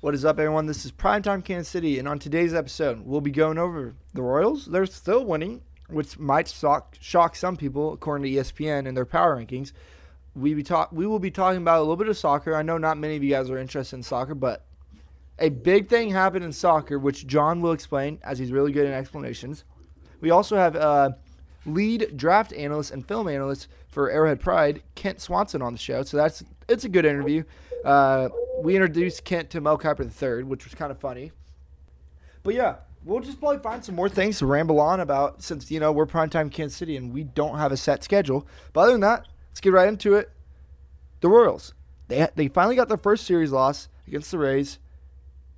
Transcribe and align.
What 0.00 0.14
is 0.14 0.24
up, 0.24 0.38
everyone? 0.38 0.66
This 0.66 0.84
is 0.84 0.92
Primetime 0.92 1.44
Kansas 1.44 1.68
City, 1.68 1.98
and 1.98 2.06
on 2.06 2.20
today's 2.20 2.54
episode, 2.54 3.00
we'll 3.04 3.20
be 3.20 3.32
going 3.32 3.58
over 3.58 3.94
the 4.14 4.22
Royals. 4.22 4.66
They're 4.66 4.86
still 4.86 5.24
winning, 5.24 5.60
which 5.88 6.16
might 6.20 6.46
shock, 6.46 6.96
shock 7.00 7.34
some 7.34 7.56
people, 7.56 7.94
according 7.94 8.22
to 8.22 8.38
ESPN 8.38 8.86
and 8.86 8.96
their 8.96 9.04
power 9.04 9.36
rankings. 9.36 9.72
We 10.36 10.54
be 10.54 10.62
talk 10.62 10.92
we 10.92 11.04
will 11.08 11.18
be 11.18 11.32
talking 11.32 11.60
about 11.60 11.78
a 11.78 11.80
little 11.80 11.96
bit 11.96 12.08
of 12.08 12.16
soccer. 12.16 12.54
I 12.54 12.62
know 12.62 12.78
not 12.78 12.96
many 12.96 13.16
of 13.16 13.24
you 13.24 13.30
guys 13.30 13.50
are 13.50 13.58
interested 13.58 13.96
in 13.96 14.04
soccer, 14.04 14.36
but 14.36 14.64
a 15.40 15.48
big 15.48 15.88
thing 15.88 16.10
happened 16.10 16.44
in 16.44 16.52
soccer, 16.52 17.00
which 17.00 17.26
John 17.26 17.60
will 17.60 17.72
explain 17.72 18.20
as 18.22 18.38
he's 18.38 18.52
really 18.52 18.70
good 18.70 18.86
in 18.86 18.92
explanations. 18.92 19.64
We 20.20 20.30
also 20.30 20.54
have 20.54 20.76
uh, 20.76 21.10
lead 21.66 22.16
draft 22.16 22.52
analyst 22.52 22.92
and 22.92 23.04
film 23.04 23.26
analyst 23.26 23.66
for 23.88 24.12
Arrowhead 24.12 24.38
Pride, 24.38 24.80
Kent 24.94 25.20
Swanson, 25.20 25.60
on 25.60 25.72
the 25.72 25.78
show. 25.80 26.04
So 26.04 26.18
that's 26.18 26.44
it's 26.68 26.84
a 26.84 26.88
good 26.88 27.04
interview. 27.04 27.42
Uh, 27.84 28.28
we 28.62 28.74
introduced 28.74 29.24
Kent 29.24 29.50
to 29.50 29.60
Mel 29.60 29.78
Kiper 29.78 30.04
III, 30.04 30.44
which 30.44 30.64
was 30.64 30.74
kind 30.74 30.90
of 30.90 30.98
funny. 30.98 31.32
But 32.42 32.54
yeah, 32.54 32.76
we'll 33.04 33.20
just 33.20 33.40
probably 33.40 33.58
find 33.58 33.84
some 33.84 33.94
more 33.94 34.08
things 34.08 34.38
to 34.38 34.46
ramble 34.46 34.80
on 34.80 35.00
about 35.00 35.42
since 35.42 35.70
you 35.70 35.80
know 35.80 35.92
we're 35.92 36.06
primetime 36.06 36.50
Kansas 36.50 36.76
City 36.76 36.96
and 36.96 37.12
we 37.12 37.24
don't 37.24 37.58
have 37.58 37.72
a 37.72 37.76
set 37.76 38.02
schedule. 38.04 38.46
But 38.72 38.82
other 38.82 38.92
than 38.92 39.00
that, 39.02 39.26
let's 39.50 39.60
get 39.60 39.72
right 39.72 39.88
into 39.88 40.14
it. 40.14 40.30
The 41.20 41.28
Royals, 41.28 41.74
they 42.08 42.28
they 42.34 42.48
finally 42.48 42.76
got 42.76 42.88
their 42.88 42.96
first 42.96 43.26
series 43.26 43.50
loss 43.50 43.88
against 44.06 44.30
the 44.30 44.38
Rays, 44.38 44.78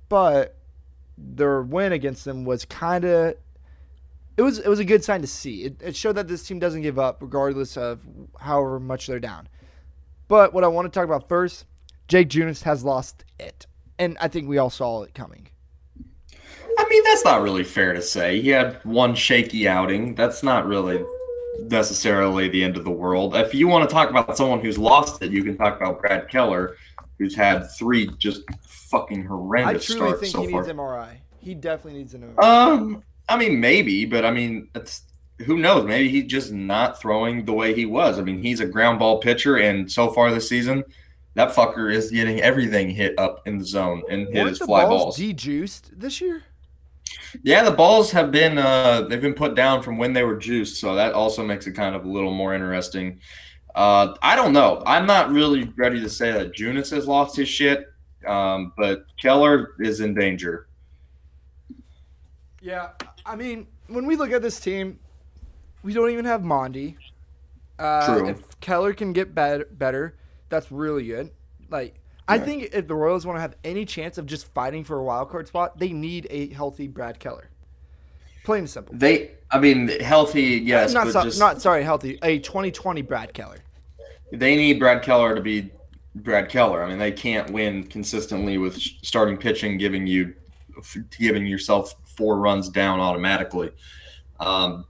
but 0.09 0.55
their 1.17 1.61
win 1.61 1.91
against 1.93 2.25
them 2.25 2.45
was 2.45 2.65
kind 2.65 3.05
of 3.05 3.35
it 4.37 4.41
was 4.41 4.59
it 4.59 4.67
was 4.67 4.79
a 4.79 4.85
good 4.85 5.03
sign 5.03 5.21
to 5.21 5.27
see. 5.27 5.63
It, 5.63 5.81
it 5.81 5.95
showed 5.95 6.13
that 6.13 6.27
this 6.27 6.45
team 6.47 6.59
doesn't 6.59 6.81
give 6.81 6.97
up 6.97 7.21
regardless 7.21 7.77
of 7.77 8.01
however 8.39 8.79
much 8.79 9.07
they're 9.07 9.19
down. 9.19 9.47
But 10.27 10.53
what 10.53 10.63
I 10.63 10.67
want 10.67 10.91
to 10.91 10.97
talk 10.97 11.05
about 11.05 11.27
first, 11.27 11.65
Jake 12.11 12.27
Junis 12.27 12.63
has 12.63 12.83
lost 12.83 13.23
it, 13.39 13.67
and 13.97 14.17
I 14.19 14.27
think 14.27 14.49
we 14.49 14.57
all 14.57 14.69
saw 14.69 15.03
it 15.03 15.13
coming. 15.13 15.47
I 16.77 16.85
mean, 16.89 17.03
that's 17.05 17.23
not 17.23 17.41
really 17.41 17.63
fair 17.63 17.93
to 17.93 18.01
say. 18.01 18.41
He 18.41 18.49
had 18.49 18.83
one 18.83 19.15
shaky 19.15 19.65
outing. 19.65 20.15
That's 20.15 20.43
not 20.43 20.67
really 20.67 21.05
necessarily 21.61 22.49
the 22.49 22.65
end 22.65 22.75
of 22.75 22.83
the 22.83 22.91
world. 22.91 23.33
If 23.37 23.53
you 23.55 23.69
want 23.69 23.89
to 23.89 23.93
talk 23.93 24.09
about 24.09 24.35
someone 24.35 24.59
who's 24.59 24.77
lost 24.77 25.23
it, 25.23 25.31
you 25.31 25.41
can 25.41 25.55
talk 25.57 25.77
about 25.77 26.01
Brad 26.01 26.27
Keller, 26.27 26.75
who's 27.17 27.33
had 27.33 27.71
three 27.71 28.09
just 28.17 28.41
fucking 28.61 29.23
horrendous 29.23 29.85
starts. 29.85 30.01
I 30.01 30.05
horrendous 30.05 30.09
truly 30.09 30.09
starts 30.09 30.21
think 30.21 30.31
so 30.33 30.41
he 30.41 30.51
far. 30.51 30.61
needs 30.63 30.73
MRI. 30.73 31.17
He 31.39 31.55
definitely 31.55 31.99
needs 31.99 32.13
an 32.13 32.23
MRI. 32.23 32.43
Um, 32.43 33.03
I 33.29 33.37
mean, 33.37 33.61
maybe, 33.61 34.03
but 34.03 34.25
I 34.25 34.31
mean, 34.31 34.67
it's 34.75 35.03
who 35.45 35.59
knows? 35.59 35.85
Maybe 35.85 36.09
he's 36.09 36.25
just 36.25 36.51
not 36.51 36.99
throwing 36.99 37.45
the 37.45 37.53
way 37.53 37.73
he 37.73 37.85
was. 37.85 38.19
I 38.19 38.21
mean, 38.21 38.43
he's 38.43 38.59
a 38.59 38.65
ground 38.65 38.99
ball 38.99 39.21
pitcher, 39.21 39.55
and 39.55 39.89
so 39.89 40.09
far 40.09 40.29
this 40.29 40.49
season, 40.49 40.83
that 41.35 41.49
fucker 41.49 41.93
is 41.93 42.11
getting 42.11 42.41
everything 42.41 42.89
hit 42.89 43.17
up 43.17 43.47
in 43.47 43.57
the 43.57 43.65
zone 43.65 44.03
and 44.09 44.27
hit 44.27 44.35
Weren't 44.35 44.49
his 44.49 44.59
the 44.59 44.65
fly 44.65 44.83
balls 44.83 45.01
balls. 45.03 45.17
de-juiced 45.17 45.99
this 45.99 46.19
year? 46.21 46.43
Yeah, 47.43 47.63
the 47.63 47.71
balls 47.71 48.11
have 48.11 48.31
been 48.31 48.57
uh, 48.57 49.03
they've 49.03 49.21
been 49.21 49.33
put 49.33 49.55
down 49.55 49.81
from 49.81 49.97
when 49.97 50.13
they 50.13 50.23
were 50.23 50.37
juiced, 50.37 50.79
so 50.79 50.95
that 50.95 51.13
also 51.13 51.45
makes 51.45 51.67
it 51.67 51.71
kind 51.73 51.95
of 51.95 52.05
a 52.05 52.07
little 52.07 52.33
more 52.33 52.53
interesting. 52.53 53.19
Uh, 53.73 54.15
I 54.21 54.35
don't 54.35 54.51
know. 54.51 54.83
I'm 54.85 55.05
not 55.05 55.31
really 55.31 55.63
ready 55.77 56.01
to 56.01 56.09
say 56.09 56.31
that 56.31 56.53
Junis 56.53 56.91
has 56.91 57.07
lost 57.07 57.37
his 57.37 57.47
shit, 57.47 57.85
um, 58.27 58.73
but 58.77 59.05
Keller 59.21 59.75
is 59.79 60.01
in 60.01 60.13
danger. 60.13 60.67
Yeah, 62.61 62.89
I 63.25 63.35
mean, 63.35 63.67
when 63.87 64.05
we 64.05 64.15
look 64.15 64.31
at 64.31 64.41
this 64.41 64.59
team, 64.59 64.99
we 65.83 65.93
don't 65.93 66.09
even 66.11 66.25
have 66.25 66.41
Mondi. 66.41 66.95
Uh, 67.79 68.05
True. 68.05 68.29
If 68.29 68.59
Keller 68.59 68.93
can 68.93 69.13
get 69.13 69.33
better, 69.33 69.65
better, 69.71 70.15
that's 70.51 70.71
really 70.71 71.05
good. 71.05 71.31
Like, 71.69 71.95
I 72.27 72.37
think 72.37 72.69
if 72.73 72.87
the 72.87 72.95
Royals 72.95 73.25
want 73.25 73.37
to 73.37 73.41
have 73.41 73.55
any 73.63 73.83
chance 73.85 74.17
of 74.17 74.25
just 74.25 74.47
fighting 74.53 74.83
for 74.83 74.97
a 74.97 75.03
wild 75.03 75.29
card 75.29 75.47
spot, 75.47 75.79
they 75.79 75.91
need 75.91 76.27
a 76.29 76.49
healthy 76.49 76.87
Brad 76.87 77.19
Keller. 77.19 77.49
Plain 78.43 78.59
and 78.59 78.69
simple. 78.69 78.95
They, 78.95 79.31
I 79.49 79.59
mean, 79.59 79.87
healthy, 79.99 80.61
yes, 80.63 80.93
not 80.93 81.05
but 81.05 81.13
so- 81.13 81.23
just 81.23 81.39
not 81.39 81.61
sorry, 81.61 81.83
healthy. 81.83 82.19
A 82.21 82.39
2020 82.39 83.01
Brad 83.01 83.33
Keller. 83.33 83.57
they 84.31 84.55
need 84.55 84.79
Brad 84.79 85.01
Keller 85.03 85.35
to 85.35 85.41
be 85.41 85.71
Brad 86.15 86.49
Keller. 86.49 86.83
I 86.83 86.89
mean, 86.89 86.99
they 86.99 87.11
can't 87.11 87.51
win 87.51 87.83
consistently 87.83 88.57
with 88.57 88.77
starting 88.77 89.37
pitching, 89.37 89.77
giving 89.77 90.07
you 90.07 90.33
giving 91.19 91.45
yourself 91.45 91.95
four 92.05 92.37
runs 92.39 92.69
down 92.69 92.99
automatically. 92.99 93.71
Um, 94.39 94.85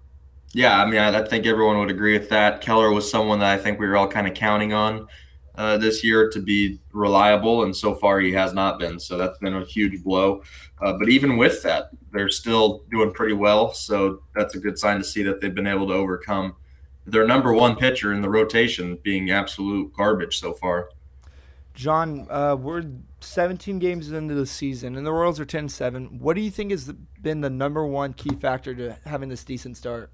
yeah, 0.53 0.81
I 0.81 0.85
mean, 0.85 0.99
I, 0.99 1.19
I 1.19 1.27
think 1.27 1.45
everyone 1.45 1.79
would 1.79 1.89
agree 1.89 2.17
with 2.17 2.29
that. 2.29 2.61
Keller 2.61 2.91
was 2.91 3.09
someone 3.09 3.39
that 3.39 3.51
I 3.51 3.57
think 3.61 3.79
we 3.79 3.87
were 3.87 3.97
all 3.97 4.07
kind 4.07 4.27
of 4.27 4.33
counting 4.33 4.73
on 4.73 5.07
uh, 5.61 5.77
this 5.77 6.03
year 6.03 6.27
to 6.27 6.41
be 6.41 6.79
reliable, 6.91 7.63
and 7.63 7.75
so 7.75 7.93
far 7.93 8.19
he 8.19 8.31
has 8.31 8.51
not 8.51 8.79
been. 8.79 8.99
So 8.99 9.15
that's 9.15 9.37
been 9.37 9.53
a 9.53 9.63
huge 9.63 10.03
blow. 10.03 10.41
Uh, 10.81 10.93
but 10.93 11.07
even 11.07 11.37
with 11.37 11.61
that, 11.61 11.91
they're 12.11 12.29
still 12.29 12.83
doing 12.89 13.11
pretty 13.11 13.35
well. 13.35 13.71
So 13.71 14.23
that's 14.33 14.55
a 14.55 14.59
good 14.59 14.79
sign 14.79 14.97
to 14.97 15.03
see 15.03 15.21
that 15.21 15.39
they've 15.39 15.53
been 15.53 15.67
able 15.67 15.85
to 15.89 15.93
overcome 15.93 16.55
their 17.05 17.27
number 17.27 17.53
one 17.53 17.75
pitcher 17.75 18.11
in 18.11 18.23
the 18.23 18.29
rotation 18.29 18.97
being 19.03 19.29
absolute 19.29 19.93
garbage 19.93 20.39
so 20.39 20.53
far. 20.53 20.89
John, 21.75 22.25
uh, 22.31 22.57
we're 22.59 22.83
17 23.19 23.77
games 23.77 24.11
into 24.11 24.33
the 24.33 24.47
season, 24.47 24.95
and 24.97 25.05
the 25.05 25.13
Royals 25.13 25.39
are 25.39 25.45
10 25.45 25.69
7. 25.69 26.17
What 26.17 26.35
do 26.35 26.41
you 26.41 26.49
think 26.49 26.71
has 26.71 26.91
been 27.21 27.41
the 27.41 27.51
number 27.51 27.85
one 27.85 28.13
key 28.13 28.33
factor 28.33 28.73
to 28.73 28.97
having 29.05 29.29
this 29.29 29.43
decent 29.43 29.77
start? 29.77 30.11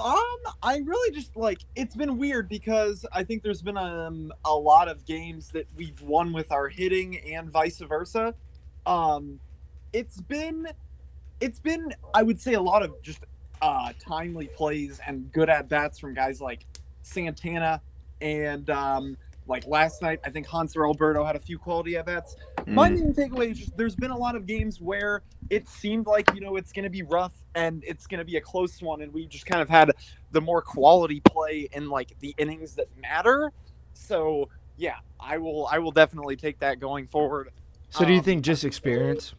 Um, 0.00 0.54
I 0.62 0.78
really 0.78 1.14
just 1.14 1.36
like 1.36 1.58
it's 1.76 1.94
been 1.94 2.16
weird 2.16 2.48
because 2.48 3.04
I 3.12 3.22
think 3.22 3.42
there's 3.42 3.60
been 3.60 3.76
um 3.76 4.32
a 4.44 4.54
lot 4.54 4.88
of 4.88 5.04
games 5.04 5.48
that 5.48 5.66
we've 5.76 6.00
won 6.00 6.32
with 6.32 6.50
our 6.52 6.68
hitting 6.68 7.18
and 7.18 7.50
vice 7.50 7.78
versa. 7.78 8.34
Um, 8.86 9.38
it's 9.92 10.20
been 10.22 10.66
it's 11.40 11.60
been 11.60 11.92
I 12.14 12.22
would 12.22 12.40
say 12.40 12.54
a 12.54 12.60
lot 12.60 12.82
of 12.82 13.00
just 13.02 13.20
uh 13.60 13.92
timely 13.98 14.48
plays 14.48 15.00
and 15.06 15.30
good 15.32 15.50
at 15.50 15.68
bats 15.68 15.98
from 15.98 16.14
guys 16.14 16.40
like 16.40 16.64
Santana 17.02 17.82
and 18.22 18.70
um 18.70 19.16
like 19.50 19.66
last 19.66 20.00
night 20.00 20.20
I 20.24 20.30
think 20.30 20.46
Hanser 20.46 20.86
Alberto 20.86 21.24
had 21.24 21.36
a 21.36 21.40
few 21.40 21.58
quality 21.58 21.96
at 21.96 22.06
bats. 22.06 22.36
My 22.66 22.88
Mm. 22.88 22.94
main 22.94 23.14
takeaway 23.14 23.50
is 23.50 23.58
just 23.58 23.76
there's 23.76 23.96
been 23.96 24.12
a 24.12 24.16
lot 24.16 24.36
of 24.36 24.46
games 24.46 24.80
where 24.80 25.22
it 25.50 25.68
seemed 25.68 26.06
like 26.06 26.32
you 26.34 26.40
know 26.40 26.56
it's 26.56 26.72
going 26.72 26.84
to 26.84 26.90
be 26.90 27.02
rough 27.02 27.34
and 27.54 27.82
it's 27.86 28.06
going 28.06 28.20
to 28.20 28.24
be 28.24 28.36
a 28.36 28.40
close 28.40 28.80
one, 28.80 29.02
and 29.02 29.12
we 29.12 29.26
just 29.26 29.44
kind 29.44 29.60
of 29.60 29.68
had 29.68 29.90
the 30.30 30.40
more 30.40 30.62
quality 30.62 31.20
play 31.20 31.68
in 31.72 31.90
like 31.90 32.14
the 32.20 32.34
innings 32.38 32.74
that 32.76 32.86
matter. 33.00 33.52
So 33.92 34.48
yeah, 34.76 34.96
I 35.18 35.36
will 35.36 35.66
I 35.66 35.78
will 35.78 35.90
definitely 35.90 36.36
take 36.36 36.58
that 36.60 36.80
going 36.80 37.06
forward. 37.06 37.50
So, 37.90 38.04
do 38.04 38.12
you 38.12 38.18
Um, 38.18 38.24
think 38.24 38.44
just 38.44 38.64
experience? 38.64 39.34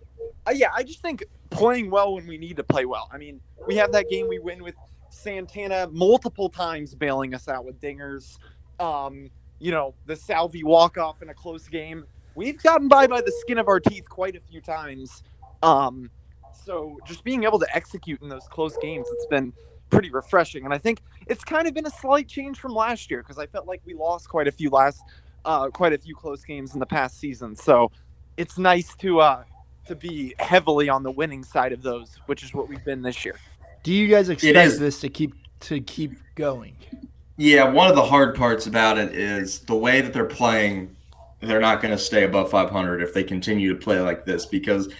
Uh, 0.46 0.52
yeah, 0.52 0.72
I 0.76 0.84
just 0.84 1.02
think 1.02 1.24
playing 1.52 1.90
well 1.90 2.16
when 2.16 2.28
we 2.28 2.38
need 2.38 2.58
to 2.58 2.64
play 2.64 2.86
well. 2.86 3.10
I 3.14 3.18
mean, 3.18 3.40
we 3.66 3.76
have 3.78 3.92
that 3.94 4.10
game 4.10 4.28
we 4.28 4.40
win 4.40 4.62
with 4.62 4.76
Santana 5.10 5.88
multiple 5.92 6.50
times 6.50 6.94
bailing 6.96 7.34
us 7.34 7.48
out 7.48 7.64
with 7.64 7.80
dingers. 7.80 8.38
Um, 8.80 9.30
you 9.62 9.72
know, 9.72 9.94
the 10.08 10.16
Salvi 10.16 10.64
walk 10.64 10.98
off 10.98 11.22
in 11.22 11.30
a 11.30 11.34
close 11.34 11.68
game. 11.68 12.06
We've 12.34 12.62
gotten 12.62 12.88
by 12.88 13.08
by 13.08 13.22
the 13.22 13.32
skin 13.42 13.60
of 13.60 13.68
our 13.68 13.80
teeth 13.80 14.10
quite 14.10 14.36
a 14.36 14.40
few 14.40 14.60
times. 14.60 15.24
Um, 15.62 16.10
so 16.66 16.98
just 17.06 17.24
being 17.24 17.44
able 17.44 17.60
to 17.60 17.76
execute 17.76 18.22
in 18.22 18.30
those 18.30 18.48
close 18.50 18.76
games, 18.78 19.08
it's 19.12 19.26
been 19.28 19.54
pretty 19.90 20.10
refreshing. 20.10 20.66
And 20.66 20.74
I 20.74 20.80
think 20.80 21.02
it's 21.28 21.44
kind 21.44 21.68
of 21.68 21.74
been 21.76 21.86
a 21.86 21.92
slight 21.92 22.28
change 22.28 22.60
from 22.60 22.74
last 22.74 23.12
year 23.12 23.22
because 23.22 23.38
I 23.38 23.46
felt 23.46 23.68
like 23.68 23.82
we 23.86 23.94
lost 23.94 24.30
quite 24.30 24.48
a 24.48 24.52
few 24.52 24.72
last, 24.72 25.04
uh, 25.46 25.70
quite 25.70 25.94
a 25.94 25.98
few 25.98 26.16
close 26.16 26.44
games 26.44 26.74
in 26.74 26.80
the 26.80 26.86
past 26.86 27.20
season. 27.20 27.56
So 27.56 27.92
it's 28.38 28.58
nice 28.58 28.96
to 28.96 29.20
uh, 29.20 29.44
to 29.86 29.96
be 29.96 30.34
heavily 30.40 30.90
on 30.90 31.04
the 31.04 31.12
winning 31.12 31.44
side 31.44 31.72
of 31.72 31.84
those, 31.84 32.20
which 32.26 32.44
is 32.44 32.54
what 32.54 32.68
we've 32.68 32.84
been 32.84 33.04
this 33.04 33.24
year. 33.24 33.36
Do 33.84 33.94
you 33.94 34.08
guys 34.08 34.30
expect 34.30 34.80
this 34.80 35.00
to 35.02 35.10
keep 35.10 35.36
to 35.62 35.82
keep 35.82 36.14
going? 36.36 36.76
Yeah, 37.42 37.64
one 37.64 37.90
of 37.90 37.96
the 37.96 38.04
hard 38.04 38.36
parts 38.36 38.68
about 38.68 39.00
it 39.00 39.16
is 39.16 39.62
the 39.62 39.76
way 39.76 40.02
that 40.02 40.14
they're 40.14 40.26
playing. 40.26 40.96
They're 41.40 41.60
not 41.60 41.82
going 41.82 41.92
to 41.92 41.98
stay 41.98 42.24
above 42.24 42.52
500 42.52 43.02
if 43.02 43.16
they 43.16 43.24
continue 43.24 43.74
to 43.74 43.80
play 43.84 44.00
like 44.00 44.26
this 44.26 44.46
because 44.46 44.94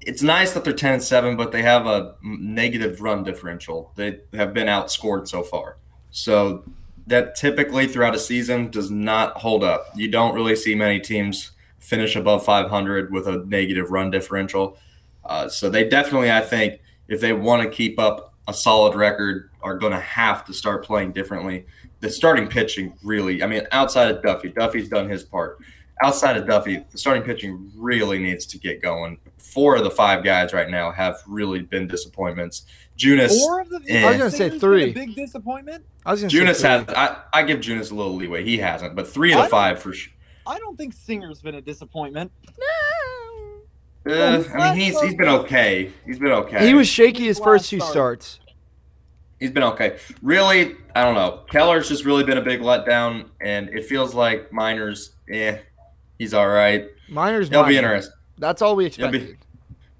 it's 0.00 0.22
nice 0.22 0.52
that 0.52 0.62
they're 0.62 0.72
10 0.72 0.92
and 0.92 1.02
7, 1.02 1.36
but 1.36 1.50
they 1.50 1.62
have 1.62 1.86
a 1.86 2.14
negative 2.22 3.00
run 3.00 3.24
differential. 3.24 3.90
They 3.96 4.20
have 4.34 4.54
been 4.54 4.68
outscored 4.68 5.26
so 5.26 5.42
far. 5.42 5.78
So 6.12 6.62
that 7.08 7.34
typically 7.34 7.88
throughout 7.88 8.14
a 8.14 8.20
season 8.20 8.70
does 8.70 8.92
not 8.92 9.36
hold 9.38 9.64
up. 9.64 9.86
You 9.96 10.06
don't 10.06 10.36
really 10.36 10.54
see 10.54 10.76
many 10.76 11.00
teams 11.00 11.50
finish 11.80 12.14
above 12.14 12.44
500 12.44 13.12
with 13.12 13.26
a 13.26 13.38
negative 13.46 13.90
run 13.90 14.12
differential. 14.12 14.78
Uh, 15.24 15.48
so 15.48 15.68
they 15.68 15.88
definitely, 15.88 16.30
I 16.30 16.40
think, 16.40 16.82
if 17.08 17.20
they 17.20 17.32
want 17.32 17.64
to 17.64 17.68
keep 17.68 17.98
up 17.98 18.29
a 18.50 18.54
solid 18.54 18.94
record, 18.94 19.50
are 19.62 19.76
going 19.78 19.92
to 19.92 20.00
have 20.00 20.44
to 20.44 20.52
start 20.52 20.84
playing 20.84 21.12
differently. 21.12 21.66
The 22.00 22.10
starting 22.10 22.48
pitching 22.48 22.94
really, 23.02 23.42
I 23.42 23.46
mean, 23.46 23.62
outside 23.72 24.10
of 24.10 24.22
Duffy, 24.22 24.48
Duffy's 24.50 24.88
done 24.88 25.08
his 25.08 25.22
part. 25.22 25.58
Outside 26.02 26.36
of 26.36 26.46
Duffy, 26.46 26.84
the 26.90 26.98
starting 26.98 27.22
pitching 27.22 27.70
really 27.76 28.18
needs 28.18 28.46
to 28.46 28.58
get 28.58 28.80
going. 28.82 29.18
Four 29.38 29.76
of 29.76 29.84
the 29.84 29.90
five 29.90 30.24
guys 30.24 30.52
right 30.52 30.68
now 30.70 30.90
have 30.90 31.16
really 31.26 31.60
been 31.60 31.86
disappointments. 31.86 32.64
Junis, 32.96 33.38
Four 33.38 33.60
of 33.60 33.68
the 33.68 33.82
Eh. 33.88 34.04
I 34.04 34.08
was 34.10 34.18
gonna 34.18 34.30
say 34.30 34.58
three. 34.58 34.90
A 34.90 34.92
big 34.92 35.14
disappointment. 35.14 35.84
I 36.04 36.12
was 36.12 36.20
going 36.20 36.30
to 36.30 36.36
Junis 36.36 36.56
say 36.56 36.68
has. 36.68 36.88
I, 36.88 37.16
I 37.32 37.42
give 37.42 37.60
Junis 37.60 37.92
a 37.92 37.94
little 37.94 38.14
leeway. 38.14 38.44
He 38.44 38.58
hasn't, 38.58 38.94
but 38.96 39.08
three 39.08 39.32
of 39.32 39.36
the 39.36 39.42
don't- 39.42 39.50
five 39.50 39.80
for 39.80 39.92
sure. 39.92 40.12
I 40.46 40.58
don't 40.58 40.76
think 40.76 40.94
Singer's 40.94 41.42
been 41.42 41.54
a 41.54 41.60
disappointment. 41.60 42.32
No. 42.58 43.60
Uh, 44.12 44.42
I 44.54 44.70
mean, 44.70 44.80
he's 44.80 44.98
he's 45.00 45.14
been 45.14 45.28
okay. 45.28 45.92
He's 46.06 46.18
been 46.18 46.32
okay. 46.32 46.66
He 46.66 46.72
was 46.74 46.88
shaky 46.88 47.26
his 47.26 47.38
first 47.38 47.68
two 47.68 47.78
Last 47.78 47.90
starts. 47.90 48.39
He's 49.40 49.50
been 49.50 49.62
okay. 49.64 49.96
Really, 50.22 50.76
I 50.94 51.02
don't 51.02 51.14
know. 51.14 51.44
Keller's 51.50 51.88
just 51.88 52.04
really 52.04 52.24
been 52.24 52.36
a 52.38 52.42
big 52.42 52.60
letdown, 52.60 53.24
and 53.40 53.70
it 53.70 53.86
feels 53.86 54.14
like 54.14 54.52
Minor's, 54.52 55.14
eh, 55.30 55.58
he's 56.18 56.34
all 56.34 56.46
right. 56.48 56.88
Minor's, 57.08 57.48
He'll 57.48 57.64
be 57.64 57.78
interesting. 57.78 58.14
That's 58.38 58.60
all 58.62 58.76
we 58.76 58.88
He'll 58.90 59.10
be- 59.10 59.16
expected. 59.18 59.46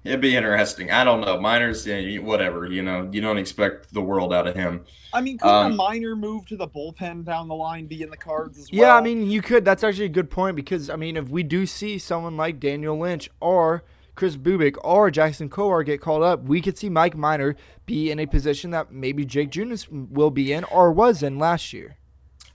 It'd 0.03 0.19
be 0.21 0.35
interesting. 0.35 0.89
I 0.89 1.03
don't 1.03 1.21
know. 1.21 1.39
Minor's, 1.39 1.85
yeah, 1.85 2.17
whatever. 2.19 2.65
You 2.65 2.81
know, 2.81 3.07
you 3.11 3.21
don't 3.21 3.37
expect 3.37 3.93
the 3.93 4.01
world 4.01 4.33
out 4.33 4.47
of 4.47 4.55
him. 4.55 4.83
I 5.13 5.21
mean, 5.21 5.37
couldn't 5.37 5.53
Um, 5.55 5.71
a 5.73 5.75
minor 5.75 6.15
move 6.15 6.47
to 6.47 6.57
the 6.57 6.67
bullpen 6.67 7.23
down 7.23 7.47
the 7.47 7.53
line 7.53 7.85
be 7.85 8.01
in 8.01 8.09
the 8.09 8.17
cards 8.17 8.57
as 8.57 8.71
well? 8.71 8.81
Yeah, 8.81 8.95
I 8.95 9.01
mean, 9.01 9.29
you 9.29 9.43
could. 9.43 9.63
That's 9.63 9.83
actually 9.83 10.05
a 10.05 10.09
good 10.09 10.31
point 10.31 10.55
because 10.55 10.89
I 10.89 10.95
mean, 10.95 11.17
if 11.17 11.29
we 11.29 11.43
do 11.43 11.67
see 11.67 11.99
someone 11.99 12.35
like 12.35 12.59
Daniel 12.59 12.97
Lynch 12.97 13.29
or 13.41 13.83
Kris 14.15 14.35
Bubic 14.37 14.75
or 14.83 15.09
Jackson 15.09 15.49
Kowar 15.49 15.85
get 15.85 16.01
called 16.01 16.23
up, 16.23 16.43
we 16.43 16.61
could 16.61 16.77
see 16.77 16.89
Mike 16.89 17.15
Minor 17.15 17.55
be 17.85 18.11
in 18.11 18.19
a 18.19 18.25
position 18.25 18.71
that 18.71 18.91
maybe 18.91 19.25
Jake 19.25 19.51
Junis 19.51 19.87
will 19.89 20.31
be 20.31 20.53
in 20.53 20.63
or 20.65 20.91
was 20.91 21.23
in 21.23 21.39
last 21.39 21.73
year. 21.73 21.97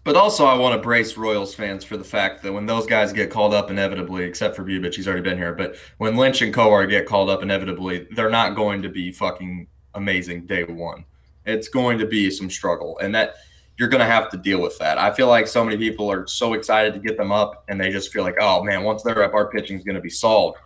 But 0.04 0.14
also, 0.14 0.44
I 0.44 0.56
want 0.56 0.72
to 0.76 0.80
brace 0.80 1.16
Royals 1.16 1.52
fans 1.52 1.82
for 1.82 1.96
the 1.96 2.04
fact 2.04 2.44
that 2.44 2.52
when 2.52 2.66
those 2.66 2.86
guys 2.86 3.12
get 3.12 3.28
called 3.28 3.52
up 3.52 3.72
inevitably, 3.72 4.22
except 4.22 4.54
for 4.54 4.62
Bubic, 4.62 4.94
he's 4.94 5.08
already 5.08 5.22
been 5.22 5.36
here. 5.36 5.52
But 5.52 5.74
when 5.98 6.16
Lynch 6.16 6.42
and 6.42 6.54
Kowar 6.54 6.88
get 6.88 7.06
called 7.06 7.28
up 7.28 7.42
inevitably, 7.42 8.06
they're 8.12 8.30
not 8.30 8.54
going 8.54 8.82
to 8.82 8.88
be 8.88 9.10
fucking 9.10 9.66
amazing 9.94 10.46
day 10.46 10.62
one. 10.62 11.04
It's 11.44 11.68
going 11.68 11.98
to 11.98 12.06
be 12.06 12.30
some 12.30 12.50
struggle, 12.50 12.96
and 12.98 13.12
that 13.16 13.34
you're 13.78 13.88
going 13.88 14.00
to 14.00 14.06
have 14.06 14.30
to 14.30 14.36
deal 14.36 14.60
with 14.60 14.78
that. 14.78 14.96
I 14.96 15.12
feel 15.12 15.26
like 15.26 15.48
so 15.48 15.64
many 15.64 15.76
people 15.76 16.10
are 16.10 16.26
so 16.28 16.54
excited 16.54 16.94
to 16.94 17.00
get 17.00 17.16
them 17.16 17.32
up, 17.32 17.64
and 17.68 17.80
they 17.80 17.90
just 17.90 18.12
feel 18.12 18.22
like, 18.22 18.36
oh 18.40 18.62
man, 18.62 18.84
once 18.84 19.02
they're 19.02 19.24
up, 19.24 19.34
our 19.34 19.50
pitching 19.50 19.76
is 19.76 19.82
going 19.82 19.96
to 19.96 20.00
be 20.00 20.08
solved. 20.08 20.58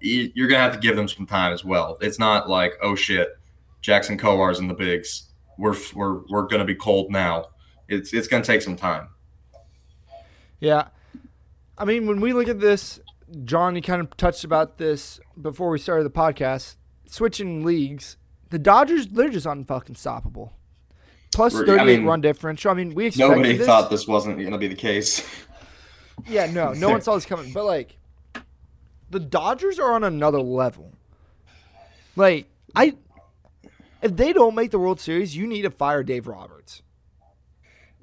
You- 0.00 0.30
You're 0.34 0.48
going 0.48 0.58
to 0.58 0.62
have 0.62 0.72
to 0.74 0.78
give 0.78 0.96
them 0.96 1.08
some 1.08 1.26
time 1.26 1.52
as 1.52 1.64
well. 1.64 1.96
It's 2.00 2.18
not 2.18 2.48
like, 2.48 2.74
oh 2.82 2.94
shit, 2.94 3.28
Jackson 3.80 4.18
Kowar's 4.18 4.58
in 4.58 4.68
the 4.68 4.74
bigs. 4.74 5.30
We're 5.58 5.76
we're 5.94 6.20
we're 6.28 6.42
going 6.46 6.58
to 6.60 6.64
be 6.64 6.74
cold 6.74 7.10
now. 7.10 7.46
It's 7.88 8.12
it's 8.12 8.26
going 8.28 8.42
to 8.42 8.46
take 8.46 8.62
some 8.62 8.76
time. 8.76 9.08
Yeah. 10.60 10.88
I 11.76 11.84
mean, 11.84 12.06
when 12.06 12.20
we 12.20 12.32
look 12.32 12.48
at 12.48 12.60
this, 12.60 13.00
John, 13.44 13.74
you 13.76 13.82
kind 13.82 14.00
of 14.00 14.16
touched 14.16 14.44
about 14.44 14.78
this 14.78 15.20
before 15.40 15.70
we 15.70 15.78
started 15.78 16.04
the 16.04 16.10
podcast. 16.10 16.76
Switching 17.06 17.64
leagues, 17.64 18.16
the 18.50 18.58
Dodgers, 18.58 19.06
they're 19.08 19.28
just 19.28 19.46
unfucking 19.46 19.96
stoppable. 19.96 20.50
Plus 21.34 21.52
We're- 21.54 21.72
I 21.74 21.78
38 21.78 21.96
mean, 21.98 22.06
run 22.06 22.20
differential. 22.20 22.70
I 22.70 22.74
mean, 22.74 22.94
we 22.94 23.06
expected 23.06 23.30
Nobody 23.36 23.56
this. 23.56 23.66
thought 23.66 23.90
this 23.90 24.06
wasn't 24.06 24.38
going 24.38 24.52
to 24.52 24.58
be 24.58 24.68
the 24.68 24.74
case. 24.76 25.26
Yeah, 26.28 26.46
no, 26.46 26.72
no 26.72 26.90
one 26.90 27.00
saw 27.00 27.16
this 27.16 27.26
coming. 27.26 27.52
But 27.52 27.64
like, 27.64 27.96
the 29.14 29.20
Dodgers 29.20 29.78
are 29.78 29.92
on 29.92 30.02
another 30.02 30.40
level. 30.40 30.92
Like, 32.16 32.46
I, 32.74 32.96
if 34.02 34.16
they 34.16 34.32
don't 34.32 34.56
make 34.56 34.72
the 34.72 34.78
World 34.80 34.98
Series, 35.00 35.36
you 35.36 35.46
need 35.46 35.62
to 35.62 35.70
fire 35.70 36.02
Dave 36.02 36.26
Roberts. 36.26 36.82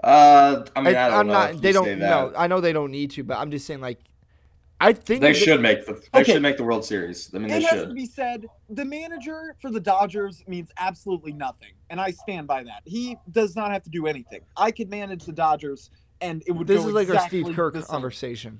Uh, 0.02 0.64
I 0.74 0.82
mean, 0.82 0.96
I, 0.96 1.10
don't 1.10 1.20
am 1.20 1.28
know. 1.28 1.34
not. 1.34 1.52
if 1.56 1.62
They 1.62 1.68
you 1.70 1.74
don't. 1.74 1.86
say 1.86 1.96
No. 1.96 2.32
I 2.36 2.48
know 2.48 2.62
they 2.62 2.72
don't 2.74 2.92
need 2.92 3.12
to, 3.12 3.24
but 3.26 3.38
I'm 3.38 3.52
just 3.52 3.68
saying, 3.68 3.82
like, 3.82 4.00
I 4.80 4.94
think 4.94 5.22
They 5.22 5.34
that- 5.34 5.38
should 5.38 5.62
make 5.62 5.86
the. 5.86 6.02
They 6.14 6.22
Okay. 6.22 6.32
should 6.34 6.42
make 6.42 6.56
the 6.58 6.64
World 6.64 6.84
Series. 6.86 7.30
I 7.36 7.38
mean, 7.38 7.50
they 7.50 7.58
it 7.58 7.64
has 7.66 7.84
to 7.88 7.94
be 7.94 8.06
said, 8.08 8.48
the 8.70 8.86
manager 8.86 9.56
for 9.62 9.70
the 9.70 9.80
Dodgers 9.82 10.44
means 10.48 10.72
absolutely 10.78 11.34
nothing, 11.34 11.74
and 11.92 12.00
I 12.02 12.10
stand 12.12 12.48
by 12.48 12.64
that. 12.64 12.82
He 12.86 13.18
does 13.30 13.56
not 13.56 13.72
have 13.72 13.84
to 13.84 13.90
do 13.92 14.08
anything. 14.08 14.42
I 14.58 14.72
could 14.72 14.90
manage 14.90 15.26
the 15.26 15.34
Dodgers, 15.34 15.92
and 16.22 16.44
it 16.46 16.52
would. 16.52 16.68
This 16.68 16.82
go 16.82 16.88
is 16.90 16.94
like 16.94 17.08
exactly 17.08 17.40
our 17.40 17.46
Steve 17.46 17.56
Kerr 17.56 17.72
the 17.72 17.82
same. 17.82 17.88
conversation. 17.88 18.60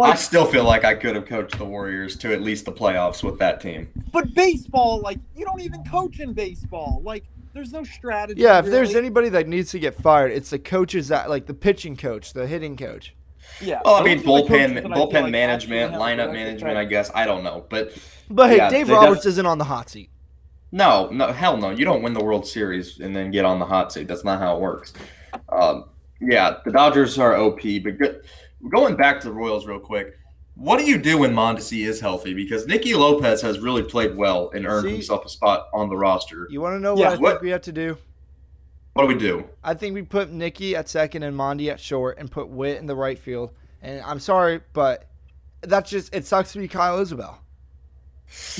I 0.00 0.14
still 0.14 0.46
feel 0.46 0.64
like 0.64 0.84
I 0.84 0.94
could 0.94 1.14
have 1.16 1.26
coached 1.26 1.58
the 1.58 1.64
Warriors 1.64 2.16
to 2.18 2.32
at 2.32 2.40
least 2.42 2.64
the 2.64 2.72
playoffs 2.72 3.22
with 3.22 3.38
that 3.40 3.60
team. 3.60 3.88
but 4.12 4.32
baseball, 4.34 5.00
like 5.00 5.18
you 5.36 5.44
don't 5.44 5.60
even 5.60 5.84
coach 5.84 6.20
in 6.20 6.32
baseball. 6.32 7.00
Like, 7.04 7.24
there's 7.54 7.72
no 7.72 7.84
strategy. 7.84 8.40
Yeah, 8.40 8.58
if 8.60 8.66
there's 8.66 8.94
anybody 8.94 9.28
that 9.30 9.48
needs 9.48 9.70
to 9.72 9.78
get 9.78 10.00
fired, 10.00 10.32
it's 10.32 10.50
the 10.50 10.58
coaches 10.58 11.08
that 11.08 11.28
like 11.28 11.46
the 11.46 11.54
pitching 11.54 11.96
coach, 11.96 12.32
the 12.32 12.46
hitting 12.46 12.76
coach. 12.76 13.14
yeah. 13.60 13.80
Well, 13.84 13.94
I 13.96 14.02
mean, 14.04 14.18
are 14.18 14.20
the 14.20 14.24
coaches 14.26 14.48
bullpen, 14.50 14.74
that 14.74 14.86
I 14.86 14.94
feel 14.94 15.06
bullpen 15.08 15.22
like 15.22 15.32
management, 15.32 15.94
lineup 15.94 16.26
the 16.28 16.32
management. 16.34 16.76
I 16.76 16.84
guess 16.84 17.10
I 17.14 17.24
don't 17.26 17.42
know, 17.42 17.64
but 17.68 17.96
But 18.30 18.50
hey, 18.50 18.56
Yeah, 18.58 18.70
Dave 18.70 18.88
Roberts 18.88 19.22
def- 19.22 19.30
isn't 19.30 19.46
on 19.46 19.58
the 19.58 19.64
hot 19.64 19.88
seat. 19.90 20.10
no, 20.70 21.08
no, 21.10 21.32
hell 21.32 21.56
no. 21.56 21.70
You 21.70 21.84
don't 21.86 22.02
win 22.02 22.12
the 22.12 22.22
World 22.22 22.46
Series 22.46 23.00
and 23.00 23.16
then 23.16 23.30
get 23.30 23.44
on 23.46 23.58
the 23.58 23.64
hot 23.66 23.92
seat. 23.92 24.06
That's 24.06 24.24
not 24.24 24.38
how 24.38 24.56
it 24.56 24.60
works. 24.60 24.92
Um, 25.48 25.84
yeah, 26.20 26.56
the 26.64 26.70
Dodgers 26.72 27.18
are 27.18 27.36
OP, 27.36 27.60
but 27.84 27.98
good. 27.98 28.22
going 28.68 28.96
back 28.96 29.20
to 29.20 29.28
the 29.28 29.32
Royals 29.34 29.66
real 29.66 29.78
quick. 29.80 30.14
What 30.54 30.78
do 30.80 30.84
you 30.86 30.98
do 30.98 31.18
when 31.18 31.32
Mondesi 31.32 31.86
is 31.86 32.00
healthy? 32.00 32.34
Because 32.34 32.66
Nicky 32.66 32.92
Lopez 32.94 33.40
has 33.42 33.60
really 33.60 33.84
played 33.84 34.16
well 34.16 34.50
and 34.50 34.66
earned 34.66 34.86
See- 34.86 34.92
himself 34.94 35.24
a 35.24 35.28
spot 35.28 35.68
on 35.72 35.88
the 35.88 35.96
roster. 35.96 36.48
You 36.50 36.60
want 36.60 36.74
to 36.74 36.80
know 36.80 36.96
Yeah, 36.96 37.10
what 37.10 37.18
I 37.18 37.20
what- 37.20 37.30
think 37.34 37.42
we 37.42 37.50
have 37.50 37.62
to 37.62 37.72
do? 37.72 37.96
What 38.94 39.02
do 39.02 39.08
we 39.08 39.14
do? 39.14 39.44
I 39.62 39.74
think 39.74 39.94
we 39.94 40.02
put 40.02 40.30
Nicky 40.32 40.74
at 40.74 40.88
second 40.88 41.22
and 41.22 41.36
Mondi 41.36 41.70
at 41.70 41.78
short, 41.78 42.18
and 42.18 42.28
put 42.28 42.48
Witt 42.48 42.78
in 42.78 42.86
the 42.86 42.96
right 42.96 43.16
field. 43.18 43.50
And 43.80 44.00
I'm 44.02 44.18
sorry, 44.18 44.60
but 44.72 45.06
that's 45.60 45.88
just 45.90 46.12
it. 46.12 46.26
Sucks 46.26 46.52
to 46.54 46.58
be 46.58 46.66
Kyle 46.66 46.98
Isbel. 46.98 47.36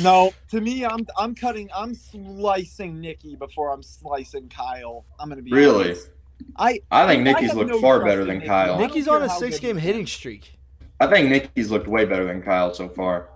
No, 0.00 0.32
to 0.50 0.60
me, 0.60 0.84
I'm 0.84 1.04
I'm 1.18 1.34
cutting, 1.34 1.68
I'm 1.74 1.92
slicing 1.94 3.00
Nicky 3.00 3.34
before 3.34 3.70
I'm 3.72 3.82
slicing 3.82 4.48
Kyle. 4.48 5.04
I'm 5.18 5.28
gonna 5.28 5.42
be 5.42 5.50
Really? 5.50 5.86
honest. 5.86 6.10
I 6.56 6.80
I 6.90 7.06
think 7.06 7.20
I 7.20 7.32
Nicky's 7.32 7.48
have 7.48 7.56
looked 7.56 7.70
no 7.70 7.80
far 7.80 8.04
better 8.04 8.24
than 8.24 8.38
Nicky. 8.38 8.48
Kyle. 8.48 8.74
I 8.74 8.78
don't 8.78 8.80
Nicky's 8.88 9.08
on 9.08 9.22
a 9.22 9.28
six-game 9.28 9.76
hitting 9.76 10.06
streak. 10.06 10.58
I 11.00 11.06
think 11.06 11.28
Nicky's 11.28 11.70
looked 11.70 11.86
way 11.86 12.04
better 12.04 12.24
than 12.24 12.42
Kyle 12.42 12.72
so 12.74 12.88
far. 12.88 13.28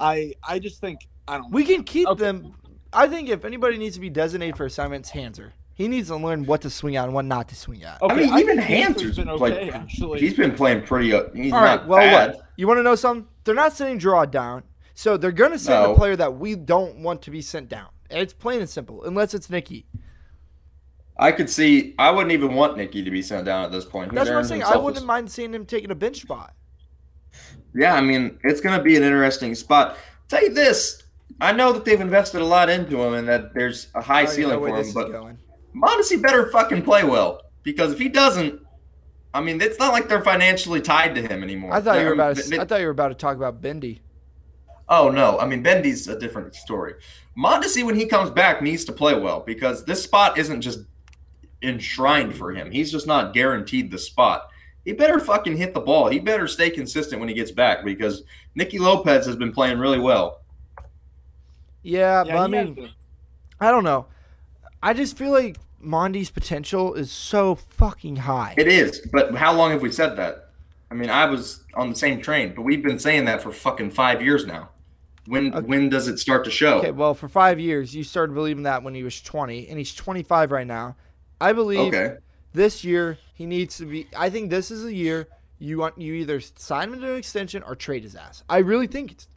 I 0.00 0.34
I 0.46 0.58
just 0.58 0.80
think 0.80 1.00
I 1.26 1.38
don't. 1.38 1.50
We 1.52 1.64
can 1.64 1.82
keep 1.84 2.06
Okay. 2.08 2.22
them. 2.24 2.54
I 2.92 3.06
think 3.06 3.28
if 3.28 3.44
anybody 3.44 3.76
needs 3.78 3.96
to 3.96 4.00
be 4.00 4.10
designated 4.10 4.56
for 4.56 4.64
assignments, 4.66 5.10
Hanser. 5.10 5.52
He 5.74 5.86
needs 5.86 6.08
to 6.08 6.16
learn 6.16 6.44
what 6.44 6.62
to 6.62 6.70
swing 6.70 6.96
at 6.96 7.04
and 7.04 7.14
what 7.14 7.24
not 7.24 7.48
to 7.50 7.54
swing 7.54 7.84
at. 7.84 8.02
Okay, 8.02 8.12
I 8.12 8.16
mean, 8.30 8.38
even 8.38 8.58
Hanser's 8.58 9.16
Hanser's 9.16 9.16
been 9.16 9.36
played. 9.38 9.52
okay, 9.54 9.70
actually. 9.70 10.18
He's 10.20 10.34
been 10.34 10.52
playing 10.56 10.82
pretty. 10.82 11.12
Uh, 11.12 11.24
he's 11.34 11.52
All 11.52 11.60
right. 11.60 11.76
not 11.76 11.86
Well, 11.86 11.98
bad. 12.00 12.34
what? 12.34 12.48
You 12.56 12.66
want 12.66 12.78
to 12.78 12.82
know 12.82 12.96
something? 12.96 13.28
They're 13.44 13.54
not 13.54 13.72
sending 13.74 13.96
draw 13.98 14.24
down, 14.24 14.64
so 14.94 15.16
they're 15.16 15.30
going 15.30 15.52
to 15.52 15.58
send 15.58 15.84
No. 15.84 15.92
a 15.92 15.96
player 15.96 16.16
that 16.16 16.36
we 16.36 16.56
don't 16.56 16.96
want 16.96 17.22
to 17.22 17.30
be 17.30 17.40
sent 17.40 17.68
down. 17.68 17.86
It's 18.10 18.32
plain 18.32 18.58
and 18.60 18.68
simple, 18.68 19.04
unless 19.04 19.34
it's 19.34 19.48
Nicky. 19.50 19.86
I 21.18 21.32
could 21.32 21.50
see. 21.50 21.94
I 21.98 22.10
wouldn't 22.10 22.32
even 22.32 22.54
want 22.54 22.76
Nicky 22.76 23.02
to 23.02 23.10
be 23.10 23.22
sent 23.22 23.44
down 23.44 23.64
at 23.64 23.72
this 23.72 23.84
point. 23.84 24.14
That's 24.14 24.30
what 24.30 24.38
I'm 24.38 24.44
saying. 24.44 24.62
I 24.62 24.76
wouldn't 24.76 25.04
mind 25.04 25.30
seeing 25.30 25.52
him 25.52 25.66
taking 25.66 25.90
a 25.90 25.94
bench 25.94 26.20
spot. 26.20 26.54
Yeah, 27.74 27.94
I 27.94 28.00
mean, 28.00 28.38
it's 28.44 28.60
going 28.60 28.76
to 28.76 28.82
be 28.82 28.96
an 28.96 29.02
interesting 29.02 29.54
spot. 29.54 29.96
Tell 30.28 30.42
you 30.42 30.54
this, 30.54 31.02
I 31.40 31.52
know 31.52 31.72
that 31.72 31.84
they've 31.84 32.00
invested 32.00 32.40
a 32.40 32.44
lot 32.44 32.70
into 32.70 33.02
him 33.02 33.14
and 33.14 33.28
that 33.28 33.54
there's 33.54 33.88
a 33.94 34.00
high 34.00 34.22
oh, 34.22 34.24
I 34.24 34.26
ceiling 34.26 34.58
for 34.58 34.80
him, 34.80 34.92
but. 34.92 35.36
Mondesi 35.74 36.20
better 36.20 36.50
fucking 36.50 36.82
play 36.82 37.04
well 37.04 37.42
because 37.62 37.92
if 37.92 37.98
he 37.98 38.08
doesn't, 38.08 38.60
I 39.34 39.40
mean, 39.40 39.60
it's 39.60 39.78
not 39.78 39.92
like 39.92 40.08
they're 40.08 40.24
financially 40.24 40.80
tied 40.80 41.14
to 41.14 41.22
him 41.22 41.42
anymore. 41.42 41.72
I 41.72 41.80
thought 41.80 41.98
you 41.98 42.06
were 42.06 42.14
about. 42.14 42.36
To, 42.36 42.48
they- 42.48 42.58
I 42.58 42.64
thought 42.64 42.80
you 42.80 42.86
were 42.86 42.92
about 42.92 43.08
to 43.08 43.14
talk 43.14 43.36
about 43.36 43.60
Bendy. 43.60 44.00
Oh 44.88 45.10
no, 45.10 45.38
I 45.38 45.46
mean 45.46 45.62
Bendy's 45.62 46.08
a 46.08 46.18
different 46.18 46.54
story. 46.54 46.94
Mondesi, 47.36 47.84
when 47.84 47.94
he 47.94 48.06
comes 48.06 48.30
back, 48.30 48.62
needs 48.62 48.86
to 48.86 48.92
play 48.92 49.14
well 49.14 49.40
because 49.40 49.84
this 49.84 50.02
spot 50.02 50.38
isn't 50.38 50.62
just 50.62 50.80
enshrined 51.62 52.34
for 52.34 52.52
him. 52.52 52.70
He's 52.70 52.90
just 52.92 53.06
not 53.06 53.34
guaranteed 53.34 53.90
the 53.90 53.98
spot. 53.98 54.48
He 54.84 54.92
better 54.92 55.18
fucking 55.20 55.56
hit 55.56 55.74
the 55.74 55.80
ball. 55.80 56.08
He 56.08 56.18
better 56.18 56.46
stay 56.48 56.70
consistent 56.70 57.20
when 57.20 57.28
he 57.28 57.34
gets 57.34 57.50
back 57.50 57.84
because 57.84 58.22
Nicky 58.54 58.78
Lopez 58.78 59.26
has 59.26 59.36
been 59.36 59.52
playing 59.52 59.78
really 59.78 59.98
well. 59.98 60.40
Yeah, 61.82 62.24
yeah, 62.24 62.32
but 62.34 62.40
I 62.40 62.46
mean, 62.46 62.74
been. 62.74 62.90
I 63.60 63.70
don't 63.70 63.84
know. 63.84 64.06
I 64.82 64.94
just 64.94 65.16
feel 65.16 65.30
like 65.30 65.56
Mondy's 65.80 66.30
potential 66.30 66.94
is 66.94 67.10
so 67.10 67.54
fucking 67.54 68.16
high. 68.16 68.54
It 68.56 68.68
is, 68.68 69.06
but 69.12 69.34
how 69.34 69.52
long 69.52 69.72
have 69.72 69.82
we 69.82 69.92
said 69.92 70.16
that? 70.16 70.50
I 70.90 70.94
mean, 70.94 71.10
I 71.10 71.26
was 71.26 71.64
on 71.74 71.90
the 71.90 71.96
same 71.96 72.20
train, 72.22 72.54
but 72.54 72.62
we've 72.62 72.82
been 72.82 72.98
saying 72.98 73.26
that 73.26 73.42
for 73.42 73.52
fucking 73.52 73.90
five 73.90 74.22
years 74.22 74.46
now. 74.46 74.70
When 75.26 75.52
Okay. 75.54 75.66
when 75.66 75.88
does 75.90 76.08
it 76.08 76.18
start 76.18 76.44
to 76.46 76.50
show? 76.50 76.78
Okay, 76.78 76.90
well, 76.90 77.12
for 77.12 77.28
five 77.28 77.60
years, 77.60 77.94
you 77.94 78.02
started 78.02 78.32
believing 78.32 78.62
that 78.62 78.82
when 78.82 78.94
he 78.94 79.02
was 79.02 79.20
20, 79.20 79.68
and 79.68 79.76
he's 79.76 79.94
25 79.94 80.50
right 80.50 80.66
now. 80.66 80.96
I 81.40 81.52
believe 81.52 81.94
Okay. 81.94 82.16
this 82.52 82.84
year 82.84 83.18
he 83.34 83.46
needs 83.46 83.76
to 83.78 83.86
be. 83.86 84.08
I 84.16 84.30
think 84.30 84.50
this 84.50 84.70
is 84.70 84.84
a 84.84 84.92
year 84.92 85.28
you 85.58 85.78
want 85.78 85.98
you 85.98 86.14
either 86.14 86.40
sign 86.40 86.92
him 86.92 87.00
to 87.00 87.12
an 87.12 87.18
extension 87.18 87.62
or 87.62 87.74
trade 87.74 88.02
his 88.02 88.14
ass. 88.14 88.42
I 88.48 88.58
really 88.58 88.86
think 88.86 89.12
it's. 89.12 89.28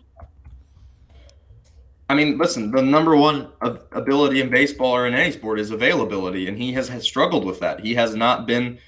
I 2.10 2.14
mean, 2.14 2.38
listen, 2.38 2.72
the 2.72 2.82
number 2.82 3.16
one 3.16 3.54
ability 3.94 4.42
in 4.42 4.50
baseball 4.50 4.94
or 4.94 5.08
in 5.08 5.14
any 5.14 5.32
sport 5.32 5.60
is 5.62 5.72
availability, 5.72 6.48
and 6.50 6.58
he 6.58 6.74
has, 6.74 6.90
has 6.90 7.04
struggled 7.06 7.46
with 7.46 7.62
that. 7.62 7.80
He 7.80 7.96
has 7.96 8.16
not 8.16 8.46
been 8.46 8.80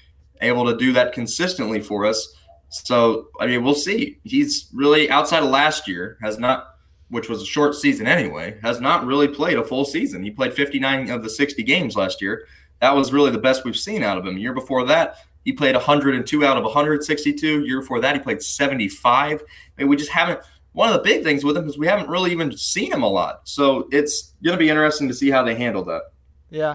able 0.42 0.66
to 0.66 0.76
do 0.76 0.92
that 0.92 1.14
consistently 1.14 1.80
for 1.80 2.04
us. 2.04 2.34
So, 2.68 3.28
I 3.40 3.46
mean, 3.46 3.64
we'll 3.64 3.74
see. 3.74 4.18
He's 4.24 4.68
really 4.74 5.08
outside 5.08 5.42
of 5.42 5.48
last 5.48 5.88
year 5.88 6.18
has 6.22 6.38
not, 6.38 6.66
which 7.08 7.30
was 7.30 7.40
a 7.40 7.46
short 7.46 7.74
season 7.76 8.06
anyway, 8.06 8.58
has 8.62 8.78
not 8.78 9.06
really 9.06 9.28
played 9.28 9.56
a 9.56 9.64
full 9.64 9.86
season. 9.86 10.22
He 10.22 10.30
played 10.30 10.52
59 10.52 11.08
of 11.08 11.22
the 11.22 11.30
60 11.30 11.62
games 11.62 11.96
last 11.96 12.20
year. 12.20 12.46
That 12.84 12.94
was 12.94 13.14
really 13.14 13.30
the 13.30 13.38
best 13.38 13.64
we've 13.64 13.74
seen 13.74 14.02
out 14.02 14.18
of 14.18 14.26
him. 14.26 14.36
Year 14.36 14.52
before 14.52 14.84
that, 14.84 15.16
he 15.42 15.52
played 15.52 15.74
102 15.74 16.44
out 16.44 16.58
of 16.58 16.64
162. 16.64 17.64
Year 17.64 17.80
before 17.80 17.98
that, 18.02 18.14
he 18.14 18.20
played 18.20 18.42
75. 18.42 19.40
I 19.40 19.80
mean, 19.80 19.88
we 19.88 19.96
just 19.96 20.10
haven't 20.10 20.40
one 20.72 20.90
of 20.90 20.94
the 20.94 21.00
big 21.00 21.24
things 21.24 21.44
with 21.44 21.56
him 21.56 21.66
is 21.66 21.78
we 21.78 21.86
haven't 21.86 22.10
really 22.10 22.30
even 22.30 22.54
seen 22.58 22.92
him 22.92 23.02
a 23.02 23.08
lot. 23.08 23.48
So 23.48 23.88
it's 23.90 24.34
going 24.42 24.52
to 24.52 24.58
be 24.58 24.68
interesting 24.68 25.08
to 25.08 25.14
see 25.14 25.30
how 25.30 25.42
they 25.42 25.54
handle 25.54 25.82
that. 25.84 26.02
Yeah. 26.50 26.72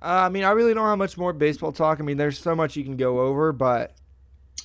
Uh, 0.00 0.24
I 0.24 0.30
mean, 0.30 0.44
I 0.44 0.52
really 0.52 0.72
don't 0.72 0.86
have 0.86 0.96
much 0.96 1.18
more 1.18 1.34
baseball 1.34 1.70
talk. 1.70 2.00
I 2.00 2.02
mean, 2.02 2.16
there's 2.16 2.38
so 2.38 2.54
much 2.54 2.74
you 2.74 2.84
can 2.84 2.96
go 2.96 3.20
over, 3.20 3.52
but 3.52 3.94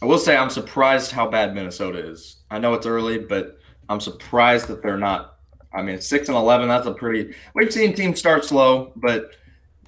I 0.01 0.06
will 0.06 0.20
say 0.20 0.38
I'm 0.38 0.50
surprised 0.50 1.12
how 1.12 1.28
bad 1.28 1.54
Minnesota 1.54 2.00
is. 2.00 2.38
I 2.50 2.60
know 2.60 2.75
it's 2.75 2.86
early, 2.86 3.18
but 3.18 3.60
I'm 3.90 4.00
surprised 4.00 4.70
that 4.70 4.82
they're 4.82 4.98
not. 4.98 5.36
I 5.74 5.82
mean, 5.82 6.00
six 6.00 6.30
and 6.30 6.38
eleven. 6.38 6.70
That's 6.70 6.88
a 6.88 6.94
pretty. 6.94 7.34
We've 7.56 7.74
seen 7.74 7.94
teams 7.94 8.20
start 8.20 8.46
slow, 8.46 8.94
but 8.96 9.32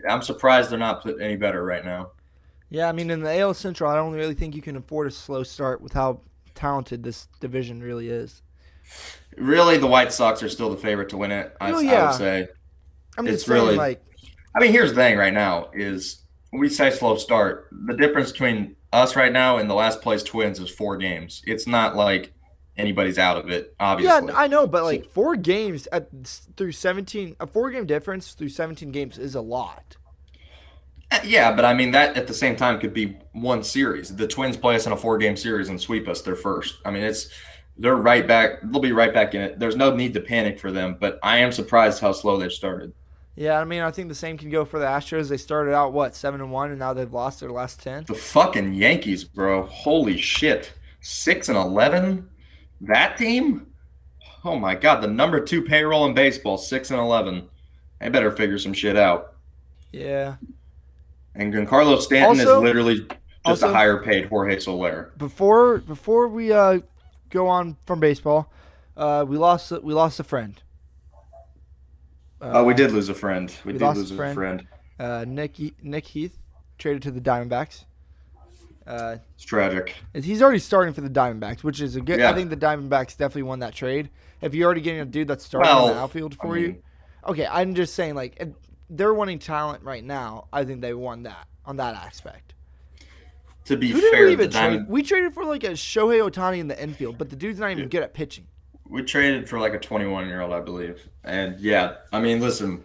I'm 0.07 0.21
surprised 0.21 0.69
they're 0.69 0.79
not 0.79 1.05
any 1.21 1.35
better 1.35 1.63
right 1.63 1.83
now. 1.85 2.11
Yeah, 2.69 2.89
I 2.89 2.91
mean, 2.91 3.09
in 3.11 3.21
the 3.21 3.39
AL 3.39 3.53
Central, 3.53 3.89
I 3.89 3.95
don't 3.95 4.13
really 4.13 4.33
think 4.33 4.55
you 4.55 4.61
can 4.61 4.75
afford 4.77 5.07
a 5.07 5.11
slow 5.11 5.43
start 5.43 5.81
with 5.81 5.93
how 5.93 6.21
talented 6.55 7.03
this 7.03 7.27
division 7.39 7.81
really 7.81 8.09
is. 8.09 8.41
Really, 9.37 9.77
the 9.77 9.87
White 9.87 10.11
Sox 10.11 10.41
are 10.43 10.49
still 10.49 10.69
the 10.69 10.77
favorite 10.77 11.09
to 11.09 11.17
win 11.17 11.31
it. 11.31 11.55
I, 11.61 11.71
Oh, 11.71 11.79
yeah. 11.79 12.03
I 12.03 12.07
would 12.07 12.15
say. 12.15 12.47
I'm 13.17 13.27
It's 13.27 13.47
really- 13.47 13.75
like, 13.75 14.03
I 14.55 14.59
mean, 14.59 14.71
here's 14.71 14.89
the 14.89 14.95
thing 14.95 15.17
right 15.17 15.33
now 15.33 15.69
is 15.73 16.23
we 16.51 16.69
say 16.69 16.89
slow 16.91 17.15
start. 17.15 17.67
The 17.71 17.95
difference 17.95 18.31
between 18.31 18.75
us 18.91 19.15
right 19.15 19.31
now 19.31 19.57
and 19.57 19.69
the 19.69 19.73
last 19.73 20.01
place 20.01 20.21
Twins 20.23 20.59
is 20.59 20.69
four 20.69 20.97
games. 20.97 21.41
It's 21.45 21.65
not 21.67 21.95
like 21.95 22.32
anybody's 22.77 23.17
out 23.17 23.37
of 23.37 23.49
it, 23.49 23.75
Obviously, 23.79 24.29
yeah. 24.29 24.37
I 24.37 24.47
know, 24.47 24.67
but 24.67 24.83
like 24.83 25.05
four 25.09 25.35
games 25.35 25.87
at 25.91 26.09
through 26.57 26.71
17, 26.71 27.35
a 27.39 27.47
four 27.47 27.71
game 27.71 27.85
difference 27.85 28.33
through 28.33 28.49
17 28.49 28.91
games 28.91 29.17
is 29.17 29.35
a 29.35 29.41
lot. 29.41 29.97
Uh, 31.11 31.19
Yeah, 31.23 31.51
but 31.55 31.65
I 31.65 31.73
mean 31.73 31.91
that 31.91 32.17
at 32.17 32.27
the 32.27 32.33
same 32.33 32.55
time 32.55 32.79
could 32.79 32.93
be 32.93 33.17
one 33.33 33.63
series. 33.63 34.15
The 34.15 34.27
Twins 34.27 34.57
play 34.57 34.75
us 34.75 34.85
in 34.85 34.91
a 34.91 34.97
four-game 34.97 35.37
series 35.37 35.69
and 35.69 35.79
sweep 35.79 36.07
us. 36.07 36.21
They're 36.21 36.35
first. 36.35 36.79
I 36.85 36.91
mean, 36.91 37.03
it's 37.03 37.29
they're 37.77 37.95
right 37.95 38.27
back. 38.27 38.59
They'll 38.63 38.81
be 38.81 38.91
right 38.91 39.13
back 39.13 39.33
in 39.33 39.41
it. 39.41 39.59
There's 39.59 39.75
no 39.75 39.95
need 39.95 40.13
to 40.13 40.21
panic 40.21 40.59
for 40.59 40.71
them. 40.71 40.97
But 40.99 41.19
I 41.23 41.39
am 41.39 41.51
surprised 41.51 41.99
how 41.99 42.11
slow 42.11 42.37
they've 42.37 42.51
started. 42.51 42.93
Yeah, 43.35 43.59
I 43.59 43.63
mean, 43.63 43.81
I 43.81 43.89
think 43.89 44.09
the 44.09 44.15
same 44.15 44.37
can 44.37 44.51
go 44.51 44.63
for 44.63 44.77
the 44.77 44.85
Astros. 44.85 45.27
They 45.27 45.37
started 45.37 45.73
out 45.73 45.91
what 45.91 46.15
seven 46.15 46.39
and 46.39 46.51
one, 46.51 46.69
and 46.69 46.79
now 46.79 46.93
they've 46.93 47.11
lost 47.11 47.39
their 47.39 47.51
last 47.51 47.81
ten. 47.81 48.05
The 48.07 48.13
fucking 48.13 48.73
Yankees, 48.73 49.23
bro. 49.23 49.63
Holy 49.63 50.17
shit. 50.17 50.73
Six 51.01 51.49
and 51.49 51.57
eleven. 51.57 52.29
That 52.83 53.17
team. 53.17 53.67
Oh 54.45 54.57
my 54.57 54.75
god, 54.75 55.01
the 55.01 55.07
number 55.07 55.39
two 55.39 55.61
payroll 55.61 56.05
in 56.05 56.13
baseball, 56.13 56.57
six 56.57 56.91
and 56.91 56.99
eleven. 56.99 57.47
They 57.99 58.09
better 58.09 58.31
figure 58.31 58.57
some 58.59 58.73
shit 58.73 58.97
out. 58.97 59.35
Yeah. 59.91 60.35
And 61.35 61.53
Giancarlo 61.53 61.99
Stanton 62.01 62.39
Also- 62.41 62.57
is 62.57 62.63
literally 62.63 62.99
just 62.99 63.63
also- 63.63 63.69
a 63.69 63.73
higher 63.73 63.97
paid 64.03 64.25
Jorge 64.27 64.59
Soler. 64.59 65.11
Before 65.17 65.77
before 65.79 66.27
we 66.27 66.51
uh, 66.51 66.79
go 67.29 67.47
on 67.47 67.77
from 67.85 67.99
baseball, 67.99 68.51
uh, 68.97 69.23
we 69.27 69.37
lost 69.37 69.71
we 69.81 69.93
lost 69.93 70.19
a 70.19 70.23
friend. 70.23 70.61
Oh, 72.41 72.65
we 72.65 72.73
did 72.73 72.91
lose 72.91 73.07
a 73.07 73.13
friend. 73.13 73.55
We, 73.63 73.71
we 73.73 73.79
did 73.79 73.95
lose 73.95 74.11
a 74.11 74.13
a 74.15 74.17
friend. 74.17 74.35
friend. 74.35 74.67
Uh, 74.99 75.25
Nick 75.25 75.57
Nick 75.81 76.05
Heath 76.07 76.37
traded 76.77 77.01
to 77.03 77.11
the 77.11 77.21
Diamondbacks. 77.21 77.85
Uh, 78.85 79.17
It's 79.35 79.45
tragic. 79.45 79.95
he's 80.13 80.41
already 80.41 80.59
starting 80.59 80.93
for 80.93 81.01
the 81.01 81.09
Diamondbacks, 81.09 81.63
which 81.63 81.79
is 81.81 81.95
a 81.95 82.01
good. 82.01 82.19
I 82.21 82.33
think 82.33 82.49
the 82.49 82.57
Diamondbacks 82.57 83.17
definitely 83.17 83.43
won 83.43 83.59
that 83.59 83.73
trade. 83.73 84.09
If 84.41 84.53
you're 84.53 84.65
already 84.65 84.81
getting 84.81 84.99
a 85.01 85.05
dude 85.05 85.27
that's 85.27 85.45
starting 85.45 85.71
in 85.71 85.87
the 85.95 85.99
outfield 86.01 86.35
for 86.35 86.55
I 86.55 86.59
you, 86.59 86.75
okay. 87.27 87.47
I'm 87.49 87.75
just 87.75 87.93
saying, 87.95 88.15
like, 88.15 88.35
if 88.39 88.49
they're 88.89 89.13
wanting 89.13 89.39
talent 89.39 89.83
right 89.83 90.03
now. 90.03 90.47
I 90.51 90.65
think 90.65 90.81
they 90.81 90.93
won 90.93 91.23
that 91.23 91.47
on 91.65 91.77
that 91.77 91.95
aspect. 91.95 92.53
to 93.65 93.77
be 93.77 93.91
Who 93.91 94.01
fair, 94.11 94.27
we 94.27 94.35
trade? 94.47 94.85
We 94.89 95.01
traded 95.03 95.33
for 95.33 95.45
like 95.45 95.63
a 95.63 95.69
Shohei 95.71 96.29
Ohtani 96.29 96.59
in 96.59 96.67
the 96.67 96.81
infield, 96.81 97.17
but 97.17 97.29
the 97.29 97.35
dude's 97.37 97.59
not 97.59 97.71
even 97.71 97.83
Yeah. 97.85 97.89
good 97.89 98.03
at 98.03 98.13
pitching. 98.13 98.47
we 98.89 99.01
traded 99.01 99.47
for 99.49 99.57
like 99.59 99.73
a 99.73 99.79
21 99.79 100.27
year 100.27 100.41
old, 100.41 100.51
I 100.51 100.59
believe. 100.59 101.07
And 101.23 101.57
yeah, 101.61 101.95
I 102.11 102.19
mean, 102.19 102.41
listen, 102.41 102.83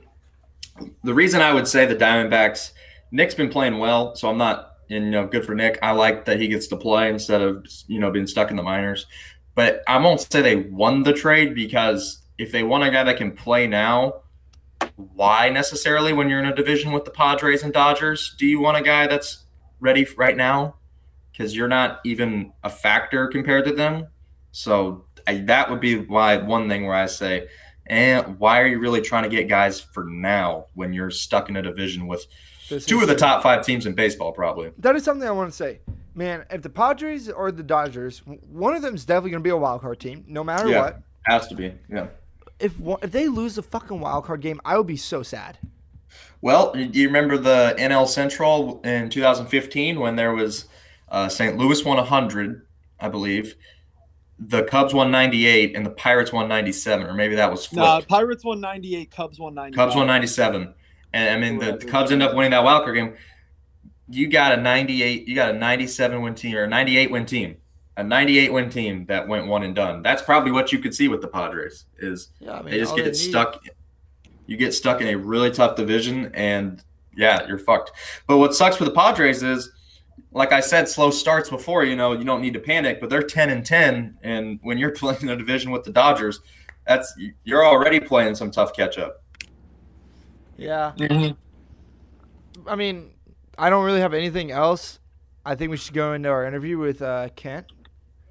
the 1.03 1.13
reason 1.13 1.41
I 1.43 1.53
would 1.53 1.67
say 1.67 1.85
the 1.85 1.97
Diamondbacks, 1.97 2.71
Nick's 3.11 3.35
been 3.35 3.49
playing 3.51 3.79
well, 3.79 4.15
so 4.15 4.31
I'm 4.31 4.39
not, 4.39 4.75
and, 4.91 5.05
you 5.05 5.11
know, 5.11 5.27
good 5.27 5.45
for 5.45 5.55
Nick. 5.55 5.79
I 5.83 5.91
like 5.93 6.25
that 6.27 6.41
he 6.41 6.49
gets 6.49 6.67
to 6.69 6.77
play 6.77 7.11
instead 7.11 7.41
of 7.41 7.67
you 7.87 8.01
know 8.01 8.11
being 8.11 8.27
stuck 8.27 8.51
in 8.51 8.57
the 8.57 8.63
minors. 8.63 9.07
But 9.55 9.83
I 9.89 9.99
won't 9.99 10.21
say 10.21 10.41
they 10.41 10.57
won 10.57 11.03
the 11.03 11.13
trade 11.13 11.55
because 11.55 12.23
if 12.39 12.53
they 12.53 12.63
want 12.63 12.85
a 12.85 12.91
guy 12.91 13.03
that 13.05 13.17
can 13.17 13.33
play 13.33 13.67
now, 13.67 14.23
why 14.97 15.51
necessarily 15.51 16.13
when 16.13 16.29
you're 16.29 16.39
in 16.39 16.47
a 16.47 16.55
division 16.55 16.93
with 16.93 17.05
the 17.05 17.11
Padres 17.11 17.63
and 17.63 17.73
Dodgers 17.73 18.35
do 18.39 18.47
you 18.47 18.61
want 18.61 18.77
a 18.77 18.83
guy 18.83 19.07
that's 19.07 19.45
ready 19.81 20.07
right 20.17 20.37
now? 20.37 20.77
Because 21.33 21.55
you're 21.57 21.69
not 21.69 22.01
even 22.05 22.53
a 22.65 22.71
factor 22.71 23.27
compared 23.29 23.65
to 23.67 23.73
them. 23.73 24.07
So 24.53 25.05
I, 25.27 25.39
that 25.39 25.71
would 25.71 25.81
be 25.81 25.99
why 25.99 26.37
one 26.37 26.69
thing 26.69 26.87
where 26.87 26.97
I 26.97 27.07
say, 27.07 27.49
and 27.87 28.39
why 28.39 28.61
are 28.61 28.67
you 28.67 28.79
really 28.79 29.01
trying 29.01 29.23
to 29.25 29.29
get 29.29 29.49
guys 29.49 29.81
for 29.81 30.05
now 30.05 30.67
when 30.75 30.93
you're 30.93 31.11
stuck 31.11 31.49
in 31.49 31.57
a 31.57 31.63
division 31.63 32.07
with 32.07 32.27
This 32.69 32.85
two 32.85 33.01
of 33.01 33.09
the 33.09 33.15
top 33.15 33.43
five 33.43 33.65
teams 33.65 33.87
in 33.87 33.95
baseball, 33.95 34.33
probably? 34.33 34.73
That 34.79 34.97
is 34.97 35.05
something 35.05 35.27
I 35.27 35.33
want 35.33 35.51
to 35.51 35.57
say, 35.57 35.81
man. 36.15 36.45
If 36.51 36.63
the 36.63 36.71
Padres 36.71 37.29
or 37.29 37.51
the 37.51 37.63
Dodgers, 37.63 38.23
one 38.27 38.75
of 38.75 38.83
them 38.83 38.95
is 38.95 39.05
definitely 39.05 39.31
going 39.31 39.43
to 39.43 39.47
be 39.47 39.51
a 39.51 39.57
wild 39.57 39.81
card 39.81 40.01
team, 40.01 40.25
no 40.29 40.45
matter 40.45 40.65
what. 40.65 40.73
Yeah. 40.73 40.81
what. 40.83 41.03
Has 41.25 41.47
to 41.49 41.55
be, 41.55 41.75
yeah. 41.91 42.09
If 42.59 42.75
if 43.03 43.13
they 43.13 43.29
lose 43.29 43.55
the 43.57 43.63
fucking 43.63 44.01
wild 44.01 44.25
card 44.25 44.41
game, 44.41 44.61
I 44.65 44.77
would 44.77 44.87
be 44.87 44.97
so 44.97 45.23
sad. 45.23 45.59
Well, 46.41 46.73
do 46.73 46.81
you 46.81 47.09
remember 47.09 47.37
the 47.37 47.75
NL 47.79 48.07
Central 48.07 48.81
in 48.83 49.11
2015 49.11 49.99
when 49.99 50.17
there 50.17 50.33
was 50.33 50.67
uh, 51.09 51.29
St. 51.29 51.57
Louis 51.57 51.85
won 51.85 51.97
100, 51.97 52.67
I 53.01 53.09
believe. 53.09 53.57
The 54.39 54.63
Cubs 54.63 54.95
won 54.95 55.11
98 55.11 55.75
and 55.75 55.85
the 55.85 55.91
Pirates 55.91 56.33
won 56.33 56.49
97, 56.49 57.07
or 57.07 57.13
maybe 57.13 57.35
that 57.35 57.51
was 57.51 57.67
flipped. 57.67 57.85
Nah, 57.85 58.01
Pirates 58.03 58.45
won 58.45 58.61
98, 58.61 59.11
Cubs 59.11 59.41
won 59.41 59.55
95. 59.55 59.77
Cubs 59.77 59.97
won 59.97 60.07
97. 60.07 60.75
And 61.13 61.31
I 61.45 61.49
mean, 61.49 61.59
the, 61.59 61.77
the 61.77 61.87
Cubs 61.87 62.13
end 62.13 62.23
up 62.23 62.35
winning 62.35 62.51
that 62.51 62.65
wild 62.65 62.85
card 62.85 62.97
game. 62.97 63.15
You 64.11 64.29
got 64.29 64.59
a 64.59 64.61
98, 64.61 65.29
you 65.29 65.35
got 65.35 65.55
a 65.55 65.59
97 65.59 66.23
win 66.23 66.35
team 66.35 66.57
or 66.57 66.65
a 66.65 66.69
98 66.69 67.11
win 67.11 67.27
team. 67.27 67.57
A 67.97 68.03
98 68.05 68.53
win 68.53 68.71
team 68.71 69.07
that 69.07 69.27
went 69.27 69.47
one 69.49 69.65
and 69.65 69.75
done. 69.75 70.03
That's 70.03 70.23
probably 70.23 70.53
what 70.53 70.73
you 70.73 70.79
could 70.79 70.95
see 70.95 71.09
with 71.09 71.21
the 71.21 71.29
Padres 71.29 71.87
is 71.99 72.29
Yeah, 72.39 72.53
I 72.53 72.63
mean, 72.63 72.71
they 72.71 72.79
just 72.79 72.95
get 72.95 73.07
need- 73.07 73.17
stuck. 73.17 73.63
You 74.47 74.57
get 74.57 74.73
stuck 74.73 75.01
in 75.03 75.09
a 75.09 75.15
really 75.17 75.51
tough 75.51 75.77
division, 75.77 76.31
and 76.33 76.83
yeah, 77.15 77.47
you're 77.47 77.59
fucked. 77.59 77.93
But 78.27 78.39
what 78.39 78.55
sucks 78.55 78.77
for 78.77 78.85
the 78.85 78.91
Padres 78.93 79.43
is, 79.43 79.71
like 80.33 80.53
I 80.53 80.61
said, 80.61 80.89
slow 80.89 81.11
starts 81.11 81.51
before. 81.51 81.85
You 81.85 81.97
know, 81.97 82.13
you 82.13 82.25
don't 82.25 82.41
need 82.41 82.55
to 82.55 82.61
panic, 82.61 82.99
but 82.99 83.11
they're 83.11 83.23
ten 83.23 83.51
and 83.51 83.67
ten, 83.67 84.17
and 84.23 84.59
when 84.63 84.79
you're 84.79 84.91
playing 84.95 85.29
a 85.29 85.37
division 85.37 85.71
with 85.71 85.85
the 85.85 85.91
Dodgers, 85.93 86.41
that's 86.87 87.13
you're 87.45 87.67
already 87.67 88.01
playing 88.01 88.37
some 88.37 88.51
tough 88.51 88.73
catch 88.75 88.97
up. 88.97 89.23
Yeah, 90.59 90.93
Mhm. 90.99 91.37
I 92.67 92.75
mean, 92.77 93.13
I 93.57 93.71
don't 93.71 93.85
really 93.85 94.01
have 94.01 94.13
anything 94.13 94.51
else. 94.51 94.99
I 95.47 95.55
think 95.55 95.71
we 95.71 95.77
should 95.77 95.95
go 95.95 96.13
into 96.13 96.29
our 96.29 96.45
interview 96.45 96.77
with 96.79 97.01
uh, 97.01 97.29
Kent. 97.37 97.67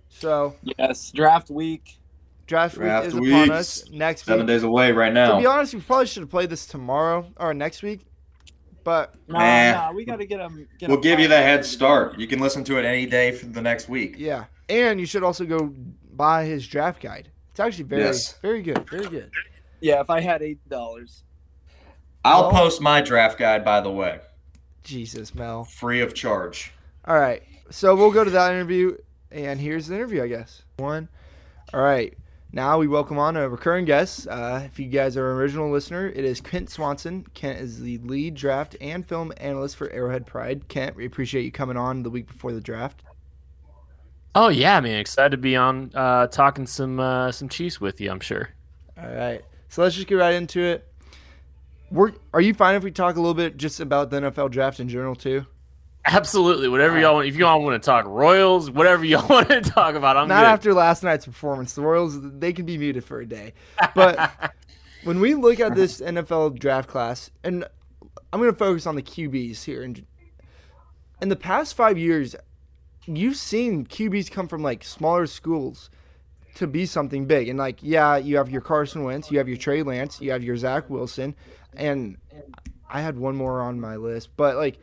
So 0.09 0.55
Yes, 0.77 1.11
draft 1.11 1.49
week. 1.49 1.97
draft, 2.45 2.75
Draft 2.75 3.05
week 3.07 3.13
is 3.15 3.19
week, 3.19 3.33
upon 3.33 3.51
us 3.51 3.89
next 3.91 4.25
Seven 4.25 4.41
week. 4.45 4.47
days 4.47 4.63
away 4.63 4.91
right 4.91 5.11
now. 5.13 5.33
To 5.35 5.39
be 5.39 5.45
honest, 5.45 5.73
we 5.73 5.81
probably 5.81 6.05
should 6.07 6.21
have 6.23 6.29
played 6.29 6.49
this 6.49 6.65
tomorrow 6.65 7.25
or 7.37 7.53
next 7.53 7.81
week, 7.81 8.05
but 8.83 9.15
Nah, 9.27 9.39
Nah. 9.39 9.71
nah, 9.71 9.91
we 9.93 10.05
got 10.05 10.17
to 10.17 10.25
get 10.25 10.37
them. 10.39 10.67
Get 10.77 10.89
We'll 10.89 10.97
'em 10.97 11.01
give 11.01 11.19
you 11.19 11.27
fired 11.29 11.39
the 11.39 11.43
head 11.43 11.65
start. 11.65 12.19
You 12.19 12.27
can 12.27 12.39
listen 12.39 12.63
to 12.65 12.77
it 12.77 12.85
any 12.85 13.05
day 13.05 13.31
for 13.31 13.45
the 13.47 13.61
next 13.61 13.87
week. 13.89 14.15
yeah. 14.17 14.45
And 14.69 14.99
you 14.99 15.05
should 15.05 15.23
also 15.23 15.45
go 15.45 15.73
buy 16.13 16.43
his 16.45 16.67
draft 16.67 17.01
guide. 17.01 17.29
It's 17.51 17.59
actually 17.61 17.85
very, 17.85 18.01
Yes. 18.03 18.37
very 18.41 18.61
good, 18.61 18.89
very 18.89 19.07
good. 19.07 19.31
Yeah, 19.79 20.01
if 20.01 20.09
I 20.09 20.19
had 20.19 20.41
eight 20.41 20.59
dollars. 20.67 21.23
I'll 22.27 22.43
Well- 22.43 22.51
post 22.51 22.81
my 22.81 23.01
draft 23.01 23.37
guide, 23.39 23.63
by 23.63 23.81
the 23.81 23.91
way, 23.91 24.19
Jesus, 24.83 25.33
Mel. 25.33 25.63
free 25.63 26.01
of 26.01 26.13
charge. 26.13 26.73
All 27.05 27.17
right. 27.19 27.41
So 27.69 27.95
we'll 27.95 28.11
go 28.11 28.23
to 28.23 28.29
that 28.31 28.51
interview, 28.53 28.97
and 29.31 29.59
here's 29.59 29.87
the 29.87 29.95
interview, 29.95 30.23
I 30.23 30.27
guess. 30.27 30.63
One. 30.77 31.09
All 31.73 31.81
right. 31.81 32.13
Now 32.53 32.77
we 32.79 32.87
welcome 32.87 33.19
on 33.19 33.35
a 33.35 33.47
recurring 33.49 33.83
guest. 33.85 34.25
Uh, 34.27 34.61
if 34.65 34.79
you 34.79 34.87
guys 34.87 35.17
are 35.17 35.31
an 35.31 35.37
original 35.37 35.69
listener, 35.69 36.07
it 36.07 36.23
is 36.23 36.39
Kent 36.39 36.69
Swanson. 36.69 37.25
Kent 37.33 37.59
is 37.59 37.81
the 37.81 37.97
lead 37.99 38.35
draft 38.35 38.75
and 38.79 39.05
film 39.05 39.33
analyst 39.37 39.75
for 39.75 39.89
Arrowhead 39.91 40.25
Pride. 40.25 40.67
Kent, 40.69 40.95
we 40.95 41.05
appreciate 41.05 41.43
you 41.43 41.51
coming 41.51 41.75
on 41.77 42.03
the 42.03 42.09
week 42.09 42.27
before 42.27 42.53
the 42.53 42.61
draft. 42.61 43.03
Oh 44.33 44.47
yeah, 44.49 44.79
man! 44.79 44.99
Excited 44.99 45.31
to 45.31 45.37
be 45.37 45.55
on 45.55 45.91
uh, 45.93 46.27
talking 46.27 46.67
some 46.67 46.99
uh, 46.99 47.31
some 47.31 47.49
Chiefs 47.49 47.81
with 47.81 47.99
you. 47.99 48.11
I'm 48.11 48.19
sure. 48.19 48.49
All 48.97 49.09
right. 49.09 49.43
So 49.69 49.81
let's 49.81 49.95
just 49.95 50.07
get 50.07 50.15
right 50.15 50.33
into 50.35 50.61
it. 50.61 50.86
We're, 51.89 52.13
are 52.33 52.41
you 52.41 52.53
fine 52.53 52.75
if 52.75 52.83
we 52.83 52.91
talk 52.91 53.15
a 53.15 53.19
little 53.19 53.33
bit 53.33 53.57
just 53.57 53.79
about 53.79 54.09
the 54.09 54.19
NFL 54.19 54.51
draft 54.51 54.79
in 54.79 54.89
general 54.89 55.15
too? 55.15 55.45
Absolutely, 56.05 56.69
whatever 56.69 56.97
y'all 56.99 57.15
want. 57.15 57.27
If 57.27 57.35
y'all 57.35 57.61
want 57.61 57.81
to 57.81 57.85
talk 57.85 58.05
Royals, 58.05 58.71
whatever 58.71 59.03
y'all 59.03 59.27
want 59.29 59.49
to 59.49 59.61
talk 59.61 59.95
about, 59.95 60.15
I'm 60.15 60.27
Not 60.27 60.41
good. 60.41 60.47
after 60.47 60.73
last 60.73 61.03
night's 61.03 61.25
performance. 61.25 61.73
The 61.73 61.81
Royals 61.81 62.17
they 62.21 62.53
can 62.53 62.65
be 62.65 62.77
muted 62.77 63.03
for 63.03 63.19
a 63.19 63.25
day. 63.25 63.53
But 63.93 64.31
when 65.03 65.19
we 65.19 65.33
look 65.33 65.59
at 65.59 65.75
this 65.75 65.99
NFL 65.99 66.59
draft 66.59 66.87
class, 66.89 67.29
and 67.43 67.65
I'm 68.31 68.39
going 68.39 68.51
to 68.51 68.57
focus 68.57 68.85
on 68.85 68.95
the 68.95 69.01
QBs 69.01 69.63
here. 69.65 69.83
And 69.83 70.05
in 71.21 71.29
the 71.29 71.35
past 71.35 71.75
five 71.75 71.97
years, 71.97 72.35
you've 73.05 73.37
seen 73.37 73.85
QBs 73.85 74.31
come 74.31 74.47
from 74.47 74.61
like 74.61 74.83
smaller 74.83 75.25
schools 75.27 75.89
to 76.55 76.67
be 76.67 76.85
something 76.85 77.25
big. 77.25 77.49
And 77.49 77.59
like, 77.59 77.79
yeah, 77.81 78.17
you 78.17 78.37
have 78.37 78.49
your 78.49 78.61
Carson 78.61 79.03
Wentz, 79.03 79.31
you 79.31 79.37
have 79.37 79.47
your 79.47 79.57
Trey 79.57 79.83
Lance, 79.83 80.21
you 80.21 80.31
have 80.31 80.43
your 80.43 80.57
Zach 80.57 80.89
Wilson, 80.89 81.35
and 81.77 82.17
I 82.89 83.01
had 83.01 83.17
one 83.17 83.35
more 83.35 83.61
on 83.61 83.79
my 83.79 83.95
list, 83.95 84.35
but 84.35 84.55
like, 84.55 84.79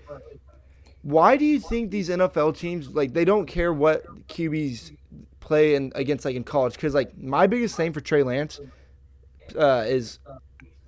why 1.03 1.37
do 1.37 1.45
you 1.45 1.61
think 1.61 1.91
these 1.91 2.09
NFL 2.09 2.57
teams 2.57 2.89
like 2.89 3.13
they 3.13 3.25
don't 3.25 3.47
care 3.47 3.73
what 3.73 4.05
QBs 4.29 4.97
play 5.41 5.75
in 5.75 5.93
against 5.95 6.25
like 6.25 6.37
in 6.37 6.45
college? 6.45 6.75
Because 6.75 6.95
like 6.95 7.17
my 7.19 7.47
biggest 7.47 7.77
thing 7.77 7.93
for 7.93 8.01
Trey 8.01 8.23
Lance 8.23 8.61
uh, 9.59 9.85
is 9.87 10.19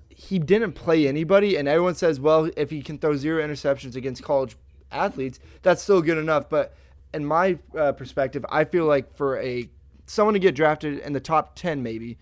he 0.09 0.39
didn't 0.39 0.73
play 0.73 1.07
anybody, 1.07 1.55
and 1.57 1.67
everyone 1.67 1.95
says, 1.95 2.19
well, 2.19 2.49
if 2.57 2.71
he 2.71 2.81
can 2.81 2.97
throw 2.97 3.15
zero 3.15 3.45
interceptions 3.45 3.95
against 3.95 4.23
college 4.23 4.57
athletes, 4.91 5.39
that's 5.61 5.81
still 5.81 6.01
good 6.01 6.17
enough. 6.17 6.49
But 6.49 6.75
in 7.13 7.25
my 7.25 7.59
uh, 7.77 7.91
perspective, 7.91 8.45
I 8.49 8.63
feel 8.63 8.85
like 8.85 9.15
for 9.15 9.39
a 9.39 9.69
someone 10.07 10.33
to 10.33 10.39
get 10.39 10.55
drafted 10.55 10.99
in 10.99 11.13
the 11.13 11.19
top 11.19 11.55
ten, 11.55 11.83
maybe 11.83 12.17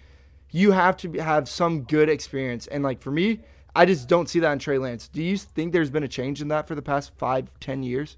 you 0.51 0.71
have 0.71 0.97
to 0.97 1.11
have 1.13 1.47
some 1.47 1.83
good 1.83 2.09
experience. 2.09 2.67
And 2.67 2.83
like 2.83 3.01
for 3.01 3.11
me, 3.11 3.41
I 3.75 3.85
just 3.85 4.07
don't 4.07 4.29
see 4.29 4.39
that 4.39 4.51
in 4.53 4.59
Trey 4.59 4.77
Lance. 4.77 5.09
Do 5.09 5.21
you 5.21 5.37
think 5.37 5.73
there's 5.73 5.89
been 5.89 6.03
a 6.03 6.07
change 6.07 6.41
in 6.41 6.47
that 6.47 6.67
for 6.67 6.75
the 6.75 6.81
past 6.81 7.11
five, 7.17 7.51
ten 7.59 7.83
years? 7.83 8.17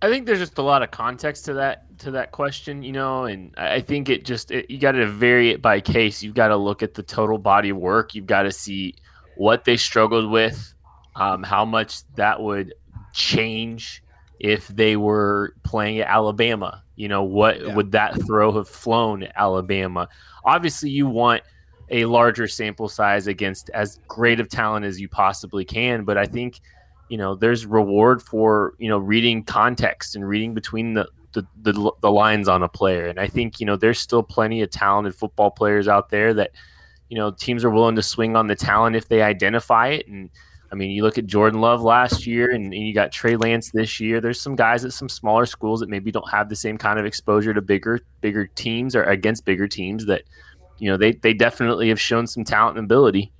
I 0.00 0.10
think 0.10 0.26
there's 0.26 0.38
just 0.38 0.58
a 0.58 0.62
lot 0.62 0.82
of 0.82 0.90
context 0.90 1.44
to 1.46 1.54
that 1.54 1.98
to 2.00 2.10
that 2.12 2.32
question, 2.32 2.82
you 2.82 2.92
know, 2.92 3.24
and 3.24 3.54
I 3.56 3.80
think 3.80 4.08
it 4.08 4.24
just 4.24 4.50
it, 4.50 4.70
you 4.70 4.78
got 4.78 4.92
to 4.92 5.06
vary 5.06 5.50
it 5.50 5.62
by 5.62 5.80
case. 5.80 6.22
You've 6.22 6.34
got 6.34 6.48
to 6.48 6.56
look 6.56 6.82
at 6.82 6.94
the 6.94 7.02
total 7.02 7.38
body 7.38 7.70
of 7.70 7.76
work. 7.76 8.14
You've 8.14 8.26
got 8.26 8.42
to 8.42 8.52
see 8.52 8.94
what 9.36 9.64
they 9.64 9.76
struggled 9.76 10.30
with, 10.30 10.74
um, 11.16 11.42
how 11.42 11.64
much 11.64 12.02
that 12.16 12.42
would 12.42 12.74
change 13.12 14.02
if 14.40 14.68
they 14.68 14.96
were 14.96 15.54
playing 15.62 16.00
at 16.00 16.08
Alabama. 16.08 16.82
You 16.96 17.08
know, 17.08 17.22
what 17.22 17.60
yeah. 17.60 17.74
would 17.74 17.92
that 17.92 18.20
throw 18.26 18.52
have 18.52 18.68
flown 18.68 19.22
at 19.22 19.32
Alabama? 19.36 20.08
Obviously, 20.44 20.90
you 20.90 21.06
want 21.06 21.42
a 21.90 22.04
larger 22.06 22.48
sample 22.48 22.88
size 22.88 23.26
against 23.26 23.70
as 23.70 24.00
great 24.08 24.40
of 24.40 24.48
talent 24.48 24.84
as 24.84 25.00
you 25.00 25.08
possibly 25.08 25.64
can, 25.64 26.04
but 26.04 26.16
I 26.16 26.26
think 26.26 26.60
you 27.08 27.18
know 27.18 27.34
there's 27.34 27.66
reward 27.66 28.22
for 28.22 28.74
you 28.78 28.88
know 28.88 28.98
reading 28.98 29.44
context 29.44 30.16
and 30.16 30.26
reading 30.26 30.54
between 30.54 30.94
the 30.94 31.08
the, 31.32 31.46
the, 31.62 31.92
the 32.00 32.10
lines 32.10 32.48
on 32.48 32.62
a 32.62 32.68
player 32.68 33.06
and 33.06 33.18
i 33.18 33.26
think 33.26 33.58
you 33.58 33.66
know 33.66 33.76
there's 33.76 33.98
still 33.98 34.22
plenty 34.22 34.62
of 34.62 34.70
talented 34.70 35.14
football 35.14 35.50
players 35.50 35.88
out 35.88 36.08
there 36.08 36.32
that 36.32 36.52
you 37.08 37.16
know 37.16 37.30
teams 37.32 37.64
are 37.64 37.70
willing 37.70 37.96
to 37.96 38.02
swing 38.02 38.36
on 38.36 38.46
the 38.46 38.54
talent 38.54 38.94
if 38.94 39.08
they 39.08 39.20
identify 39.20 39.88
it 39.88 40.06
and 40.06 40.30
I 40.72 40.76
mean, 40.76 40.90
you 40.90 41.04
look 41.04 41.18
at 41.18 41.26
Jordan 41.26 41.60
Love 41.60 41.82
last 41.82 42.26
year, 42.26 42.50
and, 42.50 42.74
and, 42.74 42.82
you 42.82 42.92
got 42.92 43.12
Trey 43.12 43.36
Lance 43.36 43.70
this 43.70 44.00
year. 44.00 44.20
There's 44.20 44.40
some 44.40 44.56
guys 44.56 44.84
at 44.84 44.92
some 44.92 45.08
smaller 45.08 45.46
schools 45.46 45.78
that 45.78 45.88
maybe 45.88 46.10
don't 46.10 46.28
have 46.28 46.48
the 46.48 46.56
same 46.56 46.78
kind 46.78 46.98
of 46.98 47.06
exposure 47.06 47.54
to 47.54 47.62
bigger, 47.62 48.00
bigger 48.20 48.48
teams 48.48 48.96
or 48.96 49.04
against 49.04 49.44
bigger 49.44 49.68
teams. 49.68 50.04
That, 50.06 50.22
you 50.78 50.90
know, 50.90 50.96
they 50.96 51.12
they 51.12 51.32
definitely 51.32 51.88
have 51.88 52.00
shown 52.00 52.26
some 52.26 52.44
talent 52.44 52.78
and 52.78 52.84
ability. 52.84 53.32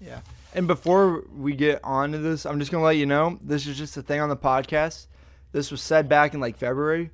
Yeah, 0.00 0.20
and 0.54 0.66
before 0.66 1.24
we 1.34 1.54
get 1.54 1.80
on 1.82 2.12
to 2.12 2.18
this, 2.18 2.46
I'm 2.46 2.58
just 2.58 2.70
gonna 2.70 2.84
let 2.84 2.96
you 2.96 3.06
know 3.06 3.38
this 3.42 3.66
is 3.66 3.76
just 3.76 3.96
a 3.96 4.02
thing 4.02 4.20
on 4.20 4.28
the 4.28 4.36
podcast. 4.36 5.06
This 5.52 5.70
was 5.70 5.80
said 5.80 6.08
back 6.08 6.34
in 6.34 6.40
like 6.40 6.56
February. 6.56 7.10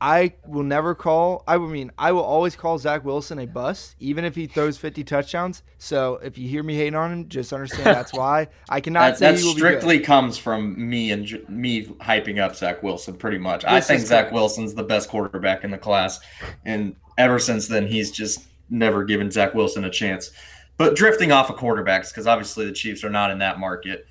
I 0.00 0.32
will 0.46 0.62
never 0.62 0.94
call. 0.94 1.44
I 1.46 1.58
mean, 1.58 1.92
I 1.98 2.12
will 2.12 2.22
always 2.22 2.56
call 2.56 2.78
Zach 2.78 3.04
Wilson 3.04 3.38
a 3.38 3.46
bust, 3.46 3.96
even 3.98 4.24
if 4.24 4.34
he 4.34 4.46
throws 4.46 4.78
50 4.78 5.04
touchdowns. 5.04 5.62
So 5.76 6.14
if 6.22 6.38
you 6.38 6.48
hear 6.48 6.62
me 6.62 6.74
hating 6.74 6.94
on 6.94 7.12
him, 7.12 7.28
just 7.28 7.52
understand 7.52 7.84
that's 7.96 8.12
why. 8.14 8.48
I 8.70 8.80
cannot 8.80 9.18
that, 9.18 9.18
say 9.18 9.32
that 9.32 9.56
strictly 9.56 10.00
comes 10.00 10.38
from 10.38 10.88
me 10.88 11.10
and 11.10 11.46
me 11.50 11.84
hyping 11.84 12.38
up 12.38 12.56
Zach 12.56 12.82
Wilson. 12.82 13.16
Pretty 13.16 13.36
much, 13.36 13.62
this 13.62 13.70
I 13.70 13.80
think 13.80 14.00
Zach 14.00 14.24
correct. 14.24 14.34
Wilson's 14.34 14.74
the 14.74 14.84
best 14.84 15.10
quarterback 15.10 15.64
in 15.64 15.70
the 15.70 15.78
class, 15.78 16.18
and 16.64 16.96
ever 17.18 17.38
since 17.38 17.68
then, 17.68 17.86
he's 17.86 18.10
just 18.10 18.46
never 18.70 19.04
given 19.04 19.30
Zach 19.30 19.54
Wilson 19.54 19.84
a 19.84 19.90
chance. 19.90 20.30
But 20.76 20.96
drifting 20.96 21.30
off 21.30 21.50
of 21.50 21.56
quarterbacks, 21.56 22.08
because 22.08 22.26
obviously 22.26 22.64
the 22.64 22.72
Chiefs 22.72 23.04
are 23.04 23.10
not 23.10 23.30
in 23.30 23.38
that 23.38 23.58
market. 23.58 24.06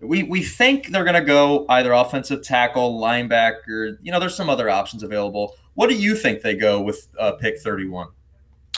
We, 0.00 0.22
we 0.22 0.42
think 0.42 0.88
they're 0.88 1.04
going 1.04 1.14
to 1.14 1.20
go 1.20 1.66
either 1.68 1.92
offensive 1.92 2.42
tackle, 2.42 3.00
linebacker. 3.00 3.98
You 4.02 4.12
know, 4.12 4.20
there's 4.20 4.36
some 4.36 4.48
other 4.48 4.70
options 4.70 5.02
available. 5.02 5.56
What 5.74 5.88
do 5.88 5.96
you 5.96 6.14
think 6.14 6.42
they 6.42 6.54
go 6.54 6.80
with 6.80 7.08
uh, 7.18 7.32
pick 7.32 7.58
31? 7.58 8.08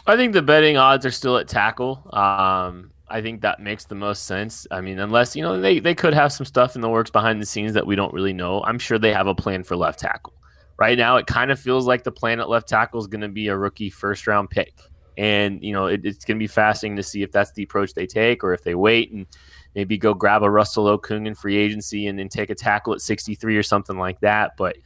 I 0.07 0.17
think 0.17 0.33
the 0.33 0.43
betting 0.43 0.77
odds 0.77 1.05
are 1.07 1.11
still 1.11 1.37
at 1.39 1.49
tackle. 1.49 2.09
Um, 2.13 2.93
I 3.09 3.21
think 3.21 3.43
that 3.43 3.61
makes 3.61 3.85
the 3.85 3.95
most 3.95 4.25
sense. 4.25 4.67
I 4.71 4.81
mean, 4.81 4.99
unless, 4.99 5.37
you 5.37 5.43
know, 5.43 5.61
they, 5.61 5.81
they 5.81 5.95
could 5.95 6.15
have 6.15 6.33
some 6.33 6.47
stuff 6.47 6.75
in 6.75 6.81
the 6.81 6.89
works 6.89 7.11
behind 7.11 7.41
the 7.41 7.47
scenes 7.47 7.75
that 7.75 7.87
we 7.87 7.97
don't 7.97 8.13
really 8.13 8.33
know. 8.33 8.63
I'm 8.65 8.79
sure 8.79 8.99
they 8.99 9.13
have 9.13 9.27
a 9.27 9.35
plan 9.35 9.65
for 9.65 9.77
left 9.77 10.01
tackle. 10.01 10.33
Right 10.79 10.99
now, 10.99 11.17
it 11.17 11.27
kind 11.27 11.51
of 11.51 11.61
feels 11.61 11.87
like 11.87 12.05
the 12.05 12.11
plan 12.11 12.41
at 12.41 12.49
left 12.49 12.69
tackle 12.69 13.01
is 13.01 13.07
going 13.07 13.21
to 13.21 13.29
be 13.29 13.49
a 13.49 13.57
rookie 13.57 13.91
first 13.91 14.27
round 14.27 14.51
pick. 14.51 14.75
And, 15.17 15.63
you 15.63 15.73
know, 15.73 15.87
it, 15.87 16.01
it's 16.05 16.25
going 16.25 16.37
to 16.37 16.43
be 16.43 16.47
fascinating 16.47 16.97
to 16.97 17.03
see 17.03 17.23
if 17.23 17.33
that's 17.33 17.53
the 17.53 17.63
approach 17.63 17.95
they 17.95 18.07
take 18.07 18.43
or 18.43 18.53
if 18.53 18.63
they 18.63 18.75
wait 18.75 19.13
and 19.13 19.27
maybe 19.75 19.99
go 19.99 20.15
grab 20.15 20.43
a 20.43 20.51
Russell 20.51 20.87
Okung 20.99 21.27
in 21.27 21.35
free 21.35 21.57
agency 21.57 22.07
and 22.07 22.19
then 22.19 22.29
take 22.29 22.51
a 22.51 22.55
tackle 22.55 22.93
at 22.93 23.01
63 23.01 23.57
or 23.57 23.63
something 23.63 23.99
like 23.99 24.21
that. 24.21 24.57
But 24.57 24.77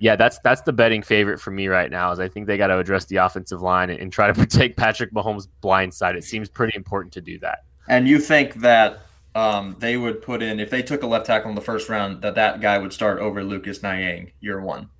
yeah, 0.00 0.16
that's 0.16 0.38
that's 0.44 0.62
the 0.62 0.72
betting 0.72 1.02
favorite 1.02 1.40
for 1.40 1.50
me 1.50 1.66
right 1.66 1.90
now. 1.90 2.12
Is 2.12 2.20
I 2.20 2.28
think 2.28 2.46
they 2.46 2.56
got 2.56 2.68
to 2.68 2.78
address 2.78 3.06
the 3.06 3.16
offensive 3.16 3.62
line 3.62 3.90
and, 3.90 4.00
and 4.00 4.12
try 4.12 4.26
to 4.28 4.34
protect 4.38 4.76
Patrick 4.76 5.12
Mahomes' 5.12 5.48
blind 5.60 5.92
side. 5.92 6.16
It 6.16 6.24
seems 6.24 6.48
pretty 6.48 6.76
important 6.76 7.12
to 7.14 7.20
do 7.20 7.38
that. 7.40 7.64
And 7.88 8.06
you 8.06 8.18
think 8.18 8.54
that 8.56 9.00
um, 9.34 9.76
they 9.78 9.96
would 9.96 10.22
put 10.22 10.42
in 10.42 10.60
if 10.60 10.70
they 10.70 10.82
took 10.82 11.02
a 11.02 11.06
left 11.06 11.26
tackle 11.26 11.48
in 11.48 11.54
the 11.54 11.60
first 11.60 11.88
round 11.88 12.22
that 12.22 12.34
that 12.34 12.60
guy 12.60 12.78
would 12.78 12.92
start 12.92 13.18
over 13.18 13.42
Lucas 13.42 13.82
Niang 13.82 14.32
year 14.40 14.60
one? 14.60 14.90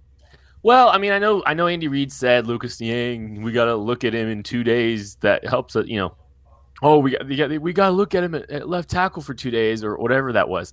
Well, 0.62 0.88
I 0.88 0.98
mean, 0.98 1.12
I 1.12 1.18
know 1.18 1.42
I 1.46 1.54
know 1.54 1.66
Andy 1.66 1.88
Reid 1.88 2.12
said 2.12 2.46
Lucas 2.46 2.80
Niang. 2.80 3.42
We 3.42 3.52
got 3.52 3.66
to 3.66 3.76
look 3.76 4.04
at 4.04 4.14
him 4.14 4.28
in 4.28 4.42
two 4.42 4.64
days. 4.64 5.14
That 5.16 5.46
helps. 5.46 5.76
Uh, 5.76 5.84
you 5.84 5.98
know, 5.98 6.16
oh, 6.82 6.98
we 6.98 7.12
got 7.12 7.26
we 7.60 7.72
got 7.72 7.86
to 7.86 7.92
look 7.92 8.14
at 8.14 8.24
him 8.24 8.34
at, 8.34 8.50
at 8.50 8.68
left 8.68 8.90
tackle 8.90 9.22
for 9.22 9.34
two 9.34 9.50
days 9.50 9.84
or 9.84 9.96
whatever 9.96 10.32
that 10.32 10.48
was. 10.48 10.72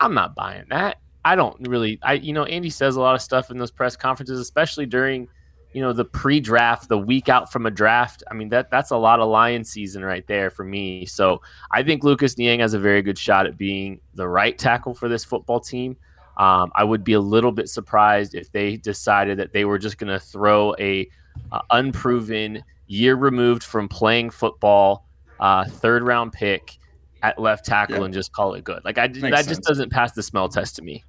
I'm 0.00 0.14
not 0.14 0.34
buying 0.34 0.64
that. 0.70 0.98
I 1.24 1.34
don't 1.34 1.56
really. 1.68 1.98
I 2.02 2.14
you 2.14 2.32
know, 2.32 2.44
Andy 2.44 2.70
says 2.70 2.96
a 2.96 3.00
lot 3.00 3.14
of 3.14 3.20
stuff 3.20 3.50
in 3.50 3.58
those 3.58 3.72
press 3.72 3.96
conferences, 3.96 4.38
especially 4.38 4.86
during 4.86 5.28
you 5.72 5.82
know 5.82 5.92
the 5.92 6.04
pre-draft, 6.04 6.88
the 6.88 6.96
week 6.96 7.28
out 7.28 7.50
from 7.50 7.66
a 7.66 7.70
draft. 7.70 8.22
I 8.30 8.34
mean 8.34 8.48
that 8.50 8.70
that's 8.70 8.92
a 8.92 8.96
lot 8.96 9.18
of 9.18 9.28
lion 9.28 9.64
season 9.64 10.04
right 10.04 10.26
there 10.28 10.50
for 10.50 10.64
me. 10.64 11.04
So 11.04 11.42
I 11.72 11.82
think 11.82 12.04
Lucas 12.04 12.38
Niang 12.38 12.60
has 12.60 12.74
a 12.74 12.78
very 12.78 13.02
good 13.02 13.18
shot 13.18 13.46
at 13.46 13.58
being 13.58 14.00
the 14.14 14.28
right 14.28 14.56
tackle 14.56 14.94
for 14.94 15.08
this 15.08 15.24
football 15.24 15.58
team. 15.58 15.96
Um, 16.36 16.70
I 16.74 16.84
would 16.84 17.02
be 17.02 17.14
a 17.14 17.20
little 17.20 17.52
bit 17.52 17.68
surprised 17.68 18.34
if 18.34 18.52
they 18.52 18.76
decided 18.76 19.38
that 19.38 19.52
they 19.52 19.64
were 19.64 19.78
just 19.78 19.98
going 19.98 20.12
to 20.12 20.20
throw 20.20 20.74
a 20.78 21.08
uh, 21.50 21.60
unproven, 21.70 22.62
year 22.86 23.16
removed 23.16 23.64
from 23.64 23.88
playing 23.88 24.30
football, 24.30 25.06
uh, 25.40 25.64
third 25.64 26.02
round 26.02 26.32
pick 26.32 26.78
at 27.22 27.38
left 27.38 27.64
tackle 27.64 28.04
and 28.04 28.12
just 28.12 28.32
call 28.32 28.54
it 28.54 28.64
good. 28.64 28.84
Like 28.84 28.98
I 28.98 29.08
that 29.08 29.20
sense. 29.20 29.46
just 29.46 29.62
doesn't 29.62 29.90
pass 29.90 30.12
the 30.12 30.22
smell 30.22 30.48
test 30.48 30.76
to 30.76 30.82
me. 30.82 31.04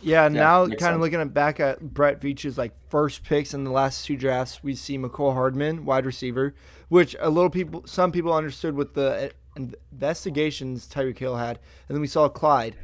Yeah, 0.00 0.22
yeah 0.22 0.28
now 0.28 0.66
kind 0.68 0.94
of 0.94 1.00
looking 1.00 1.20
at 1.20 1.34
back 1.34 1.58
at 1.58 1.80
Brett 1.80 2.20
Veach's 2.20 2.56
like 2.56 2.72
first 2.88 3.24
picks 3.24 3.54
in 3.54 3.64
the 3.64 3.72
last 3.72 4.06
two 4.06 4.16
drafts, 4.16 4.62
we 4.62 4.74
see 4.74 4.96
Mecole 4.96 5.34
Hardman, 5.34 5.84
wide 5.84 6.06
receiver, 6.06 6.54
which 6.88 7.16
a 7.18 7.28
little 7.28 7.50
people, 7.50 7.82
some 7.86 8.12
people 8.12 8.32
understood 8.32 8.74
with 8.74 8.94
the 8.94 9.32
uh, 9.56 9.62
investigations 9.90 10.88
Tyreek 10.88 11.18
Hill 11.18 11.36
had, 11.36 11.58
and 11.88 11.96
then 11.96 12.00
we 12.00 12.06
saw 12.06 12.28
Clyde 12.28 12.76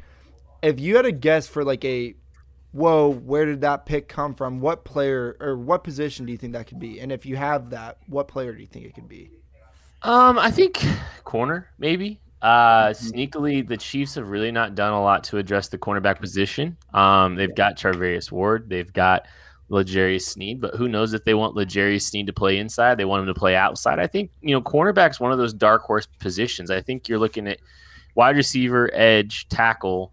if 0.63 0.79
you 0.79 0.95
had 0.95 1.05
a 1.05 1.11
guess 1.11 1.47
for 1.47 1.63
like 1.63 1.83
a 1.85 2.15
whoa, 2.71 3.09
where 3.09 3.45
did 3.45 3.61
that 3.61 3.85
pick 3.85 4.07
come 4.07 4.33
from? 4.33 4.59
What 4.59 4.83
player 4.83 5.37
or 5.39 5.55
what 5.55 5.83
position 5.83 6.25
do 6.25 6.31
you 6.31 6.37
think 6.37 6.53
that 6.53 6.67
could 6.67 6.79
be? 6.79 6.99
And 6.99 7.11
if 7.11 7.25
you 7.25 7.35
have 7.35 7.69
that, 7.69 7.99
what 8.07 8.27
player 8.27 8.53
do 8.53 8.61
you 8.61 8.67
think 8.67 8.85
it 8.85 8.95
could 8.95 9.07
be? 9.07 9.29
Um, 10.01 10.39
I 10.39 10.51
think 10.51 10.83
corner 11.23 11.69
maybe. 11.77 12.19
Uh, 12.41 12.89
mm-hmm. 12.89 13.07
sneakily, 13.07 13.65
the 13.65 13.77
Chiefs 13.77 14.15
have 14.15 14.29
really 14.29 14.51
not 14.51 14.75
done 14.75 14.91
a 14.91 15.01
lot 15.01 15.23
to 15.25 15.37
address 15.37 15.69
the 15.69 15.77
cornerback 15.77 16.19
position. 16.19 16.75
Um, 16.93 17.35
they've 17.35 17.55
got 17.55 17.77
Charvarius 17.77 18.31
Ward, 18.31 18.69
they've 18.69 18.91
got 18.91 19.27
L'Jarius 19.69 20.23
Sneed, 20.23 20.59
but 20.59 20.75
who 20.75 20.89
knows 20.89 21.13
if 21.13 21.23
they 21.23 21.33
want 21.33 21.55
L'Jarius 21.55 22.01
Sneed 22.01 22.27
to 22.27 22.33
play 22.33 22.57
inside? 22.57 22.97
They 22.97 23.05
want 23.05 23.21
him 23.21 23.33
to 23.33 23.39
play 23.39 23.55
outside. 23.55 23.99
I 23.99 24.07
think 24.07 24.31
you 24.41 24.51
know 24.51 24.61
cornerback's 24.61 25.21
one 25.21 25.31
of 25.31 25.37
those 25.37 25.53
dark 25.53 25.83
horse 25.83 26.05
positions. 26.19 26.69
I 26.69 26.81
think 26.81 27.07
you're 27.07 27.19
looking 27.19 27.47
at 27.47 27.59
wide 28.15 28.35
receiver, 28.35 28.89
edge, 28.93 29.47
tackle 29.47 30.11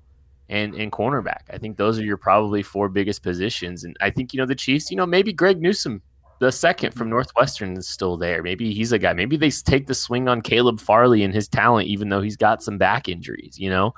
and 0.50 0.74
and 0.74 0.92
cornerback. 0.92 1.42
I 1.50 1.56
think 1.56 1.76
those 1.76 1.98
are 1.98 2.04
your 2.04 2.16
probably 2.16 2.62
four 2.62 2.88
biggest 2.88 3.22
positions. 3.22 3.84
And 3.84 3.96
I 4.00 4.10
think 4.10 4.34
you 4.34 4.38
know 4.38 4.46
the 4.46 4.54
Chiefs. 4.54 4.90
You 4.90 4.96
know 4.96 5.06
maybe 5.06 5.32
Greg 5.32 5.62
Newsome, 5.62 6.02
the 6.40 6.52
second 6.52 6.92
from 6.92 7.08
Northwestern, 7.08 7.76
is 7.76 7.88
still 7.88 8.16
there. 8.16 8.42
Maybe 8.42 8.74
he's 8.74 8.92
a 8.92 8.98
guy. 8.98 9.14
Maybe 9.14 9.36
they 9.36 9.50
take 9.50 9.86
the 9.86 9.94
swing 9.94 10.28
on 10.28 10.42
Caleb 10.42 10.80
Farley 10.80 11.22
and 11.22 11.32
his 11.32 11.48
talent, 11.48 11.88
even 11.88 12.10
though 12.10 12.20
he's 12.20 12.36
got 12.36 12.62
some 12.62 12.76
back 12.76 13.08
injuries. 13.08 13.58
You 13.58 13.70
know, 13.70 13.94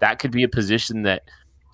that 0.00 0.18
could 0.18 0.32
be 0.32 0.42
a 0.42 0.48
position 0.48 1.02
that 1.02 1.22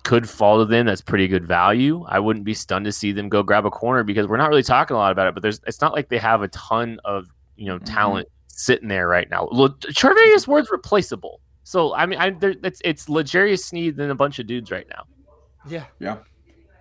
could 0.03 0.29
fall 0.29 0.59
to 0.59 0.65
them. 0.65 0.85
That's 0.85 1.01
pretty 1.01 1.27
good 1.27 1.45
value. 1.45 2.05
I 2.07 2.19
wouldn't 2.19 2.45
be 2.45 2.53
stunned 2.53 2.85
to 2.85 2.91
see 2.91 3.11
them 3.11 3.29
go 3.29 3.43
grab 3.43 3.65
a 3.65 3.71
corner 3.71 4.03
because 4.03 4.27
we're 4.27 4.37
not 4.37 4.49
really 4.49 4.63
talking 4.63 4.95
a 4.95 4.99
lot 4.99 5.11
about 5.11 5.27
it. 5.27 5.33
But 5.33 5.41
there's 5.41 5.59
it's 5.65 5.81
not 5.81 5.93
like 5.93 6.09
they 6.09 6.19
have 6.19 6.43
a 6.43 6.47
ton 6.49 6.99
of 7.03 7.33
you 7.57 7.65
know 7.65 7.77
mm-hmm. 7.77 7.85
talent 7.85 8.27
mm-hmm. 8.27 8.47
sitting 8.49 8.89
there 8.89 9.07
right 9.07 9.29
now. 9.29 9.49
Look, 9.51 9.81
Charvarius 9.81 10.47
Ward's 10.47 10.69
replaceable. 10.69 11.41
So 11.69 11.93
I 11.93 12.07
mean, 12.07 12.17
I, 12.17 12.31
there, 12.31 12.55
it's 12.63 12.81
it's 12.83 13.07
L'Jarius 13.07 13.59
Sneed 13.59 13.99
and 13.99 14.09
a 14.09 14.15
bunch 14.15 14.39
of 14.39 14.47
dudes 14.47 14.71
right 14.71 14.87
now. 14.89 15.03
Yeah, 15.67 15.85
yeah. 15.99 16.17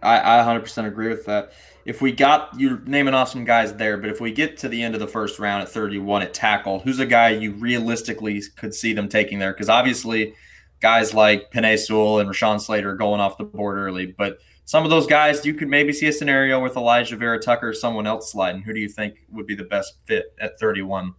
I, 0.03 0.41
I 0.41 0.45
100% 0.45 0.87
agree 0.87 1.09
with 1.09 1.27
that. 1.27 1.53
If 1.85 2.01
we 2.01 2.11
got 2.11 2.59
you 2.59 2.81
naming 2.87 3.13
off 3.13 3.29
some 3.29 3.45
guys 3.45 3.75
there, 3.75 3.99
but 3.99 4.09
if 4.09 4.19
we 4.19 4.33
get 4.33 4.57
to 4.59 4.69
the 4.69 4.83
end 4.83 4.95
of 4.95 5.01
the 5.01 5.07
first 5.07 5.39
round 5.39 5.63
at 5.63 5.69
31 5.69 6.23
at 6.23 6.33
tackle, 6.33 6.79
who's 6.79 7.01
a 7.01 7.05
guy 7.05 7.31
you 7.31 7.53
realistically 7.53 8.43
could 8.57 8.73
see 8.73 8.95
them 8.95 9.11
taking 9.11 9.39
there? 9.39 9.53
Because 9.53 9.69
obviously, 9.69 10.33
guys 10.81 11.13
like 11.13 11.51
Penei 11.51 11.79
Sewell 11.79 12.21
and 12.21 12.31
Rashawn 12.31 12.59
Slater 12.59 12.93
are 12.93 12.97
going 12.97 13.21
off 13.21 13.37
the 13.37 13.45
board 13.45 13.77
early, 13.77 14.07
but 14.07 14.39
some 14.65 14.85
of 14.85 14.91
those 14.91 15.07
guys 15.07 15.45
you 15.45 15.53
could 15.53 15.69
maybe 15.69 15.93
see 15.93 16.07
a 16.07 16.13
scenario 16.13 16.63
with 16.63 16.77
Elijah 16.77 17.17
Vera-Tucker 17.17 17.69
or 17.69 17.75
someone 17.75 18.07
else 18.07 18.33
sliding. 18.33 18.63
Who 18.63 18.73
do 18.73 18.81
you 18.81 18.89
think 18.89 19.17
would 19.33 19.47
be 19.47 19.55
the 19.55 19.65
best 19.65 19.99
fit 20.07 20.35
at 20.41 20.59
31? 20.59 21.13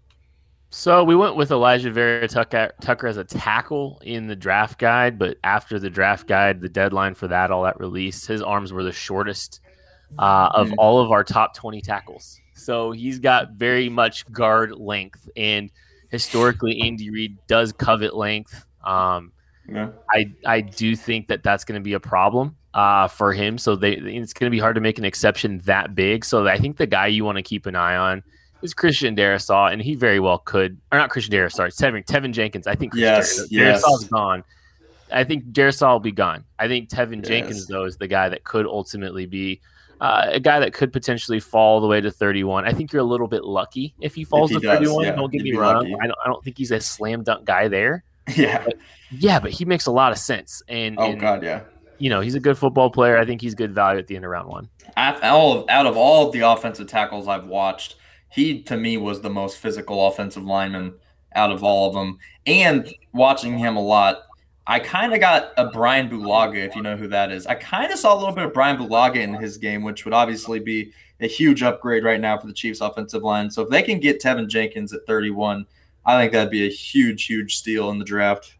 So 0.72 1.04
we 1.04 1.16
went 1.16 1.36
with 1.36 1.50
Elijah 1.52 1.92
Vera-Tucker 1.92 3.08
as 3.08 3.18
a 3.18 3.24
tackle 3.24 4.00
in 4.04 4.28
the 4.28 4.36
draft 4.36 4.78
guide, 4.78 5.18
but 5.18 5.38
after 5.44 5.80
the 5.80 5.90
draft 5.90 6.28
guide, 6.28 6.62
the 6.62 6.70
deadline 6.70 7.16
for 7.16 7.28
that, 7.28 7.50
all 7.50 7.64
that 7.64 7.80
released, 7.80 8.28
his 8.28 8.42
arms 8.42 8.72
were 8.72 8.84
the 8.84 8.92
shortest 8.92 9.62
uh, 10.20 10.50
of 10.54 10.68
mm-hmm. 10.68 10.76
all 10.78 11.00
of 11.00 11.12
our 11.12 11.24
top 11.24 11.56
20 11.56 11.82
tackles. 11.82 12.40
So 12.54 12.92
he's 12.92 13.20
got 13.20 13.54
very 13.54 13.90
much 13.90 14.30
guard 14.32 14.74
length, 14.74 15.30
and 15.36 15.72
historically, 16.10 16.82
Andy 16.82 17.10
Reid 17.10 17.38
does 17.48 17.72
covet 17.72 18.16
length. 18.16 18.66
Um, 18.84 19.32
yeah. 19.68 19.90
I 20.12 20.34
I 20.46 20.62
do 20.62 20.96
think 20.96 21.28
that 21.28 21.42
that's 21.42 21.64
going 21.64 21.80
to 21.80 21.84
be 21.84 21.94
a 21.94 22.00
problem 22.00 22.58
uh, 22.74 23.08
for 23.08 23.34
him. 23.34 23.58
So 23.58 23.76
they 23.76 23.94
it's 23.94 24.34
going 24.34 24.50
to 24.50 24.56
be 24.56 24.60
hard 24.60 24.76
to 24.76 24.82
make 24.82 24.98
an 24.98 25.06
exception 25.06 25.60
that 25.66 25.96
big. 25.96 26.26
So 26.26 26.48
I 26.48 26.58
think 26.58 26.78
the 26.78 26.88
guy 26.88 27.08
you 27.08 27.24
want 27.24 27.38
to 27.38 27.44
keep 27.44 27.66
an 27.66 27.76
eye 27.76 27.96
on 27.96 28.24
is 28.62 28.74
Christian 28.74 29.16
Darrisaw, 29.16 29.72
and 29.72 29.82
he 29.82 29.96
very 29.96 30.20
well 30.20 30.40
could, 30.40 30.78
or 30.92 30.98
not 30.98 31.10
Christian 31.10 31.34
Darrisaw, 31.34 31.72
sorry, 31.72 31.72
Tevin, 31.72 32.06
Teven 32.06 32.34
Jenkins. 32.34 32.68
I 32.68 32.76
think 32.76 32.94
yes, 32.96 33.48
yes. 33.50 33.84
Darrisaw's 33.84 34.06
gone. 34.06 34.44
I 35.12 35.24
think 35.24 35.46
Darrisaw 35.52 35.94
will 35.94 36.00
be 36.00 36.12
gone. 36.12 36.46
I 36.60 36.68
think 36.68 36.90
Teven 36.90 37.18
yes. 37.18 37.28
Jenkins 37.28 37.68
though 37.68 37.86
is 37.86 37.98
the 37.98 38.08
guy 38.08 38.30
that 38.30 38.44
could 38.44 38.66
ultimately 38.66 39.26
be 39.26 39.62
uh, 40.02 40.28
a 40.28 40.40
guy 40.40 40.60
that 40.60 40.74
could 40.74 40.94
potentially 40.94 41.40
fall 41.40 41.82
the 41.82 41.88
way 41.88 42.00
to 42.00 42.12
31. 42.12 42.66
I 42.66 42.72
think 42.72 42.94
you're 42.94 43.02
a 43.02 43.06
little 43.06 43.28
bit 43.28 43.44
lucky 43.44 43.94
if 44.00 44.16
he 44.16 44.24
falls 44.24 44.52
if 44.52 44.58
he 44.58 44.62
to 44.62 44.74
31. 44.74 45.04
yeah. 45.04 45.12
Don't 45.16 45.32
get 45.32 45.42
me 45.42 45.54
wrong. 45.54 45.86
I 46.02 46.08
don't, 46.08 46.18
I 46.24 46.28
don't 46.28 46.44
think 46.44 46.58
he's 46.58 46.72
a 46.72 46.80
slam 46.80 47.24
dunk 47.24 47.46
guy 47.46 47.68
there. 47.68 48.04
Yeah, 48.36 48.64
but, 48.64 48.76
yeah, 49.10 49.40
but 49.40 49.50
he 49.50 49.66
makes 49.66 49.88
a 49.88 49.92
lot 49.92 50.12
of 50.12 50.20
sense. 50.20 50.62
And 50.68 51.00
oh 51.00 51.12
and, 51.12 51.20
god, 51.20 51.42
yeah. 51.42 51.62
You 51.98 52.12
know, 52.12 52.22
he's 52.22 52.36
a 52.36 52.40
good 52.40 52.60
football 52.60 52.92
player. 52.92 53.18
I 53.18 53.26
think 53.26 53.42
he's 53.42 53.56
good 53.56 53.74
value 53.74 53.98
at 53.98 54.06
the 54.06 54.16
end 54.16 54.24
of 54.24 54.30
round 54.30 54.48
one. 54.48 54.70
All 54.96 55.58
of, 55.58 55.66
out 55.68 55.88
of 55.88 55.98
all 55.98 56.28
of 56.28 56.32
the 56.32 56.42
offensive 56.42 56.86
tackles 56.86 57.28
I've 57.28 57.48
watched, 57.48 57.96
he 58.30 58.62
to 58.64 58.78
me 58.78 58.98
was 58.98 59.22
the 59.22 59.30
most 59.30 59.58
physical 59.58 60.08
offensive 60.08 60.44
lineman 60.44 60.94
out 61.36 61.52
of 61.52 61.64
all 61.64 61.88
of 61.88 61.94
them. 61.94 62.20
And 62.46 62.94
watching 63.14 63.58
him 63.58 63.76
a 63.76 63.82
lot, 63.82 64.24
I 64.68 64.80
kind 64.80 65.14
of 65.14 65.20
got 65.20 65.52
a 65.58 65.66
Brian 65.66 66.10
Bulaga, 66.10 66.58
if 66.58 66.76
you 66.76 66.84
know 66.84 66.96
who 66.96 67.08
that 67.08 67.32
is. 67.32 67.48
I 67.48 67.56
kind 67.56 67.92
of 67.92 67.98
saw 67.98 68.14
a 68.14 68.20
little 68.20 68.36
bit 68.36 68.46
of 68.46 68.54
Brian 68.54 68.78
Bulaga 68.78 69.16
in 69.16 69.34
his 69.34 69.58
game, 69.58 69.84
which 69.84 70.06
would 70.06 70.14
obviously 70.14 70.60
be 70.60 70.94
a 71.20 71.28
huge 71.28 71.64
upgrade 71.64 72.04
right 72.04 72.22
now 72.22 72.38
for 72.38 72.46
the 72.46 72.54
Chiefs' 72.54 72.82
offensive 72.82 73.24
line. 73.24 73.50
So 73.50 73.64
if 73.64 73.70
they 73.70 73.82
can 73.82 74.00
get 74.00 74.22
Teven 74.22 74.48
Jenkins 74.48 74.94
at 74.94 75.06
31, 75.08 75.66
I 76.06 76.20
think 76.20 76.32
that'd 76.32 76.52
be 76.52 76.68
a 76.68 76.72
huge, 76.72 77.26
huge 77.26 77.58
steal 77.58 77.90
in 77.90 77.98
the 77.98 78.06
draft. 78.06 78.56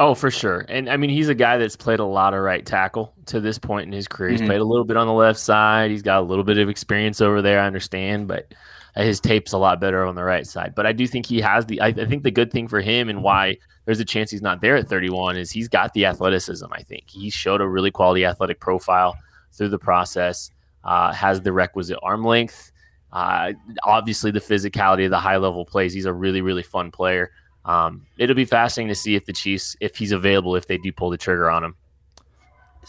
Oh, 0.00 0.14
for 0.14 0.30
sure. 0.30 0.64
And 0.68 0.88
I 0.88 0.96
mean, 0.96 1.10
he's 1.10 1.28
a 1.28 1.34
guy 1.34 1.56
that's 1.56 1.76
played 1.76 2.00
a 2.00 2.04
lot 2.04 2.34
of 2.34 2.40
right 2.40 2.66
tackle 2.66 3.14
to 3.26 3.40
this 3.40 3.58
point 3.58 3.86
in 3.86 3.92
his 3.92 4.08
career. 4.08 4.30
He's 4.30 4.40
mm-hmm. 4.40 4.48
played 4.48 4.60
a 4.60 4.64
little 4.64 4.84
bit 4.84 4.96
on 4.96 5.06
the 5.06 5.12
left 5.12 5.38
side. 5.38 5.90
He's 5.90 6.02
got 6.02 6.20
a 6.20 6.26
little 6.26 6.42
bit 6.42 6.58
of 6.58 6.68
experience 6.68 7.20
over 7.20 7.40
there, 7.40 7.60
I 7.60 7.66
understand, 7.66 8.26
but 8.26 8.52
his 8.96 9.20
tape's 9.20 9.52
a 9.52 9.58
lot 9.58 9.80
better 9.80 10.04
on 10.04 10.16
the 10.16 10.24
right 10.24 10.46
side. 10.46 10.74
But 10.74 10.86
I 10.86 10.92
do 10.92 11.06
think 11.06 11.26
he 11.26 11.40
has 11.40 11.66
the, 11.66 11.80
I, 11.80 11.88
I 11.88 12.06
think 12.06 12.24
the 12.24 12.30
good 12.30 12.50
thing 12.50 12.66
for 12.66 12.80
him 12.80 13.08
and 13.08 13.22
why 13.22 13.56
there's 13.84 14.00
a 14.00 14.04
chance 14.04 14.30
he's 14.30 14.42
not 14.42 14.60
there 14.60 14.76
at 14.76 14.88
31 14.88 15.36
is 15.36 15.50
he's 15.50 15.68
got 15.68 15.92
the 15.94 16.06
athleticism, 16.06 16.66
I 16.72 16.82
think. 16.82 17.04
He 17.08 17.30
showed 17.30 17.60
a 17.60 17.68
really 17.68 17.90
quality 17.90 18.24
athletic 18.24 18.60
profile 18.60 19.16
through 19.52 19.68
the 19.68 19.78
process, 19.78 20.50
uh, 20.82 21.12
has 21.12 21.40
the 21.40 21.52
requisite 21.52 21.98
arm 22.02 22.24
length. 22.24 22.72
Uh, 23.12 23.52
obviously, 23.84 24.32
the 24.32 24.40
physicality 24.40 25.04
of 25.04 25.10
the 25.10 25.20
high 25.20 25.36
level 25.36 25.64
plays. 25.64 25.92
He's 25.92 26.04
a 26.04 26.12
really, 26.12 26.40
really 26.40 26.64
fun 26.64 26.90
player. 26.90 27.30
Um, 27.64 28.06
it'll 28.18 28.36
be 28.36 28.44
fascinating 28.44 28.88
to 28.88 28.94
see 28.94 29.14
if 29.14 29.24
the 29.24 29.32
Chiefs, 29.32 29.76
if 29.80 29.96
he's 29.96 30.12
available, 30.12 30.56
if 30.56 30.66
they 30.66 30.78
do 30.78 30.92
pull 30.92 31.10
the 31.10 31.16
trigger 31.16 31.50
on 31.50 31.64
him. 31.64 31.76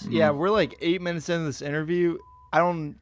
Yeah, 0.10 0.32
we're 0.32 0.50
like 0.50 0.76
eight 0.82 1.02
minutes 1.02 1.30
into 1.30 1.46
this 1.46 1.62
interview. 1.62 2.18
I 2.52 2.60
don't. 2.60 2.98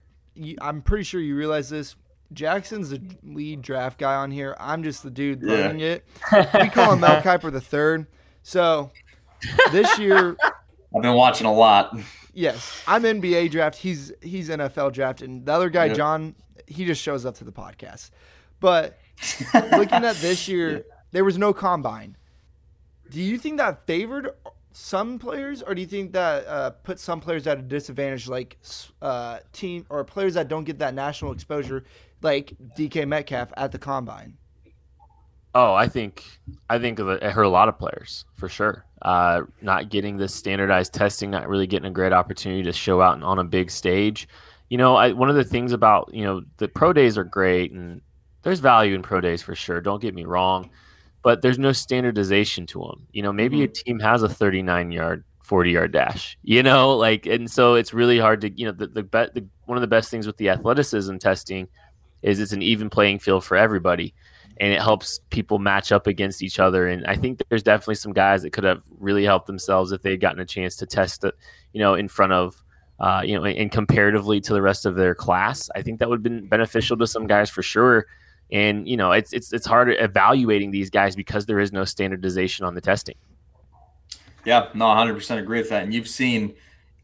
I'm 0.62 0.82
pretty 0.82 1.04
sure 1.04 1.20
you 1.20 1.36
realize 1.36 1.70
this. 1.70 1.96
Jackson's 2.32 2.90
the 2.90 3.02
lead 3.24 3.62
draft 3.62 4.00
guy 4.00 4.16
on 4.16 4.32
here. 4.32 4.56
I'm 4.60 4.84
just 4.84 5.04
the 5.04 5.12
dude 5.12 5.42
yeah. 5.44 5.62
running 5.62 5.82
it. 5.82 6.06
We 6.32 6.70
call 6.70 6.94
him 6.94 7.00
Mel 7.00 7.22
Kiper 7.24 7.52
the 7.52 7.62
third. 7.62 8.08
So 8.44 8.92
this 9.72 10.00
year, 10.00 10.36
I've 10.96 11.02
been 11.02 11.14
watching 11.14 11.48
a 11.48 11.54
lot. 11.54 11.96
Yes, 12.34 12.82
I'm 12.88 13.04
NBA 13.04 13.52
draft. 13.52 13.78
He's 13.78 14.12
he's 14.22 14.50
NFL 14.50 14.94
draft, 14.94 15.22
and 15.22 15.46
the 15.46 15.52
other 15.52 15.70
guy, 15.70 15.86
yep. 15.86 15.98
John, 15.98 16.36
he 16.68 16.86
just 16.86 17.02
shows 17.02 17.26
up 17.26 17.36
to 17.36 17.44
the 17.44 17.52
podcast. 17.52 18.10
But 18.60 18.98
looking 19.54 20.04
at 20.04 20.16
this 20.18 20.48
year, 20.48 20.86
there 21.13 21.23
was 21.23 21.38
no 21.38 21.54
combine. 21.54 22.17
Do 23.10 23.21
you 23.21 23.38
think 23.38 23.58
that 23.58 23.88
favored 23.88 24.32
some 24.73 25.19
players, 25.19 25.62
or 25.62 25.76
do 25.76 25.82
you 25.82 25.88
think 25.88 26.12
that 26.13 26.45
uh, 26.47 26.71
put 26.71 26.99
some 26.99 27.21
players 27.21 27.45
at 27.47 27.60
a 27.60 27.62
disadvantage, 27.62 28.28
like 28.28 28.58
uh, 29.02 29.39
team 29.54 29.86
or 29.89 30.04
players 30.04 30.34
that 30.34 30.47
don't 30.47 30.63
get 30.63 30.80
that 30.80 30.95
national 30.95 31.32
exposure, 31.32 31.86
like 32.21 32.54
DK 32.78 33.08
Metcalf 33.08 33.54
at 33.56 33.71
the 33.71 33.78
combine? 33.78 34.38
Oh, 35.56 35.76
I 35.76 35.88
think 35.88 36.26
I 36.67 36.80
think 36.80 36.99
it 36.99 37.23
hurt 37.23 37.43
a 37.43 37.49
lot 37.49 37.69
of 37.69 37.78
players 37.78 38.26
for 38.34 38.49
sure. 38.49 38.84
Uh, 39.04 39.43
not 39.62 39.89
getting 39.89 40.17
this 40.17 40.34
standardized 40.34 40.95
testing, 40.95 41.30
not 41.30 41.47
really 41.47 41.67
getting 41.67 41.88
a 41.88 41.93
great 41.93 42.12
opportunity 42.12 42.63
to 42.63 42.73
show 42.73 43.02
out 43.02 43.21
on 43.21 43.38
a 43.38 43.43
big 43.43 43.69
stage. 43.69 44.28
You 44.69 44.80
know, 44.80 44.95
I, 44.95 45.12
one 45.12 45.30
of 45.30 45.36
the 45.36 45.43
things 45.43 45.73
about 45.73 46.12
you 46.12 46.23
know 46.23 46.41
the 46.58 46.67
pro 46.67 46.91
days 46.91 47.19
are 47.19 47.23
great, 47.23 47.71
and 47.71 48.02
there's 48.41 48.60
value 48.60 48.95
in 48.95 49.04
pro 49.04 49.21
days 49.21 49.43
for 49.43 49.54
sure. 49.54 49.80
Don't 49.80 50.02
get 50.02 50.15
me 50.15 50.26
wrong 50.26 50.71
but 51.24 51.42
there's 51.42 51.58
no 51.58 51.72
standardization 51.72 52.68
to 52.68 52.80
them. 52.80 53.08
You 53.14 53.24
know, 53.24 53.34
maybe 53.34 53.58
mm-hmm. 53.58 53.64
a 53.64 53.68
team 53.70 54.00
has 54.00 54.22
a 54.22 54.30
39 54.30 54.92
yard, 54.92 55.24
40 55.42 55.72
yard 55.72 55.92
dash. 55.94 56.38
You 56.44 56.62
know, 56.62 56.96
like, 56.96 57.26
and 57.26 57.50
so 57.50 57.76
it's 57.76 57.94
really 57.94 58.20
hard 58.20 58.42
to, 58.42 58.52
you 58.52 58.66
know, 58.66 58.74
the 58.74 58.88
the, 58.88 59.04
be- 59.04 59.40
the 59.40 59.48
one 59.66 59.78
of 59.78 59.82
the 59.82 59.88
best 59.88 60.12
things 60.12 60.28
with 60.28 60.38
the 60.38 60.50
athleticism 60.50 61.18
testing 61.18 61.68
is 62.22 62.40
it's 62.40 62.52
an 62.52 62.62
even 62.62 62.90
playing 62.90 63.20
field 63.20 63.44
for 63.44 63.58
everybody, 63.58 64.14
and 64.58 64.74
it 64.74 64.82
helps 64.82 65.22
people 65.30 65.60
match 65.60 65.92
up 65.92 66.08
against 66.08 66.44
each 66.44 66.60
other. 66.60 66.88
And 66.88 67.06
I 67.08 67.16
think 67.16 67.42
there's 67.50 67.64
definitely 67.64 67.96
some 67.96 68.14
guys 68.14 68.44
that 68.44 68.52
could 68.52 68.66
have 68.66 68.84
really 69.00 69.24
helped 69.24 69.48
themselves 69.48 69.92
if 69.92 70.02
they'd 70.02 70.22
gotten 70.22 70.42
a 70.42 70.46
chance 70.46 70.76
to 70.78 70.86
test 70.86 71.24
it, 71.24 71.34
you 71.72 71.80
know, 71.80 71.96
in 71.96 72.08
front 72.08 72.34
of. 72.34 72.62
Uh, 73.00 73.22
you 73.26 73.36
know, 73.38 73.44
and 73.44 73.72
comparatively 73.72 74.40
to 74.40 74.54
the 74.54 74.62
rest 74.62 74.86
of 74.86 74.96
their 74.96 75.16
class, 75.16 75.70
I 75.76 75.82
think 75.82 76.00
that 76.00 76.08
would 76.08 76.18
have 76.18 76.24
been 76.24 76.48
beneficial 76.48 76.96
to 76.98 77.08
some 77.08 77.28
guys 77.28 77.50
for 77.50 77.62
sure 77.62 78.06
and 78.52 78.88
you 78.88 78.98
know 78.98 79.12
it's 79.12 79.34
it's 79.34 79.54
it's 79.54 79.66
hard 79.66 79.90
evaluating 80.00 80.72
these 80.72 80.90
guys 80.90 81.16
because 81.16 81.46
there 81.46 81.60
is 81.60 81.72
no 81.72 81.86
standardization 81.86 82.66
on 82.66 82.76
the 82.76 82.82
testing. 82.82 83.16
Yeah, 84.46 84.70
no, 84.74 84.86
100% 84.86 85.38
agree 85.40 85.60
with 85.60 85.70
that. 85.70 85.84
And 85.84 85.94
you've 85.94 86.08
seen, 86.08 86.54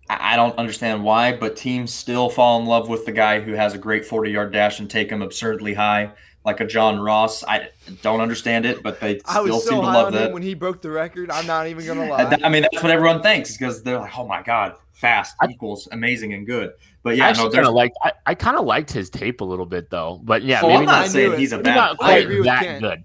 I 0.10 0.36
don't 0.36 0.58
understand 0.58 1.04
why, 1.04 1.32
but 1.36 1.56
teams 1.56 1.94
still 1.94 2.30
fall 2.30 2.60
in 2.60 2.66
love 2.66 2.90
with 2.90 3.06
the 3.06 3.12
guy 3.12 3.40
who 3.40 3.54
has 3.54 3.74
a 3.74 3.78
great 3.78 4.06
40 4.06 4.32
yard 4.32 4.52
dash 4.52 4.80
and 4.80 4.90
take 4.90 5.10
him 5.10 5.22
absurdly 5.22 5.74
high, 5.74 6.12
like 6.50 6.60
a 6.60 6.66
John 6.66 7.00
Ross. 7.00 7.44
I 7.44 7.70
don't 8.02 8.22
understand 8.22 8.66
it, 8.66 8.82
but 8.82 9.00
they 9.00 9.22
I 9.26 9.42
still 9.42 9.60
so 9.60 9.70
seem 9.70 9.82
to 9.82 9.86
love 9.86 10.14
that. 10.14 10.34
when 10.34 10.42
he 10.42 10.56
broke 10.56 10.82
the 10.82 10.90
record. 10.90 11.30
I'm 11.30 11.46
not 11.46 11.68
even 11.68 11.86
going 11.86 12.00
to 12.00 12.06
lie. 12.06 12.40
I 12.44 12.50
mean, 12.50 12.64
that's 12.64 12.82
what 12.82 12.92
everyone 12.92 13.22
thinks 13.22 13.56
because 13.56 13.84
they're 13.84 14.00
like, 14.00 14.18
oh 14.18 14.28
my 14.28 14.42
God, 14.42 14.76
fast 14.94 15.36
equals 15.48 15.88
amazing 15.92 16.34
and 16.34 16.46
good. 16.46 16.72
But 17.04 17.18
yeah, 17.18 17.28
I 17.28 17.34
no, 17.34 17.50
kind 17.50 17.68
of 17.68 17.74
like 17.74 17.94
I, 18.04 18.12
I 18.26 18.36
kind 18.36 18.58
of 18.58 18.66
liked 18.66 18.92
his 18.92 19.10
tape 19.10 19.42
a 19.42 19.46
little 19.46 19.66
bit 19.66 19.90
though. 19.90 20.20
But 20.24 20.44
yeah, 20.44 20.62
well, 20.62 20.72
maybe 20.72 20.80
I'm 20.80 20.86
not, 20.86 21.02
not 21.02 21.10
saying 21.10 21.38
he's 21.38 21.54
a 21.54 21.60
bad 21.60 21.76
not 21.76 21.98
quite 21.98 22.26
player. 22.26 22.44
that 22.44 22.82
good. 22.82 23.04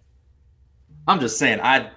I'm 1.06 1.20
just 1.20 1.38
saying 1.38 1.60
I 1.60 1.90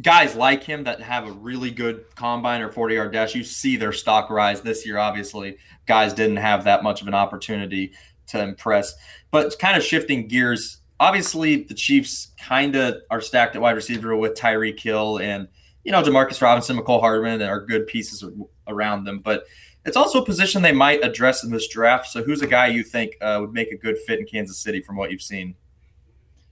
guys 0.00 0.36
like 0.36 0.62
him 0.62 0.84
that 0.84 1.00
have 1.00 1.26
a 1.26 1.32
really 1.32 1.70
good 1.70 2.04
combine 2.14 2.60
or 2.60 2.70
40 2.70 2.94
yard 2.94 3.12
dash. 3.12 3.34
You 3.34 3.42
see 3.42 3.76
their 3.76 3.92
stock 3.92 4.30
rise 4.30 4.60
this 4.60 4.86
year. 4.86 4.98
Obviously, 4.98 5.56
guys 5.86 6.12
didn't 6.12 6.36
have 6.36 6.64
that 6.64 6.82
much 6.82 7.02
of 7.02 7.08
an 7.08 7.14
opportunity 7.14 7.92
to 8.28 8.42
impress. 8.42 8.94
But 9.30 9.58
kind 9.58 9.76
of 9.76 9.82
shifting 9.82 10.28
gears. 10.28 10.78
Obviously, 11.00 11.64
the 11.64 11.74
Chiefs 11.74 12.32
kind 12.38 12.76
of 12.76 12.96
are 13.10 13.20
stacked 13.20 13.56
at 13.56 13.62
wide 13.62 13.76
receiver 13.76 14.16
with 14.16 14.34
Tyreek 14.34 14.78
Hill 14.80 15.18
and 15.18 15.48
you 15.82 15.92
know 15.92 16.02
Demarcus 16.02 16.40
Robinson, 16.40 16.76
Mecole 16.78 17.00
Hardman, 17.00 17.40
and 17.40 17.50
are 17.50 17.60
good 17.60 17.86
pieces 17.86 18.24
around 18.66 19.04
them. 19.04 19.18
But 19.18 19.44
it's 19.84 19.96
also 19.96 20.22
a 20.22 20.24
position 20.24 20.62
they 20.62 20.72
might 20.72 21.04
address 21.04 21.44
in 21.44 21.50
this 21.50 21.68
draft. 21.68 22.06
So, 22.08 22.22
who's 22.22 22.42
a 22.42 22.46
guy 22.46 22.68
you 22.68 22.82
think 22.82 23.16
uh, 23.20 23.38
would 23.40 23.52
make 23.52 23.70
a 23.70 23.76
good 23.76 23.98
fit 24.06 24.20
in 24.20 24.26
Kansas 24.26 24.58
City 24.58 24.80
from 24.80 24.96
what 24.96 25.10
you've 25.10 25.22
seen? 25.22 25.56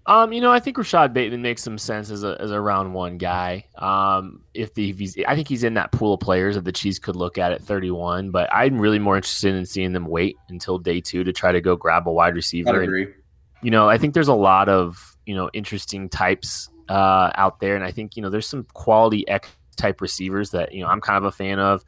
Um, 0.07 0.33
you 0.33 0.41
know, 0.41 0.51
I 0.51 0.59
think 0.59 0.77
Rashod 0.79 1.15
Bateman 1.15 1.43
makes 1.43 1.63
some 1.63 1.79
sense 1.79 2.11
as 2.11 2.25
a 2.25 2.37
as 2.41 2.51
a 2.51 2.61
round 2.61 2.93
one 2.93 3.19
guy. 3.19 3.67
Um, 3.77 4.43
if 4.53 4.75
the 4.75 4.91
if 4.91 4.99
he's, 4.99 5.17
I 5.29 5.37
think 5.37 5.47
he's 5.49 5.63
in 5.63 5.75
that 5.75 5.93
pool 5.93 6.15
of 6.15 6.21
players 6.21 6.57
that 6.57 6.65
the 6.65 6.73
Chiefs 6.73 6.99
could 6.99 7.15
look 7.15 7.39
at 7.39 7.53
at 7.53 7.63
31. 7.63 8.31
But 8.31 8.53
I'm 8.53 8.81
really 8.81 8.99
more 8.99 9.17
interested 9.17 9.55
in 9.55 9.65
seeing 9.65 9.93
them 9.93 10.07
wait 10.07 10.37
until 10.49 10.79
day 10.79 11.01
two 11.01 11.23
to 11.25 11.33
try 11.33 11.53
to 11.53 11.61
go 11.61 11.77
grab 11.77 12.09
a 12.09 12.13
wide 12.13 12.35
receiver. 12.35 12.81
I 12.81 12.83
agree. 12.83 13.05
And, 13.05 13.15
you 13.63 13.71
know, 13.71 13.89
I 13.89 13.97
think 13.97 14.15
there's 14.15 14.29
a 14.29 14.35
lot 14.35 14.69
of 14.69 15.17
you 15.25 15.37
know 15.37 15.49
interesting 15.53 16.09
types 16.09 16.69
uh, 16.89 17.31
out 17.37 17.61
there, 17.61 17.77
and 17.77 17.85
I 17.85 17.93
think 17.93 18.17
you 18.17 18.23
know 18.23 18.31
there's 18.31 18.49
some 18.49 18.67
quality 18.75 19.27
X 19.29 19.49
type 19.77 20.01
receivers 20.01 20.51
that 20.51 20.73
you 20.75 20.83
know 20.83 20.89
I'm 20.89 21.01
kind 21.01 21.17
of 21.17 21.25
a 21.25 21.31
fan 21.33 21.61
of 21.61 21.85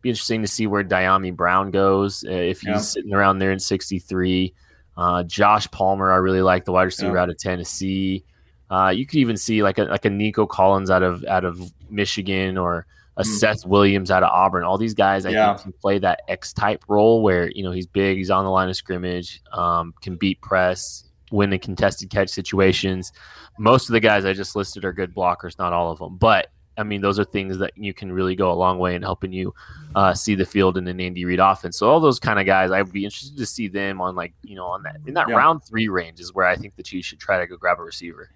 Be 0.00 0.08
interesting 0.08 0.40
to 0.40 0.48
see 0.48 0.66
where 0.66 0.82
Dyami 0.82 1.36
Brown 1.36 1.70
goes 1.70 2.24
uh, 2.26 2.30
if 2.30 2.60
he's 2.62 2.68
Yeah. 2.68 2.76
sitting 2.78 3.12
around 3.12 3.40
there 3.40 3.52
in 3.52 3.58
63. 3.58 4.54
Uh, 4.98 5.22
Josh 5.22 5.70
Palmer, 5.70 6.10
I 6.12 6.16
really 6.16 6.42
like 6.42 6.64
the 6.64 6.72
wide 6.72 6.82
receiver 6.82 7.14
Yeah. 7.16 7.22
out 7.22 7.30
of 7.30 7.38
Tennessee. 7.38 8.24
Uh, 8.68 8.92
you 8.94 9.06
could 9.06 9.20
even 9.20 9.36
see 9.36 9.62
like 9.62 9.78
a 9.78 9.84
like 9.84 10.04
a 10.04 10.10
Nico 10.10 10.44
Collins 10.44 10.90
out 10.90 11.02
of 11.04 11.24
out 11.24 11.44
of 11.44 11.58
Michigan 11.88 12.58
or 12.58 12.84
a 13.16 13.22
Mm. 13.22 13.26
Seth 13.38 13.64
Williams 13.64 14.10
out 14.10 14.22
of 14.24 14.30
Auburn. 14.30 14.64
All 14.64 14.76
these 14.76 14.94
guys, 14.94 15.24
I 15.24 15.30
Yeah. 15.30 15.52
think, 15.54 15.62
can 15.62 15.72
play 15.80 15.98
that 16.00 16.20
X 16.28 16.52
type 16.52 16.84
role 16.88 17.22
where 17.22 17.48
you 17.52 17.62
know 17.62 17.70
he's 17.70 17.86
big, 17.86 18.16
he's 18.18 18.30
on 18.30 18.44
the 18.44 18.50
line 18.50 18.68
of 18.68 18.76
scrimmage, 18.76 19.40
um, 19.52 19.94
can 20.02 20.16
beat 20.16 20.40
press, 20.42 21.04
win 21.30 21.52
in 21.52 21.60
contested 21.60 22.10
catch 22.10 22.28
situations. 22.28 23.12
Most 23.58 23.88
of 23.88 23.92
the 23.92 24.00
guys 24.00 24.24
I 24.24 24.32
just 24.32 24.54
listed 24.56 24.84
are 24.84 24.92
good 24.92 25.14
blockers, 25.14 25.58
not 25.58 25.72
all 25.72 25.90
of 25.92 25.98
them, 26.00 26.16
but 26.16 26.48
I 26.78 26.84
mean 26.84 27.00
those 27.00 27.18
are 27.18 27.24
things 27.24 27.58
that 27.58 27.72
you 27.76 27.92
can 27.92 28.10
really 28.12 28.34
go 28.36 28.50
a 28.50 28.54
long 28.54 28.78
way 28.78 28.94
in 28.94 29.02
helping 29.02 29.32
you 29.32 29.52
uh, 29.96 30.14
see 30.14 30.34
the 30.34 30.46
field 30.46 30.78
in 30.78 30.86
an 30.88 31.00
Andy 31.00 31.24
Reid 31.24 31.40
offense. 31.40 31.76
So 31.78 31.90
all 31.90 32.00
those 32.00 32.18
kind 32.20 32.38
of 32.38 32.46
guys, 32.46 32.70
I'd 32.70 32.92
be 32.92 33.04
interested 33.04 33.36
to 33.36 33.46
see 33.46 33.68
them 33.68 34.00
on 34.00 34.14
like 34.14 34.32
you 34.42 34.54
know 34.56 34.66
on 34.66 34.82
that 34.84 34.96
in 35.06 35.14
that 35.14 35.28
Yeah. 35.28 35.34
round 35.36 35.64
three 35.64 35.88
range 35.88 36.20
is 36.20 36.32
where 36.32 36.46
I 36.46 36.56
think 36.56 36.76
the 36.76 36.82
Chiefs 36.82 37.08
should 37.08 37.18
try 37.20 37.38
to 37.38 37.46
go 37.46 37.56
grab 37.56 37.78
a 37.80 37.82
receiver. 37.82 38.30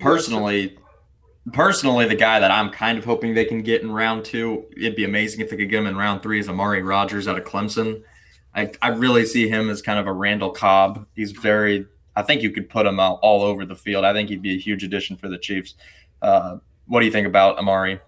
personally 0.00 0.76
personally 1.52 2.06
the 2.06 2.14
guy 2.14 2.38
that 2.38 2.50
i'm 2.52 2.70
kind 2.70 2.96
of 2.98 3.04
hoping 3.04 3.34
they 3.34 3.44
can 3.44 3.62
get 3.62 3.82
in 3.82 3.90
round 3.90 4.24
two 4.24 4.64
it'd 4.76 4.94
be 4.94 5.04
amazing 5.04 5.40
if 5.40 5.50
they 5.50 5.56
could 5.56 5.68
get 5.68 5.80
him 5.80 5.86
in 5.88 5.96
round 5.96 6.22
three 6.22 6.38
is 6.38 6.48
amari 6.48 6.82
rodgers 6.82 7.26
out 7.26 7.36
of 7.36 7.42
clemson 7.44 8.00
i, 8.54 8.70
I 8.80 8.88
really 8.90 9.26
see 9.26 9.48
him 9.48 9.68
as 9.68 9.82
kind 9.82 9.98
of 9.98 10.06
a 10.06 10.12
randall 10.12 10.50
cobb 10.50 11.04
he's 11.16 11.32
very 11.32 11.86
i 12.14 12.22
think 12.22 12.42
you 12.42 12.50
could 12.52 12.68
put 12.68 12.86
him 12.86 13.00
out 13.00 13.18
all 13.22 13.42
over 13.42 13.64
the 13.66 13.74
field 13.74 14.04
i 14.04 14.12
think 14.12 14.28
he'd 14.28 14.40
be 14.42 14.54
a 14.54 14.58
huge 14.58 14.84
addition 14.84 15.16
for 15.16 15.28
the 15.28 15.38
chiefs 15.38 15.74
uh, 16.22 16.58
what 16.86 17.00
do 17.00 17.06
you 17.06 17.12
think 17.12 17.26
about 17.26 17.58
amari 17.58 18.00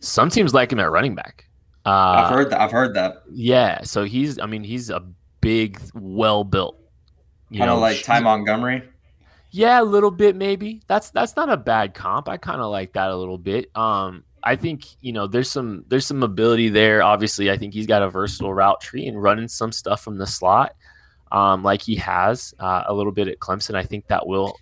Some 0.00 0.30
teams 0.30 0.54
like 0.54 0.72
him 0.72 0.80
at 0.80 0.90
running 0.90 1.14
back. 1.14 1.46
Uh, 1.86 1.90
i've 1.90 2.30
heard 2.30 2.50
that 2.50 2.60
i've 2.60 2.70
heard 2.70 2.94
that 2.94 3.22
Yeah, 3.30 3.82
so 3.82 4.04
he's 4.04 4.38
I 4.38 4.46
mean 4.46 4.62
he's 4.64 4.90
a 4.90 5.00
big, 5.40 5.80
well 5.94 6.44
built. 6.44 6.76
You 7.48 7.58
kind 7.60 7.70
of 7.70 7.76
know, 7.76 7.80
like 7.80 8.02
ty 8.02 8.20
montgomery 8.20 8.82
Yeah, 9.50 9.80
a 9.80 9.84
little 9.84 10.10
bit 10.10 10.36
maybe. 10.36 10.82
That's 10.86 11.10
that's 11.10 11.34
not 11.36 11.48
a 11.50 11.56
bad 11.56 11.94
comp. 11.94 12.28
I 12.28 12.36
kind 12.36 12.60
of 12.60 12.70
like 12.70 12.92
that 12.92 13.10
a 13.10 13.16
little 13.16 13.38
bit. 13.38 13.74
Um, 13.76 14.24
I 14.42 14.56
think 14.56 14.84
you 15.00 15.12
know 15.12 15.26
there's 15.26 15.50
some 15.50 15.84
there's 15.88 16.06
some 16.06 16.22
ability 16.22 16.68
there. 16.68 17.02
Obviously, 17.02 17.50
I 17.50 17.56
think 17.56 17.74
he's 17.74 17.86
got 17.86 18.02
a 18.02 18.10
versatile 18.10 18.54
route 18.54 18.80
tree 18.80 19.06
and 19.06 19.20
running 19.20 19.48
some 19.48 19.72
stuff 19.72 20.02
from 20.02 20.18
the 20.18 20.26
slot, 20.26 20.76
um, 21.32 21.62
like 21.62 21.82
he 21.82 21.96
has 21.96 22.54
uh, 22.58 22.84
a 22.86 22.94
little 22.94 23.12
bit 23.12 23.26
at 23.28 23.38
Clemson. 23.38 23.74
I 23.74 23.82
think 23.84 24.06
that 24.08 24.26
will 24.26 24.56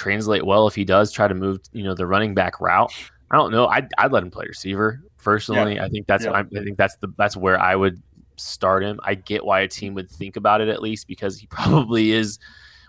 translate 0.00 0.46
well 0.46 0.66
if 0.66 0.74
he 0.74 0.82
does 0.82 1.12
try 1.12 1.28
to 1.28 1.34
move 1.34 1.60
you 1.72 1.84
know 1.84 1.94
the 1.94 2.06
running 2.06 2.34
back 2.34 2.58
route. 2.60 2.92
I 3.30 3.36
don't 3.36 3.52
know. 3.52 3.66
I'd, 3.66 3.88
I'd 3.98 4.10
let 4.10 4.22
him 4.22 4.30
play 4.30 4.46
receiver 4.46 5.02
personally. 5.22 5.78
I 5.78 5.88
think 5.88 6.06
that's 6.06 6.24
Yeah. 6.24 6.32
I, 6.32 6.40
I 6.40 6.64
think 6.64 6.78
that's 6.78 6.96
the 6.96 7.08
that's 7.18 7.36
where 7.36 7.60
I 7.60 7.76
would 7.76 8.02
start 8.36 8.82
him. 8.82 8.98
I 9.04 9.14
get 9.14 9.44
why 9.44 9.60
a 9.60 9.68
team 9.68 9.92
would 9.94 10.10
think 10.10 10.36
about 10.36 10.62
it 10.62 10.68
at 10.68 10.80
least 10.80 11.06
because 11.06 11.38
he 11.38 11.46
probably 11.58 12.12
is 12.12 12.38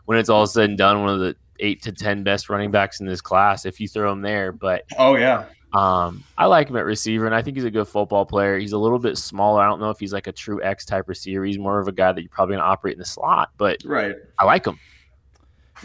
when 0.06 0.17
it's 0.17 0.30
all 0.30 0.47
said 0.47 0.69
and 0.69 0.78
done, 0.78 1.02
one 1.02 1.10
of 1.10 1.19
the 1.19 1.36
eight 1.60 1.82
to 1.84 1.91
ten 1.91 2.24
best 2.24 2.50
running 2.50 2.71
backs 2.71 3.02
in 3.02 3.06
this 3.06 3.21
class 3.21 3.65
if 3.65 3.80
you 3.80 3.88
throw 3.88 4.12
him 4.12 4.21
there. 4.21 4.54
But 4.54 4.86
oh 4.97 5.15
yeah 5.15 5.45
um, 5.74 6.24
I 6.38 6.47
like 6.47 6.69
him 6.69 6.76
at 6.76 6.86
receiver, 6.86 7.26
and 7.26 7.34
I 7.34 7.41
think 7.41 7.56
he's 7.56 7.63
a 7.63 7.71
good 7.71 7.88
football 7.88 8.26
player. 8.26 8.58
He's 8.58 8.74
a 8.74 8.78
little 8.78 9.00
bit 9.00 9.17
smaller. 9.17 9.62
I 9.62 9.67
don't 9.67 9.80
know 9.80 9.89
if 9.89 10.00
he's 10.00 10.12
like 10.12 10.28
a 10.28 10.32
true 10.32 10.62
X 10.62 10.86
type 10.86 11.08
receiver. 11.08 11.45
He's 11.45 11.58
more 11.58 11.80
of 11.80 11.88
a 11.88 11.93
guy 11.93 12.12
that 12.12 12.21
you're 12.21 12.30
probably 12.30 12.56
going 12.56 12.63
to 12.63 12.69
operate 12.69 12.93
in 12.93 13.00
the 13.00 13.06
slot, 13.06 13.52
but 13.58 13.78
right 13.86 14.15
I 14.38 14.45
like 14.45 14.65
him. 14.65 14.80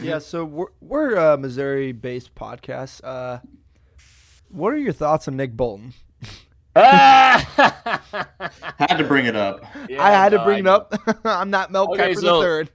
Yeah, 0.00 0.18
so 0.18 0.44
we're, 0.44 0.66
we're 0.80 1.14
a 1.14 1.36
Missouri 1.38 1.92
based 1.92 2.34
podcast. 2.34 3.00
Uh, 3.02 3.38
what 4.50 4.72
are 4.72 4.78
your 4.78 4.92
thoughts 4.92 5.28
on 5.28 5.36
Nick 5.36 5.56
Bolton? 5.56 5.94
had 6.76 7.46
to 8.98 9.04
bring 9.04 9.24
it 9.24 9.34
up 9.34 9.64
I 9.98 10.10
had 10.10 10.28
to 10.32 10.44
bring 10.44 10.56
I 10.56 10.58
it 10.58 10.66
up. 10.66 10.94
I'm 11.24 11.48
not 11.48 11.72
Mel 11.72 11.90
Okay, 11.94 12.12
Kiper 12.12 12.20
so- 12.20 12.36
the 12.38 12.42
third. 12.42 12.70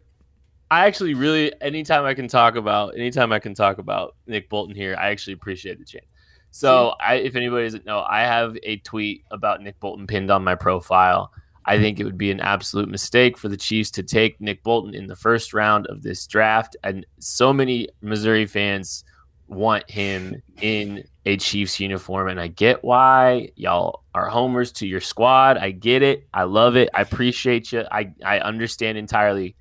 I 0.72 0.88
actually 0.88 1.14
really 1.16 1.52
anytime 1.62 2.06
I 2.06 2.14
can 2.14 2.30
talk 2.30 2.56
about 2.56 2.96
anytime 2.96 3.34
I 3.34 3.40
can 3.40 3.54
talk 3.54 3.78
about 3.78 4.16
Nick 4.26 4.50
Bolton 4.50 4.74
here, 4.74 4.96
I 4.98 5.10
actually 5.10 5.34
appreciate 5.34 5.78
the 5.80 5.86
chance. 5.86 6.06
So 6.50 6.96
I 7.00 7.16
if 7.16 7.36
anybody 7.36 7.66
doesn't 7.66 7.86
know, 7.86 8.00
I 8.08 8.22
have 8.22 8.58
a 8.64 8.78
tweet 8.78 9.26
about 9.32 9.62
Nick 9.62 9.80
Bolton 9.82 10.08
pinned 10.08 10.32
on 10.32 10.46
my 10.46 10.56
profile. 10.56 11.34
I 11.66 11.78
think 11.78 12.00
it 12.00 12.04
would 12.06 12.18
be 12.18 12.32
an 12.32 12.40
absolute 12.40 12.90
mistake 12.90 13.38
for 13.38 13.48
the 13.48 13.58
Chiefs 13.58 13.92
to 13.92 14.04
take 14.04 14.40
Nick 14.42 14.64
Bolton 14.64 14.96
in 14.96 15.08
the 15.08 15.16
first 15.16 15.54
round 15.54 15.88
of 15.88 16.02
this 16.02 16.26
draft. 16.28 16.76
And 16.84 17.06
so 17.20 17.54
many 17.54 17.88
Missouri 18.02 18.46
fans 18.48 19.04
want 19.48 19.90
him 19.90 20.42
in 20.62 21.04
a 21.26 21.38
Chiefs 21.38 21.80
uniform. 21.80 22.30
And 22.30 22.40
I 22.40 22.48
get 22.48 22.84
why 22.84 23.50
y'all 23.56 24.04
are 24.16 24.28
homers 24.28 24.72
to 24.74 24.88
your 24.88 25.02
squad. 25.02 25.58
I 25.58 25.72
get 25.72 26.02
it. 26.02 26.28
I 26.34 26.44
love 26.44 26.76
it. 26.76 26.90
I 26.96 27.02
appreciate 27.02 27.72
you. 27.72 27.84
I, 27.92 28.12
I 28.26 28.40
understand 28.40 28.98
entirely. 28.98 29.56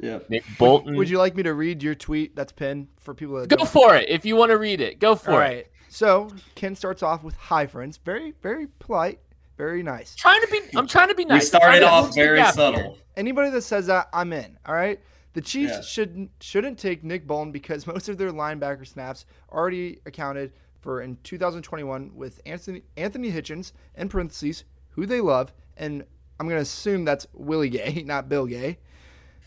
yeah 0.00 0.18
Nick 0.28 0.44
Bolton. 0.58 0.96
Would 0.96 1.08
you 1.08 1.18
like 1.18 1.34
me 1.34 1.44
to 1.44 1.54
read 1.54 1.82
your 1.82 1.94
tweet 1.94 2.36
that's 2.36 2.52
pinned 2.52 2.88
for 2.98 3.14
people 3.14 3.40
that 3.40 3.48
Go 3.48 3.56
don't? 3.56 3.68
for 3.68 3.96
it. 3.96 4.08
If 4.10 4.26
you 4.26 4.36
want 4.36 4.50
to 4.50 4.58
read 4.58 4.80
it, 4.80 4.98
go 4.98 5.14
for 5.14 5.30
All 5.30 5.38
it. 5.38 5.40
right. 5.40 5.66
So 5.88 6.28
Ken 6.54 6.74
starts 6.76 7.02
off 7.02 7.24
with 7.24 7.34
hi 7.36 7.66
friends. 7.66 7.96
Very, 8.04 8.34
very 8.42 8.66
polite, 8.80 9.20
very 9.58 9.82
nice. 9.82 10.14
Trying 10.14 10.40
to 10.40 10.46
be, 10.48 10.60
I'm 10.76 10.86
trying 10.86 11.08
to 11.08 11.14
be 11.14 11.24
nice. 11.26 11.42
we 11.42 11.46
started 11.46 11.82
off 11.82 12.14
very 12.14 12.42
subtle 12.44 12.80
here. 12.80 12.92
Anybody 13.16 13.50
that 13.50 13.62
says 13.62 13.88
that, 13.88 14.08
I'm 14.12 14.32
in. 14.32 14.56
All 14.64 14.74
right. 14.74 15.00
The 15.34 15.42
Chiefs 15.42 15.72
Yeah. 15.74 15.80
should 15.82 16.28
shouldn't 16.40 16.78
take 16.78 17.04
Nick 17.04 17.26
Bolton 17.26 17.52
because 17.52 17.86
most 17.94 18.08
of 18.08 18.16
their 18.16 18.30
linebacker 18.32 18.86
snaps 18.86 19.26
already 19.52 20.00
accounted 20.06 20.52
for 20.80 21.02
in 21.02 21.18
2021 21.24 22.12
with 22.14 22.40
Anthony 22.46 22.82
Anthony 22.96 23.30
Hitchens 23.30 23.72
in 23.96 24.08
parentheses, 24.08 24.64
who 24.90 25.04
they 25.04 25.20
love, 25.20 25.52
and 25.76 26.04
I'm 26.40 26.48
gonna 26.48 26.60
assume 26.60 27.04
that's 27.04 27.26
Willie 27.34 27.68
Gay, 27.68 28.02
not 28.06 28.28
Bill 28.28 28.46
Gay. 28.46 28.78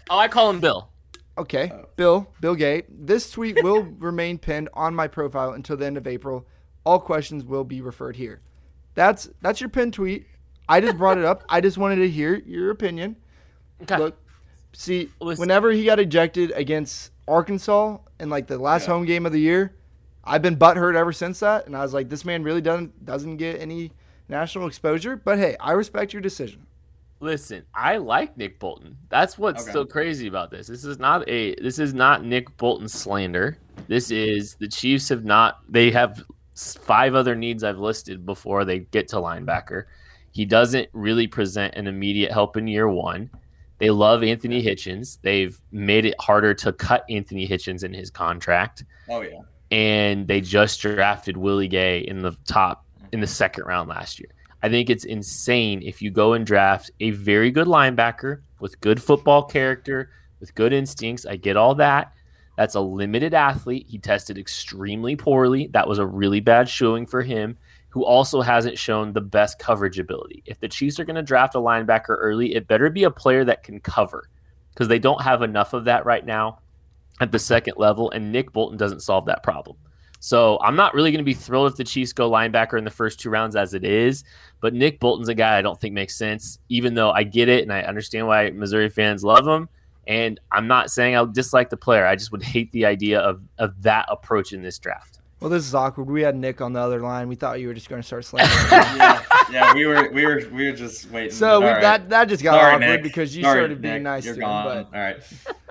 Oh, 0.10 0.18
I 0.20 0.28
call 0.28 0.50
him 0.50 0.60
Bill. 0.60 0.90
Okay, 1.38 1.72
oh. 1.74 1.86
Bill, 1.96 2.28
Bill 2.42 2.56
Gay. 2.56 2.84
This 2.90 3.32
tweet 3.32 3.64
will 3.64 3.82
remain 4.00 4.38
pinned 4.38 4.68
on 4.74 4.94
my 4.94 5.08
profile 5.08 5.54
until 5.54 5.78
the 5.78 5.86
end 5.86 5.96
of 5.98 6.06
April. 6.06 6.46
All 6.84 7.00
questions 7.00 7.46
will 7.46 7.64
be 7.64 7.80
referred 7.82 8.18
here. 8.18 8.42
That's 8.96 9.30
that's 9.42 9.62
your 9.62 9.70
pin 9.70 9.92
tweet. 9.92 10.28
I 10.68 10.80
just 10.82 10.98
brought 10.98 11.18
it 11.18 11.26
up. 11.26 11.44
I 11.50 11.62
just 11.62 11.78
wanted 11.78 11.98
to 11.98 12.10
hear 12.10 12.36
your 12.46 12.72
opinion. 12.72 13.16
Okay. 13.84 13.98
Look, 13.98 14.18
see, 14.74 15.10
Listen. 15.20 15.42
whenever 15.42 15.72
he 15.72 15.86
got 15.86 16.00
ejected 16.00 16.52
against 16.52 17.12
Arkansas 17.28 17.98
in 18.20 18.30
like 18.30 18.48
the 18.48 18.58
last 18.58 18.88
Yeah. 18.88 18.94
home 18.94 19.06
game 19.06 19.26
of 19.26 19.32
the 19.32 19.40
year, 19.40 19.74
I've 20.24 20.42
been 20.42 20.56
butthurt 20.58 20.96
ever 20.96 21.12
since 21.12 21.40
that, 21.40 21.66
and 21.66 21.76
I 21.76 21.82
was 21.82 21.94
like, 21.94 22.10
this 22.10 22.24
man 22.26 22.44
really 22.44 22.62
doesn't 22.62 23.06
doesn't 23.06 23.38
get 23.38 23.60
any 23.60 23.92
national 24.30 24.68
exposure. 24.68 25.16
But 25.16 25.40
hey, 25.40 25.56
I 25.60 25.72
respect 25.72 26.14
your 26.14 26.22
decision. 26.22 26.66
Listen, 27.20 27.64
I 27.76 27.98
like 27.98 28.36
Nick 28.38 28.60
Bolton. 28.60 28.98
That's 29.10 29.38
what's 29.38 29.64
Okay. 29.64 29.72
so 29.74 29.86
crazy 29.86 30.28
about 30.28 30.50
this. 30.52 30.68
This 30.68 30.84
is 30.86 30.98
not 31.00 31.28
a 31.30 31.56
this 31.56 31.80
is 31.80 31.94
not 31.94 32.24
Nick 32.26 32.56
Bolton 32.58 32.88
slander. 32.88 33.58
This 33.88 34.10
is 34.12 34.56
the 34.56 34.68
Chiefs 34.68 35.10
have 35.10 35.24
not 35.26 35.60
they 35.70 35.92
have 35.92 36.20
s- 36.20 36.24
five 36.84 37.16
other 37.16 37.36
needs 37.36 37.64
I've 37.64 37.80
listed 37.80 38.26
before 38.26 38.66
they 38.66 38.80
get 38.80 39.08
to 39.10 39.18
linebacker. 39.18 39.86
He 40.32 40.46
doesn't 40.46 40.90
really 40.94 41.28
present 41.28 41.76
an 41.76 41.88
immediate 41.88 42.32
help 42.32 42.58
in 42.58 42.68
year 42.68 42.88
1. 42.88 43.30
They 43.80 43.90
love 43.90 44.24
Anthony 44.24 44.64
Hitchens. 44.64 45.18
They've 45.22 45.60
made 45.72 46.06
it 46.06 46.16
harder 46.20 46.54
to 46.56 46.72
cut 46.72 47.04
Anthony 47.10 47.48
Hitchens 47.48 47.84
in 47.84 47.94
his 47.94 48.10
contract. 48.10 48.84
oh 49.10 49.22
yeah 49.22 49.42
and 49.72 50.28
they 50.28 50.42
just 50.42 50.82
drafted 50.82 51.38
Willie 51.38 51.70
Gay 51.70 52.00
in 52.00 52.22
the 52.22 52.36
top 52.46 52.86
in 53.14 53.22
the 53.22 53.28
second 53.28 53.64
round 53.64 53.90
last 53.90 54.20
year. 54.20 54.30
I 54.62 54.70
think 54.70 54.90
it's 54.90 55.06
insane 55.06 55.82
if 55.82 56.02
you 56.02 56.12
go 56.12 56.34
and 56.34 56.46
draft 56.46 56.92
a 57.00 57.12
very 57.12 57.50
good 57.50 57.68
linebacker 57.68 58.42
with 58.60 58.80
good 58.82 59.02
football 59.02 59.44
character, 59.44 60.12
with 60.40 60.54
good 60.54 60.74
instincts. 60.74 61.26
I 61.26 61.38
get 61.38 61.58
all 61.58 61.74
that. 61.76 62.14
That's 62.58 62.76
a 62.76 62.82
limited 62.82 63.34
athlete. 63.34 63.88
He 63.90 63.98
tested 63.98 64.38
extremely 64.38 65.16
poorly. 65.16 65.68
That 65.74 65.88
was 65.88 66.00
a 66.00 66.06
really 66.06 66.40
bad 66.40 66.68
showing 66.70 67.06
for 67.06 67.22
him, 67.22 67.58
who 67.90 68.06
also 68.06 68.42
hasn't 68.42 68.78
shown 68.78 69.14
the 69.14 69.22
best 69.22 69.60
coverage 69.60 70.00
ability. 70.00 70.44
If 70.46 70.60
the 70.60 70.68
Chiefs 70.68 71.00
are 71.00 71.06
going 71.06 71.16
to 71.16 71.22
draft 71.22 71.56
a 71.56 71.60
linebacker 71.60 72.16
early, 72.18 72.56
it 72.56 72.68
better 72.68 72.90
be 72.90 73.04
a 73.04 73.12
player 73.12 73.44
that 73.46 73.64
can 73.64 73.80
cover 73.80 74.30
because 74.74 74.88
they 74.88 75.00
don't 75.00 75.22
have 75.22 75.42
enough 75.42 75.74
of 75.74 75.86
that 75.86 76.06
right 76.06 76.26
now 76.26 76.60
at 77.20 77.32
the 77.32 77.40
second 77.40 77.76
level, 77.78 78.10
and 78.12 78.32
Nick 78.32 78.52
Bolton 78.52 78.78
doesn't 78.78 79.02
solve 79.02 79.26
that 79.26 79.44
problem. 79.44 79.78
So 80.20 80.60
I'm 80.62 80.76
not 80.76 80.94
really 80.94 81.12
going 81.12 81.24
to 81.24 81.26
be 81.26 81.34
thrilled 81.34 81.72
if 81.72 81.78
the 81.78 81.84
Chiefs 81.84 82.14
go 82.14 82.30
linebacker 82.30 82.78
in 82.78 82.84
the 82.84 82.92
first 82.92 83.20
two 83.20 83.30
rounds 83.30 83.56
as 83.56 83.74
it 83.74 83.84
is, 83.84 84.24
but 84.60 84.74
Nick 84.74 85.00
Bolton's 85.00 85.30
a 85.30 85.36
guy 85.36 85.58
I 85.58 85.62
don't 85.62 85.80
think 85.80 85.94
makes 85.94 86.16
sense, 86.16 86.60
even 86.70 86.94
though 86.94 87.12
I 87.12 87.24
get 87.24 87.50
it 87.50 87.64
and 87.64 87.74
I 87.74 87.82
understand 87.82 88.28
why 88.28 88.52
Missouri 88.52 88.90
fans 88.90 89.24
love 89.24 89.48
him. 89.48 89.68
And 90.08 90.40
I'm 90.52 90.68
not 90.68 90.90
saying 90.92 91.16
I 91.16 91.26
dislike 91.26 91.70
the 91.70 91.78
player. 91.78 92.06
I 92.06 92.16
just 92.16 92.32
would 92.32 92.44
hate 92.44 92.72
the 92.72 92.86
idea 92.86 93.20
of, 93.20 93.42
of 93.58 93.82
that 93.84 94.08
approach 94.10 94.52
in 94.52 94.62
this 94.64 94.80
draft. 94.80 95.20
Well, 95.40 95.50
this 95.50 95.66
is 95.66 95.74
awkward. 95.74 96.08
We 96.08 96.22
had 96.22 96.36
Nick 96.36 96.62
on 96.62 96.74
the 96.74 96.80
other 96.80 97.00
line. 97.00 97.28
We 97.28 97.34
thought 97.36 97.60
you 97.60 97.68
were 97.68 97.74
just 97.74 97.90
going 97.90 98.00
to 98.02 98.06
start 98.06 98.26
slandering. 98.26 98.60
yeah, 98.72 99.24
yeah, 99.52 99.74
we 99.74 99.88
were 99.88 100.12
we 100.12 100.24
were 100.24 100.44
we 100.54 100.68
were 100.68 100.76
just 100.76 101.10
waiting. 101.10 101.32
so 101.32 101.60
we, 101.62 101.66
All 101.66 101.72
right. 101.74 101.82
that 101.82 102.10
that 102.10 102.26
just 102.30 102.44
got 102.44 102.54
Sorry, 102.60 102.76
awkward 102.76 102.88
Nick. 102.88 103.04
because 103.04 103.36
you 103.36 103.42
Sorry, 103.44 103.60
started 103.60 103.82
being 103.82 103.96
Nick. 103.96 104.04
nice 104.04 104.26
You're 104.26 104.36
to 104.36 104.40
gone. 104.42 104.78
him. 104.78 104.88
But 104.92 104.98
All 104.98 105.04
right. 105.04 105.18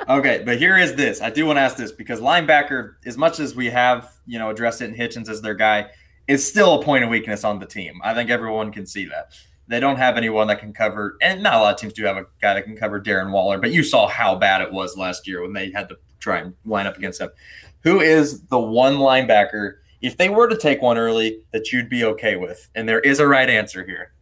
Okay, 0.09 0.43
but 0.45 0.59
here 0.59 0.77
is 0.77 0.97
this. 0.97 1.21
I 1.21 1.31
do 1.31 1.47
want 1.47 1.59
to 1.59 1.61
ask 1.61 1.77
this 1.77 1.93
because 1.93 2.21
linebacker, 2.21 2.95
as 3.07 3.17
much 3.17 3.39
as 3.39 3.55
we 3.55 3.67
have, 3.67 4.13
you 4.27 4.41
know, 4.41 4.51
addressed 4.51 4.81
it 4.83 4.87
in 4.87 4.95
Hitchens 4.97 5.29
as 5.29 5.41
their 5.41 5.55
guy, 5.55 5.91
is 6.27 6.45
still 6.49 6.81
a 6.81 6.83
point 6.85 7.05
of 7.05 7.11
weakness 7.11 7.45
on 7.45 7.61
the 7.61 7.67
team. 7.67 8.01
I 8.03 8.13
think 8.15 8.29
everyone 8.29 8.73
can 8.73 8.87
see 8.87 9.05
that. 9.05 9.35
They 9.71 9.79
don't 9.79 9.99
have 9.99 10.17
anyone 10.17 10.49
that 10.49 10.59
can 10.59 10.73
cover, 10.73 11.17
and 11.23 11.45
not 11.45 11.55
a 11.55 11.59
lot 11.61 11.75
of 11.75 11.81
teams 11.81 11.93
do 11.93 12.05
have 12.05 12.17
a 12.17 12.27
guy 12.43 12.55
that 12.55 12.65
can 12.65 12.77
cover 12.77 13.01
Darren 13.01 13.31
Waller. 13.31 13.57
But 13.57 13.71
you 13.71 13.85
saw 13.85 14.09
how 14.09 14.35
bad 14.35 14.63
it 14.63 14.73
was 14.73 14.97
last 14.97 15.29
year 15.29 15.43
when 15.43 15.53
they 15.53 15.71
had 15.71 15.89
to 15.91 15.97
try 16.19 16.39
and 16.39 16.55
line 16.65 16.89
up 16.89 16.97
against 16.99 17.21
him. 17.21 17.31
Who 17.85 18.01
is 18.01 18.43
the 18.49 18.59
one 18.59 18.97
linebacker? 18.97 19.75
If 20.03 20.17
they 20.17 20.29
were 20.29 20.49
to 20.49 20.57
take 20.57 20.83
one 20.83 20.99
early, 20.99 21.45
that 21.53 21.73
you'd 21.73 21.89
be 21.89 22.03
okay 22.03 22.35
with, 22.35 22.69
and 22.75 22.89
there 22.89 22.99
is 22.99 23.21
a 23.21 23.29
right 23.29 23.49
answer 23.49 23.87
here. 23.87 24.13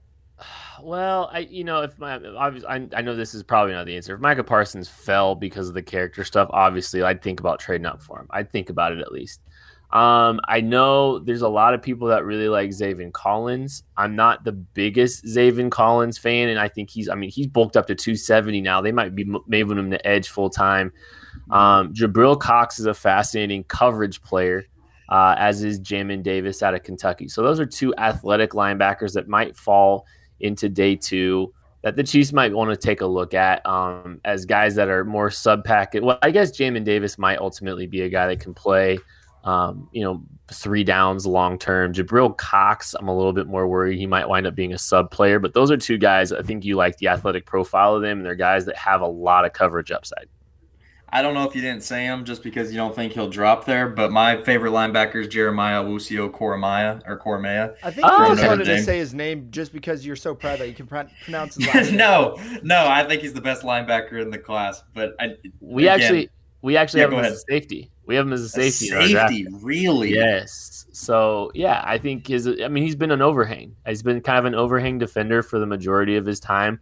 Well, 0.82 1.30
I 1.32 1.40
you 1.40 1.64
know 1.64 1.82
if 1.82 1.98
my 1.98 2.16
obviously 2.36 2.68
I, 2.68 2.86
I 2.94 3.00
know 3.00 3.16
this 3.16 3.34
is 3.34 3.42
probably 3.42 3.72
not 3.72 3.86
the 3.86 3.96
answer. 3.96 4.14
If 4.14 4.20
Micah 4.20 4.44
Parsons 4.44 4.86
fell 4.86 5.34
because 5.34 5.68
of 5.68 5.74
the 5.74 5.82
character 5.82 6.24
stuff, 6.24 6.48
obviously 6.52 7.02
I'd 7.02 7.22
think 7.22 7.40
about 7.40 7.58
trading 7.58 7.86
up 7.86 8.02
for 8.02 8.20
him. 8.20 8.26
I'd 8.30 8.52
think 8.52 8.68
about 8.68 8.92
it 8.92 9.00
at 9.00 9.12
least. 9.12 9.40
Um, 9.90 10.40
I 10.46 10.60
know 10.60 11.18
there's 11.18 11.42
a 11.42 11.48
lot 11.48 11.72
of 11.72 11.80
people 11.80 12.08
that 12.08 12.24
really 12.24 12.48
like 12.48 12.70
Zaven 12.70 13.12
Collins. 13.12 13.84
I'm 13.96 14.14
not 14.14 14.44
the 14.44 14.52
biggest 14.52 15.24
Zaven 15.24 15.70
Collins 15.70 16.18
fan, 16.18 16.50
and 16.50 16.58
I 16.58 16.68
think 16.68 16.90
he's 16.90 17.08
I 17.08 17.14
mean 17.14 17.30
he's 17.30 17.46
bulked 17.46 17.76
up 17.76 17.86
to 17.86 17.94
270 17.94 18.60
now. 18.60 18.80
They 18.80 18.92
might 18.92 19.14
be 19.14 19.24
moving 19.24 19.78
him 19.78 19.90
to 19.90 20.06
edge 20.06 20.28
full 20.28 20.50
time. 20.50 20.92
Um, 21.50 21.94
Jabril 21.94 22.38
Cox 22.38 22.78
is 22.78 22.86
a 22.86 22.94
fascinating 22.94 23.64
coverage 23.64 24.22
player. 24.22 24.64
Uh, 25.08 25.34
as 25.38 25.64
is 25.64 25.80
Jamin 25.80 26.22
Davis 26.22 26.62
out 26.62 26.74
of 26.74 26.82
Kentucky. 26.82 27.28
So 27.28 27.42
those 27.42 27.58
are 27.58 27.64
two 27.64 27.94
athletic 27.96 28.50
linebackers 28.50 29.14
that 29.14 29.26
might 29.26 29.56
fall 29.56 30.04
into 30.38 30.68
day 30.68 30.96
two 30.96 31.54
that 31.82 31.96
the 31.96 32.02
Chiefs 32.02 32.32
might 32.32 32.52
want 32.52 32.70
to 32.70 32.76
take 32.76 33.00
a 33.00 33.06
look 33.06 33.34
at 33.34 33.64
um, 33.64 34.20
as 34.24 34.44
guys 34.44 34.74
that 34.74 34.88
are 34.88 35.04
more 35.04 35.30
sub 35.30 35.64
packet. 35.64 36.02
Well, 36.02 36.18
I 36.22 36.30
guess 36.30 36.50
Jamin 36.50 36.84
Davis 36.84 37.18
might 37.18 37.38
ultimately 37.38 37.86
be 37.86 38.02
a 38.02 38.08
guy 38.08 38.26
that 38.26 38.40
can 38.40 38.52
play, 38.52 38.98
um, 39.48 39.88
you 39.92 40.04
know, 40.04 40.22
three 40.52 40.84
downs 40.84 41.26
long 41.26 41.58
term. 41.58 41.94
Jabril 41.94 42.36
Cox, 42.36 42.94
I'm 42.94 43.08
a 43.08 43.16
little 43.16 43.32
bit 43.32 43.46
more 43.46 43.66
worried 43.66 43.98
he 43.98 44.06
might 44.06 44.28
wind 44.28 44.46
up 44.46 44.54
being 44.54 44.74
a 44.74 44.78
sub 44.78 45.10
player, 45.10 45.38
but 45.38 45.54
those 45.54 45.70
are 45.70 45.78
two 45.78 45.96
guys 45.96 46.32
I 46.32 46.42
think 46.42 46.66
you 46.66 46.76
like 46.76 46.98
the 46.98 47.08
athletic 47.08 47.46
profile 47.46 47.96
of 47.96 48.02
them, 48.02 48.18
and 48.18 48.26
they're 48.26 48.34
guys 48.34 48.66
that 48.66 48.76
have 48.76 49.00
a 49.00 49.06
lot 49.06 49.46
of 49.46 49.54
coverage 49.54 49.90
upside. 49.90 50.26
I 51.10 51.22
don't 51.22 51.32
know 51.32 51.48
if 51.48 51.54
you 51.54 51.62
didn't 51.62 51.82
say 51.82 52.04
him 52.04 52.26
just 52.26 52.42
because 52.42 52.70
you 52.70 52.76
don't 52.76 52.94
think 52.94 53.14
he'll 53.14 53.30
drop 53.30 53.64
there, 53.64 53.88
but 53.88 54.12
my 54.12 54.36
favorite 54.42 54.72
linebacker 54.72 55.22
is 55.22 55.28
Jeremiah 55.28 55.82
Owusu-Koramoah 55.82 57.08
or 57.08 57.18
Koromaya. 57.18 57.74
I 57.82 57.90
think 57.90 58.06
oh, 58.06 58.24
you 58.24 58.36
just 58.36 58.46
wanted 58.46 58.64
to 58.64 58.82
say 58.82 58.98
his 58.98 59.14
name 59.14 59.48
just 59.50 59.72
because 59.72 60.04
you're 60.04 60.16
so 60.16 60.34
proud 60.34 60.58
that 60.58 60.68
you 60.68 60.74
can 60.74 60.86
pronounce 60.86 61.54
his 61.54 61.66
last 61.74 61.92
no, 61.92 62.36
no, 62.62 62.86
I 62.86 63.04
think 63.08 63.22
he's 63.22 63.32
the 63.32 63.40
best 63.40 63.62
linebacker 63.62 64.20
in 64.20 64.28
the 64.28 64.36
class. 64.36 64.82
But 64.92 65.14
I, 65.18 65.36
we 65.60 65.88
again, 65.88 66.00
actually 66.02 66.30
we 66.62 66.76
actually 66.76 67.00
yeah, 67.00 67.06
have 67.06 67.12
him 67.12 67.24
as 67.24 67.32
a 67.32 67.44
safety. 67.48 67.90
We 68.06 68.14
have 68.16 68.26
him 68.26 68.32
as 68.32 68.42
a 68.42 68.48
safety. 68.48 68.88
A 68.88 69.06
safety, 69.06 69.46
really? 69.60 70.14
Yes. 70.14 70.86
So 70.92 71.50
yeah, 71.54 71.82
I 71.84 71.98
think 71.98 72.26
his. 72.26 72.48
I 72.48 72.68
mean, 72.68 72.82
he's 72.82 72.96
been 72.96 73.10
an 73.10 73.22
overhang. 73.22 73.76
He's 73.86 74.02
been 74.02 74.20
kind 74.20 74.38
of 74.38 74.44
an 74.46 74.54
overhang 74.54 74.98
defender 74.98 75.42
for 75.42 75.58
the 75.58 75.66
majority 75.66 76.16
of 76.16 76.26
his 76.26 76.40
time. 76.40 76.80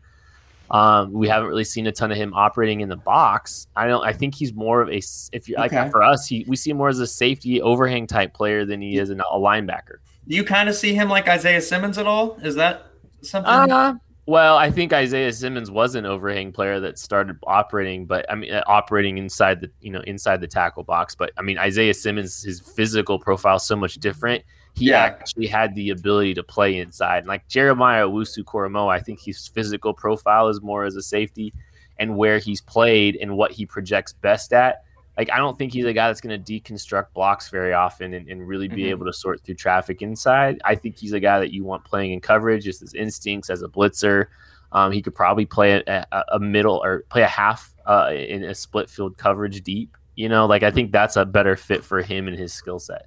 Um, 0.70 1.12
we 1.12 1.28
haven't 1.28 1.48
really 1.48 1.64
seen 1.64 1.86
a 1.86 1.92
ton 1.92 2.10
of 2.10 2.16
him 2.16 2.34
operating 2.34 2.80
in 2.80 2.88
the 2.88 2.96
box. 2.96 3.68
I 3.76 3.86
don't. 3.86 4.04
I 4.04 4.12
think 4.12 4.34
he's 4.34 4.52
more 4.52 4.82
of 4.82 4.88
a 4.88 5.00
if 5.32 5.48
you 5.48 5.56
okay. 5.56 5.76
like 5.76 5.90
for 5.90 6.02
us, 6.02 6.26
he 6.26 6.44
we 6.48 6.56
see 6.56 6.70
him 6.70 6.78
more 6.78 6.88
as 6.88 6.98
a 6.98 7.06
safety 7.06 7.60
overhang 7.60 8.06
type 8.06 8.34
player 8.34 8.64
than 8.64 8.80
he 8.80 8.98
is 8.98 9.10
a 9.10 9.14
linebacker. 9.14 9.98
Do 10.26 10.34
you 10.34 10.42
kind 10.42 10.68
of 10.68 10.74
see 10.74 10.94
him 10.94 11.08
like 11.08 11.28
Isaiah 11.28 11.60
Simmons 11.60 11.98
at 11.98 12.06
all? 12.06 12.36
Is 12.42 12.56
that 12.56 12.86
something? 13.22 13.52
Uh, 13.52 13.94
well, 14.26 14.56
I 14.56 14.70
think 14.70 14.92
Isaiah 14.92 15.32
Simmons 15.32 15.70
was 15.70 15.94
an 15.94 16.04
overhang 16.04 16.52
player 16.52 16.80
that 16.80 16.98
started 16.98 17.38
operating, 17.46 18.06
but 18.06 18.26
I 18.30 18.34
mean, 18.34 18.52
uh, 18.52 18.62
operating 18.66 19.18
inside 19.18 19.60
the 19.60 19.70
you 19.80 19.90
know 19.90 20.00
inside 20.02 20.40
the 20.40 20.48
tackle 20.48 20.82
box. 20.82 21.14
But 21.14 21.32
I 21.36 21.42
mean, 21.42 21.58
Isaiah 21.58 21.94
Simmons, 21.94 22.42
his 22.42 22.60
physical 22.60 23.18
profile 23.18 23.56
is 23.56 23.62
so 23.64 23.76
much 23.76 23.94
different 23.94 24.44
he 24.76 24.90
yeah. 24.90 25.04
actually 25.04 25.46
had 25.46 25.74
the 25.74 25.90
ability 25.90 26.34
to 26.34 26.42
play 26.42 26.78
inside. 26.78 27.26
Like 27.26 27.48
Jeremiah 27.48 28.06
Owusu-Koramoah, 28.06 28.92
I 28.92 29.00
think 29.00 29.20
his 29.20 29.48
physical 29.48 29.94
profile 29.94 30.48
is 30.48 30.60
more 30.60 30.84
as 30.84 30.96
a 30.96 31.02
safety 31.02 31.54
and 31.98 32.16
where 32.16 32.38
he's 32.38 32.60
played 32.60 33.16
and 33.16 33.36
what 33.38 33.52
he 33.52 33.64
projects 33.64 34.12
best 34.12 34.52
at. 34.52 34.82
Like, 35.16 35.30
I 35.30 35.38
don't 35.38 35.58
think 35.58 35.72
he's 35.72 35.86
a 35.86 35.92
guy 35.92 36.08
that's 36.08 36.20
going 36.20 36.42
to 36.42 36.60
deconstruct 36.60 37.12
blocks 37.14 37.48
very 37.48 37.72
often 37.72 38.12
and, 38.12 38.28
and 38.28 38.46
really 38.46 38.68
be 38.68 38.82
mm-hmm. 38.82 38.90
able 38.90 39.06
to 39.06 39.12
sort 39.12 39.40
through 39.42 39.54
traffic 39.54 40.02
inside. 40.02 40.60
I 40.64 40.74
think 40.74 40.98
he's 40.98 41.12
a 41.12 41.20
guy 41.20 41.40
that 41.40 41.52
you 41.52 41.64
want 41.64 41.84
playing 41.84 42.12
in 42.12 42.20
coverage, 42.20 42.64
just 42.64 42.80
his 42.80 42.92
instincts 42.92 43.48
as 43.48 43.62
a 43.62 43.68
blitzer. 43.68 44.26
Um, 44.72 44.92
he 44.92 45.00
could 45.00 45.14
probably 45.14 45.46
play 45.46 45.82
a, 45.86 46.06
a, 46.32 46.38
middle 46.38 46.82
or 46.84 47.04
play 47.08 47.22
a 47.22 47.28
half 47.28 47.74
uh, 47.86 48.10
in 48.12 48.44
a 48.44 48.54
split 48.54 48.90
field 48.90 49.16
coverage 49.16 49.62
deep. 49.62 49.96
You 50.16 50.28
know, 50.28 50.46
like 50.46 50.62
I 50.62 50.70
think 50.70 50.92
that's 50.92 51.16
a 51.16 51.24
better 51.24 51.56
fit 51.56 51.84
for 51.84 52.02
him 52.02 52.26
and 52.26 52.36
his 52.36 52.52
skill 52.52 52.78
set. 52.78 53.06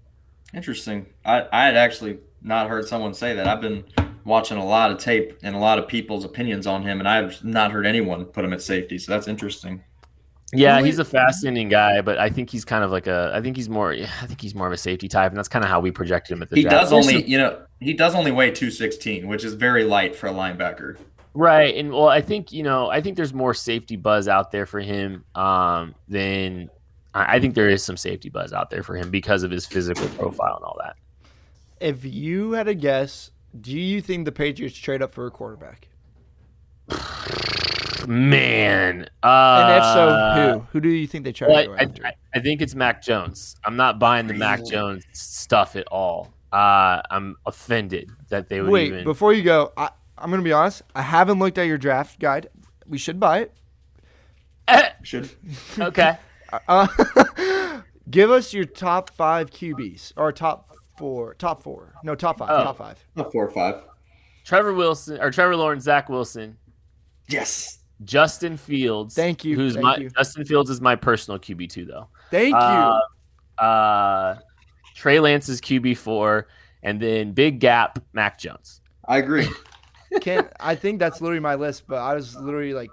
Interesting. 0.54 1.06
I, 1.26 1.48
I 1.52 1.66
had 1.66 1.76
actually 1.76 2.20
not 2.42 2.70
heard 2.70 2.88
someone 2.88 3.14
say 3.14 3.36
that. 3.36 3.48
I've 3.48 3.62
been 3.62 3.84
watching 4.24 4.58
a 4.58 4.66
lot 4.66 4.92
of 4.92 4.98
tape 4.98 5.38
and 5.44 5.56
a 5.56 5.60
lot 5.60 5.80
of 5.80 5.88
people's 5.88 6.24
opinions 6.24 6.66
on 6.66 6.84
him, 6.84 7.00
and 7.00 7.08
I've 7.08 7.44
not 7.44 7.72
heard 7.72 7.86
anyone 7.86 8.26
put 8.26 8.46
him 8.46 8.54
at 8.54 8.62
safety. 8.62 8.98
So 8.98 9.12
that's 9.12 9.28
interesting. 9.28 9.84
Yeah, 10.52 10.82
he's 10.82 10.98
a 10.98 11.06
fascinating 11.06 11.70
guy, 11.70 12.02
but 12.02 12.18
I 12.18 12.30
think 12.30 12.50
he's 12.50 12.66
kind 12.66 12.84
of 12.84 12.92
like 12.92 13.08
a. 13.08 13.32
I 13.34 13.42
think 13.42 13.56
he's 13.56 13.70
more. 13.70 13.92
I 13.94 14.26
think 14.26 14.42
he's 14.42 14.56
more 14.56 14.68
of 14.68 14.74
a 14.74 14.78
safety 14.78 15.08
type, 15.08 15.32
and 15.32 15.38
that's 15.38 15.48
kind 15.48 15.64
of 15.64 15.70
how 15.70 15.80
we 15.80 15.92
projected 15.92 16.36
him 16.36 16.42
at 16.42 16.50
the. 16.50 16.56
He 16.56 16.64
draft. 16.64 16.90
does 16.90 16.94
only, 16.94 17.24
you 17.24 17.38
know, 17.38 17.62
he 17.80 17.94
does 17.94 18.16
only 18.16 18.32
weigh 18.32 18.52
two 18.52 18.72
sixteen, 18.72 19.28
which 19.28 19.44
is 19.44 19.54
very 19.54 19.84
light 19.84 20.16
for 20.16 20.28
a 20.28 20.34
linebacker. 20.34 20.98
Right, 21.36 21.76
and 21.76 21.92
well, 21.92 22.08
I 22.08 22.22
think 22.22 22.52
you 22.52 22.64
know, 22.64 22.90
I 22.90 23.02
think 23.02 23.16
there's 23.16 23.34
more 23.34 23.54
safety 23.54 23.96
buzz 23.96 24.28
out 24.28 24.52
there 24.52 24.66
for 24.66 24.80
him 24.80 25.24
um, 25.36 25.94
than 26.08 26.72
I 27.14 27.40
think 27.40 27.54
there 27.54 27.70
is 27.70 27.84
some 27.84 27.98
safety 27.98 28.30
buzz 28.30 28.52
out 28.52 28.72
there 28.72 28.82
for 28.82 28.96
him 28.96 29.12
because 29.12 29.44
of 29.44 29.52
his 29.52 29.68
physical 29.68 30.08
profile 30.10 30.56
and 30.56 30.66
all 30.66 30.78
that. 30.80 30.96
If 31.80 32.04
you 32.06 32.54
had 32.54 32.68
a 32.68 32.74
guess, 32.74 33.30
do 33.62 33.78
you 33.78 34.02
think 34.02 34.26
the 34.26 34.32
Patriots 34.32 34.76
trade 34.76 35.02
up 35.02 35.14
for 35.14 35.28
a 35.28 35.32
quarterback? 35.32 35.88
Man, 38.10 39.08
uh, 39.22 39.68
and 39.68 39.78
if 39.78 39.84
so, 39.84 40.34
who? 40.34 40.60
Who 40.72 40.82
do 40.82 40.90
you 40.90 41.06
think 41.06 41.26
they 41.26 41.32
trade? 41.32 41.52
Well, 41.52 41.78
I, 41.80 41.84
I, 42.04 42.14
I, 42.34 42.40
think 42.40 42.60
it's 42.60 42.74
Mac 42.74 43.04
Jones. 43.04 43.56
I'm 43.64 43.76
not 43.76 44.00
buying 44.00 44.26
the 44.26 44.34
Mac 44.34 44.66
Jones 44.66 45.06
stuff 45.14 45.76
at 45.76 45.86
all. 45.90 46.34
Uh, 46.52 47.04
I'm 47.12 47.36
offended 47.46 48.10
that 48.30 48.50
they 48.50 48.62
would. 48.62 48.72
Wait, 48.72 48.88
even... 48.88 49.04
before 49.04 49.32
you 49.32 49.44
go, 49.44 49.74
I, 49.78 49.92
I'm 50.18 50.32
going 50.32 50.42
to 50.42 50.44
be 50.44 50.52
honest. 50.52 50.82
I 50.96 51.04
haven't 51.04 51.38
looked 51.38 51.60
at 51.60 51.68
your 51.68 51.78
draft 51.78 52.20
guide. 52.20 52.50
We 52.88 52.98
should 52.98 53.20
buy 53.20 53.42
it. 53.42 53.54
should. 55.04 55.30
Okay. 55.80 56.18
Uh, 56.68 56.88
give 58.10 58.32
us 58.32 58.56
your 58.56 58.66
top 58.66 59.12
five 59.12 59.52
QBs 59.52 60.14
or 60.18 60.32
top 60.32 60.72
four. 60.98 61.36
Top 61.36 61.62
four. 61.62 61.94
No, 62.04 62.16
top 62.16 62.40
five. 62.40 62.50
Oh. 62.50 62.64
Top 62.64 62.78
five. 62.80 63.06
Top 63.16 63.32
four 63.32 63.46
or 63.46 63.52
five. 63.52 63.84
Trevor 64.46 64.74
Wilson 64.74 65.22
or 65.22 65.30
Trevor 65.30 65.56
Lawrence, 65.56 65.84
Zach 65.84 66.10
Wilson. 66.10 66.58
Yes. 67.28 67.79
Justin 68.04 68.58
Fields. 68.58 69.16
Thank 69.16 69.44
you. 69.44 69.56
Who's 69.56 69.74
Thank 69.74 69.84
my 69.84 69.98
you. 69.98 70.10
Justin 70.10 70.46
Fields 70.46 70.70
is 70.70 70.82
my 70.82 70.96
personal 70.96 71.40
QB 71.40 71.70
two 71.70 71.86
though. 71.86 72.08
Thank 72.32 72.56
uh, 72.56 73.00
you. 73.60 73.66
Uh, 73.66 74.40
Trey 74.96 75.20
Lance's 75.20 75.62
QB 75.62 75.98
four, 75.98 76.48
and 76.84 77.02
then 77.02 77.34
big 77.34 77.60
gap 77.60 78.00
Mac 78.14 78.40
Jones. 78.40 78.82
I 79.08 79.18
agree. 79.18 79.48
Can't 80.22 80.48
I 80.60 80.74
think 80.76 81.00
that's 81.00 81.22
literally 81.22 81.40
my 81.40 81.56
list, 81.56 81.84
but 81.88 81.98
I 81.98 82.16
was 82.16 82.36
literally 82.36 82.74
like 82.74 82.90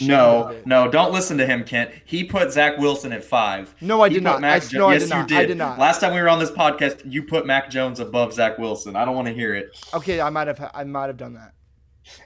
no, 0.00 0.60
no, 0.64 0.90
don't 0.90 1.12
listen 1.12 1.38
to 1.38 1.46
him, 1.46 1.64
Kent. 1.64 1.90
He 2.04 2.22
put 2.22 2.52
Zach 2.52 2.78
Wilson 2.78 3.12
at 3.12 3.24
five. 3.24 3.74
No, 3.80 4.02
I 4.02 4.08
he 4.08 4.14
did 4.14 4.22
not. 4.22 4.40
Mac 4.40 4.62
I, 4.62 4.66
jo- 4.66 4.78
no, 4.78 4.90
yes, 4.90 5.02
I 5.02 5.04
did 5.04 5.10
not. 5.10 5.18
you 5.18 5.26
did. 5.26 5.38
I 5.38 5.46
did 5.46 5.56
not. 5.56 5.78
Last 5.78 6.00
time 6.00 6.14
we 6.14 6.20
were 6.20 6.28
on 6.28 6.38
this 6.38 6.50
podcast, 6.50 7.10
you 7.10 7.22
put 7.22 7.46
Mac 7.46 7.70
Jones 7.70 7.98
above 7.98 8.32
Zach 8.32 8.58
Wilson. 8.58 8.96
I 8.96 9.04
don't 9.04 9.14
want 9.14 9.28
to 9.28 9.34
hear 9.34 9.54
it. 9.54 9.76
Okay, 9.94 10.20
I 10.20 10.30
might 10.30 10.46
have. 10.46 10.70
I 10.74 10.84
might 10.84 11.06
have 11.06 11.16
done 11.16 11.34
that. 11.34 11.54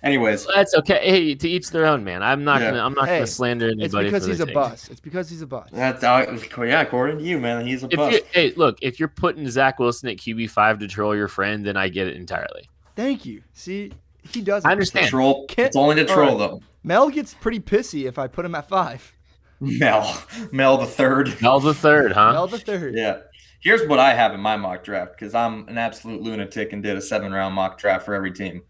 Anyways, 0.02 0.46
that's 0.54 0.74
okay. 0.74 0.98
Hey, 1.02 1.34
to 1.34 1.48
each 1.48 1.70
their 1.70 1.86
own, 1.86 2.04
man. 2.04 2.22
I'm 2.22 2.44
not 2.44 2.60
yeah. 2.60 2.70
gonna. 2.70 2.84
I'm 2.84 2.94
not 2.94 3.08
hey, 3.08 3.16
gonna 3.16 3.26
slander 3.26 3.66
anybody. 3.66 4.08
It's 4.08 4.12
because 4.12 4.26
he's 4.26 4.40
a 4.40 4.46
bus. 4.46 4.88
It's 4.88 5.00
because 5.00 5.30
he's 5.30 5.42
a 5.42 5.46
bus. 5.46 5.68
That's 5.72 6.02
uh, 6.02 6.38
yeah. 6.58 6.80
According 6.80 7.18
to 7.18 7.24
you, 7.24 7.38
man, 7.38 7.66
he's 7.66 7.82
a 7.82 7.88
if 7.90 7.96
bus. 7.96 8.16
Hey, 8.32 8.52
look, 8.56 8.78
if 8.82 8.98
you're 8.98 9.08
putting 9.08 9.48
Zach 9.48 9.78
Wilson 9.78 10.08
at 10.08 10.16
QB 10.16 10.50
five 10.50 10.78
to 10.80 10.88
troll 10.88 11.14
your 11.14 11.28
friend, 11.28 11.64
then 11.64 11.76
I 11.76 11.88
get 11.88 12.08
it 12.08 12.16
entirely. 12.16 12.68
Thank 12.96 13.24
you. 13.24 13.42
See, 13.52 13.92
he 14.30 14.40
does. 14.40 14.64
I 14.64 14.72
understand. 14.72 15.08
Troll. 15.08 15.46
It's 15.56 15.76
only 15.76 15.96
to 15.96 16.04
troll 16.04 16.30
right. 16.30 16.38
though. 16.38 16.62
Mel 16.84 17.10
gets 17.10 17.34
pretty 17.34 17.60
pissy 17.60 18.06
if 18.06 18.18
I 18.18 18.26
put 18.26 18.44
him 18.44 18.54
at 18.54 18.68
five. 18.68 19.12
Mel, 19.60 20.20
Mel 20.50 20.76
the 20.76 20.86
third. 20.86 21.40
Mel 21.40 21.60
the 21.60 21.74
third, 21.74 22.12
huh? 22.12 22.32
Mel 22.32 22.46
the 22.48 22.58
third. 22.58 22.94
Yeah. 22.96 23.20
Here's 23.60 23.86
what 23.86 24.00
I 24.00 24.12
have 24.12 24.34
in 24.34 24.40
my 24.40 24.56
mock 24.56 24.82
draft 24.82 25.12
because 25.12 25.36
I'm 25.36 25.68
an 25.68 25.78
absolute 25.78 26.20
lunatic 26.20 26.72
and 26.72 26.82
did 26.82 26.96
a 26.96 27.00
seven 27.00 27.32
round 27.32 27.54
mock 27.54 27.78
draft 27.78 28.04
for 28.04 28.12
every 28.12 28.32
team. 28.32 28.62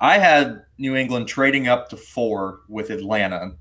I 0.00 0.18
had 0.18 0.62
New 0.78 0.96
England 0.96 1.28
trading 1.28 1.68
up 1.68 1.90
to 1.90 1.96
four 1.96 2.60
with 2.68 2.90
Atlanta 2.90 3.52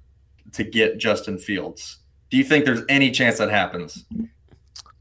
to 0.53 0.63
get 0.63 0.97
Justin 0.97 1.37
Fields. 1.37 1.99
Do 2.29 2.37
you 2.37 2.43
think 2.43 2.65
there's 2.65 2.81
any 2.89 3.11
chance 3.11 3.37
that 3.39 3.49
happens? 3.49 4.05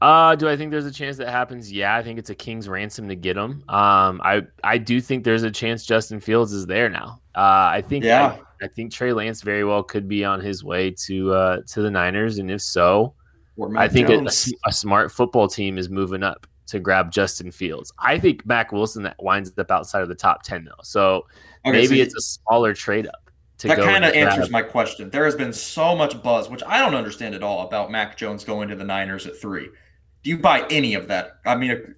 Uh, 0.01 0.35
do 0.35 0.47
I 0.47 0.55
think 0.55 0.71
there's 0.71 0.85
a 0.85 0.91
chance 0.91 1.17
that 1.17 1.29
happens? 1.29 1.71
Yeah, 1.71 1.95
I 1.95 2.03
think 2.03 2.19
it's 2.19 2.29
a 2.29 2.35
king's 2.35 2.69
ransom 2.69 3.09
to 3.09 3.15
get 3.15 3.35
him. 3.35 3.63
Um, 3.69 4.21
I 4.23 4.43
I 4.63 4.77
do 4.77 5.01
think 5.01 5.23
there's 5.23 5.43
a 5.43 5.51
chance 5.51 5.85
Justin 5.85 6.19
Fields 6.19 6.53
is 6.53 6.65
there 6.65 6.89
now. 6.89 7.21
Uh, 7.35 7.69
I 7.73 7.83
think 7.85 8.05
yeah. 8.05 8.37
I, 8.61 8.65
I 8.65 8.67
think 8.67 8.91
Trey 8.91 9.13
Lance 9.13 9.41
very 9.41 9.63
well 9.63 9.83
could 9.83 10.07
be 10.07 10.23
on 10.23 10.39
his 10.39 10.63
way 10.63 10.91
to 11.05 11.33
uh 11.33 11.57
to 11.67 11.81
the 11.81 11.91
Niners, 11.91 12.37
and 12.37 12.49
if 12.49 12.61
so, 12.61 13.13
I 13.75 13.89
think 13.89 14.09
a, 14.09 14.25
a, 14.65 14.71
smart 14.71 15.11
football 15.11 15.47
team 15.49 15.77
is 15.77 15.89
moving 15.89 16.23
up 16.23 16.47
to 16.69 16.79
grab 16.79 17.11
Justin 17.11 17.51
Fields. 17.51 17.91
I 17.99 18.17
think 18.19 18.45
Mac 18.45 18.71
Wilson 18.71 19.03
that 19.03 19.21
winds 19.21 19.51
up 19.57 19.71
outside 19.71 20.01
of 20.01 20.09
the 20.09 20.15
top 20.15 20.43
ten 20.43 20.65
though. 20.65 20.83
So 20.83 21.25
Okay, 21.65 21.71
maybe 21.71 21.97
so 21.97 22.03
it's 22.03 22.15
a 22.15 22.21
smaller 22.21 22.73
trade 22.73 23.07
up. 23.07 23.29
To 23.59 23.67
that 23.67 23.79
kind 23.79 24.05
of 24.05 24.13
answers 24.13 24.49
my 24.49 24.61
question. 24.61 25.09
There 25.09 25.25
has 25.25 25.35
been 25.35 25.51
so 25.51 25.93
much 25.93 26.21
buzz, 26.23 26.49
which 26.49 26.63
I 26.65 26.79
don't 26.79 26.95
understand 26.95 27.35
at 27.35 27.43
all, 27.43 27.67
about 27.67 27.91
Mac 27.91 28.15
Jones 28.15 28.45
going 28.45 28.69
to 28.69 28.75
the 28.75 28.85
Niners 28.85 29.27
at 29.27 29.35
three. 29.35 29.67
Do 30.23 30.29
you 30.29 30.37
buy 30.37 30.65
any 30.69 30.93
of 30.93 31.09
that? 31.09 31.39
I 31.45 31.55
mean, 31.55 31.95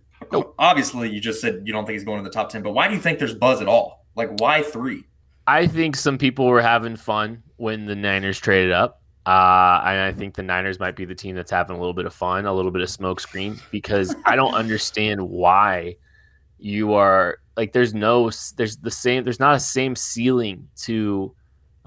obviously, 0.57 1.11
you 1.11 1.22
just 1.22 1.39
said 1.39 1.61
you 1.63 1.72
don't 1.72 1.86
think 1.86 1.93
he's 1.93 2.03
going 2.03 2.17
to 2.17 2.24
the 2.24 2.34
top 2.34 2.49
ten, 2.49 2.63
but 2.63 2.72
why 2.72 2.88
do 2.88 2.95
you 2.95 2.99
think 2.99 3.19
there's 3.19 3.36
buzz 3.36 3.61
at 3.61 3.67
all? 3.67 4.07
Like, 4.15 4.39
why 4.39 4.63
three? 4.63 5.03
I 5.45 5.67
think 5.67 5.95
some 5.95 6.17
people 6.17 6.47
were 6.47 6.61
having 6.61 6.95
fun 6.95 7.43
when 7.57 7.86
the 7.86 7.95
Niners 7.95 8.39
traded 8.39 8.72
up. 8.72 9.01
Uh, 9.26 9.82
and 9.86 10.01
I 10.01 10.11
think 10.11 10.36
the 10.36 10.41
Niners 10.43 10.80
might 10.80 10.95
be 10.95 11.05
the 11.05 11.13
team 11.13 11.36
that's 11.36 11.51
having 11.51 11.76
a 11.76 11.80
little 11.80 11.93
bit 11.93 12.05
of 12.05 12.13
fun, 12.13 12.45
a 12.45 12.53
little 12.53 12.72
bit 12.72 12.82
of 12.82 12.89
smokescreen, 12.89 13.61
because 13.69 14.15
I 14.26 14.36
don't 14.36 14.53
understand 14.53 15.22
why 15.22 15.97
you 16.57 16.93
are 16.93 17.39
like 17.57 17.74
there's 17.74 17.93
no 17.93 18.32
there's 18.55 18.78
the 18.78 18.91
same 18.91 19.24
there's 19.24 19.39
not 19.39 19.55
a 19.55 19.59
same 19.59 19.95
ceiling 19.95 20.67
to 20.76 21.36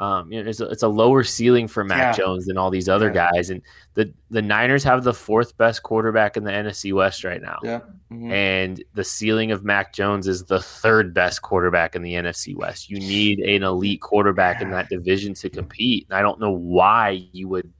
um 0.05 0.30
you 0.32 0.42
know 0.42 0.48
it's 0.50 0.61
a, 0.61 0.66
it's 0.68 0.82
a 0.82 0.88
lower 0.88 1.22
ceiling 1.24 1.66
for 1.68 1.84
Mac 1.84 1.98
Yeah. 2.18 2.24
Jones 2.24 2.46
than 2.46 2.57
all 2.59 2.70
these 2.70 2.88
other 2.88 3.07
Yeah. 3.09 3.30
guys 3.32 3.50
and 3.50 3.62
the 3.94 4.12
the 4.30 4.42
Niners 4.42 4.84
have 4.84 5.05
the 5.05 5.14
fourth 5.14 5.57
best 5.57 5.82
quarterback 5.82 6.36
in 6.36 6.44
the 6.44 6.50
NFC 6.52 6.92
West 6.92 7.24
right 7.24 7.40
now 7.40 7.59
Yeah. 7.62 7.80
Mhm. 8.12 8.30
and 8.32 8.84
the 8.94 9.05
ceiling 9.05 9.50
of 9.52 9.64
Mac 9.64 9.92
Jones 9.92 10.26
is 10.28 10.44
the 10.44 10.61
third 10.61 11.14
best 11.14 11.42
quarterback 11.42 11.94
in 11.96 12.02
the 12.02 12.14
NFC 12.14 12.55
West. 12.57 12.90
You 12.90 12.98
need 12.98 13.38
an 13.40 13.62
elite 13.62 14.00
quarterback 14.00 14.61
in 14.61 14.70
that 14.70 14.88
division 14.88 15.34
to 15.34 15.48
compete. 15.50 16.07
And 16.09 16.18
I 16.18 16.22
don't 16.22 16.40
know 16.40 16.52
why 16.52 17.26
you 17.32 17.48
would 17.48 17.72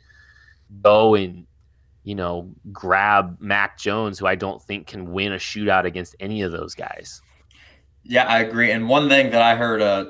go 0.82 1.14
and 1.14 1.46
you 2.04 2.14
know 2.14 2.50
grab 2.72 3.36
Mac 3.40 3.78
Jones, 3.78 4.18
who 4.18 4.26
I 4.26 4.34
don't 4.34 4.60
think 4.62 4.86
can 4.86 5.12
win 5.12 5.32
a 5.32 5.36
shootout 5.36 5.84
against 5.84 6.14
any 6.20 6.42
of 6.42 6.52
those 6.52 6.74
guys. 6.74 7.20
Yeah, 8.02 8.24
I 8.24 8.40
agree. 8.40 8.70
And 8.70 8.88
one 8.88 9.08
thing 9.08 9.30
that 9.30 9.40
I 9.40 9.54
heard, 9.56 9.80
uh, 9.80 10.04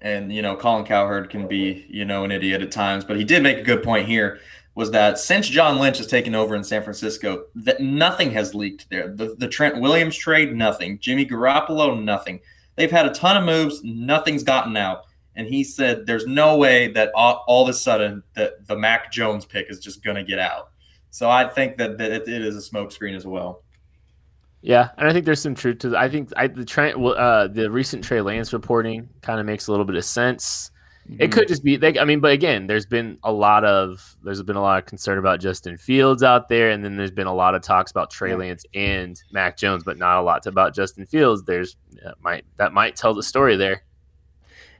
and 0.00 0.32
you 0.32 0.42
know, 0.42 0.56
Colin 0.56 0.84
Cowherd 0.84 1.30
can 1.30 1.46
be, 1.48 1.86
you 1.88 2.04
know, 2.04 2.24
an 2.24 2.32
idiot 2.32 2.62
at 2.62 2.70
times, 2.70 3.04
but 3.04 3.16
he 3.16 3.24
did 3.24 3.42
make 3.42 3.58
a 3.58 3.62
good 3.62 3.82
point 3.82 4.06
here. 4.06 4.40
Was 4.74 4.90
that 4.90 5.18
since 5.18 5.48
John 5.48 5.78
Lynch 5.78 5.96
has 5.96 6.06
taken 6.06 6.34
over 6.34 6.54
in 6.54 6.62
San 6.62 6.82
Francisco, 6.82 7.46
that 7.54 7.80
nothing 7.80 8.30
has 8.32 8.54
leaked 8.54 8.90
there. 8.90 9.08
The, 9.08 9.34
the 9.38 9.48
Trent 9.48 9.80
Williams 9.80 10.16
trade, 10.16 10.54
nothing. 10.54 10.98
Jimmy 10.98 11.24
Garoppolo, 11.24 12.02
nothing. 12.02 12.40
They've 12.74 12.90
had 12.90 13.06
a 13.06 13.14
ton 13.14 13.38
of 13.38 13.44
moves, 13.44 13.82
nothing's 13.82 14.42
gotten 14.42 14.76
out. 14.76 15.04
And 15.34 15.46
he 15.46 15.64
said, 15.64 16.06
"There's 16.06 16.26
no 16.26 16.56
way 16.58 16.88
that 16.92 17.10
all, 17.14 17.44
all 17.46 17.62
of 17.62 17.68
a 17.68 17.72
sudden 17.74 18.22
that 18.34 18.66
the 18.66 18.76
Mac 18.76 19.10
Jones 19.10 19.44
pick 19.46 19.70
is 19.70 19.80
just 19.80 20.04
going 20.04 20.16
to 20.16 20.24
get 20.24 20.38
out." 20.38 20.70
So 21.10 21.30
I 21.30 21.48
think 21.48 21.78
that, 21.78 21.96
that 21.96 22.12
it, 22.12 22.28
it 22.28 22.42
is 22.42 22.56
a 22.56 22.70
smokescreen 22.70 23.16
as 23.16 23.26
well. 23.26 23.62
Yeah, 24.66 24.88
and 24.98 25.08
I 25.08 25.12
think 25.12 25.24
there's 25.26 25.40
some 25.40 25.54
truth 25.54 25.78
to. 25.80 25.90
The, 25.90 25.98
I 25.98 26.08
think 26.08 26.30
I, 26.36 26.48
the 26.48 26.64
Trent, 26.64 26.96
uh, 26.96 27.46
the 27.46 27.70
recent 27.70 28.02
Trey 28.02 28.20
Lance 28.20 28.52
reporting 28.52 29.08
kind 29.22 29.38
of 29.38 29.46
makes 29.46 29.68
a 29.68 29.70
little 29.70 29.86
bit 29.86 29.94
of 29.96 30.04
sense. 30.04 30.72
It 31.20 31.30
could 31.30 31.46
just 31.46 31.62
be. 31.62 31.76
They, 31.76 31.96
I 32.00 32.04
mean, 32.04 32.18
but 32.18 32.32
again, 32.32 32.66
there's 32.66 32.84
been 32.84 33.16
a 33.22 33.30
lot 33.30 33.64
of 33.64 34.16
there's 34.24 34.42
been 34.42 34.56
a 34.56 34.60
lot 34.60 34.80
of 34.80 34.86
concern 34.86 35.18
about 35.18 35.38
Justin 35.38 35.78
Fields 35.78 36.24
out 36.24 36.48
there, 36.48 36.70
and 36.70 36.84
then 36.84 36.96
there's 36.96 37.12
been 37.12 37.28
a 37.28 37.32
lot 37.34 37.54
of 37.54 37.62
talks 37.62 37.92
about 37.92 38.10
Trey 38.10 38.30
Yeah. 38.30 38.36
Lance 38.38 38.64
and 38.74 39.22
Mac 39.30 39.56
Jones, 39.56 39.84
but 39.84 39.98
not 39.98 40.18
a 40.18 40.22
lot 40.22 40.44
about 40.46 40.74
Justin 40.74 41.06
Fields. 41.06 41.44
There's 41.44 41.76
that 42.02 42.16
might 42.20 42.44
that 42.56 42.72
might 42.72 42.96
tell 42.96 43.14
the 43.14 43.22
story 43.22 43.54
there. 43.56 43.82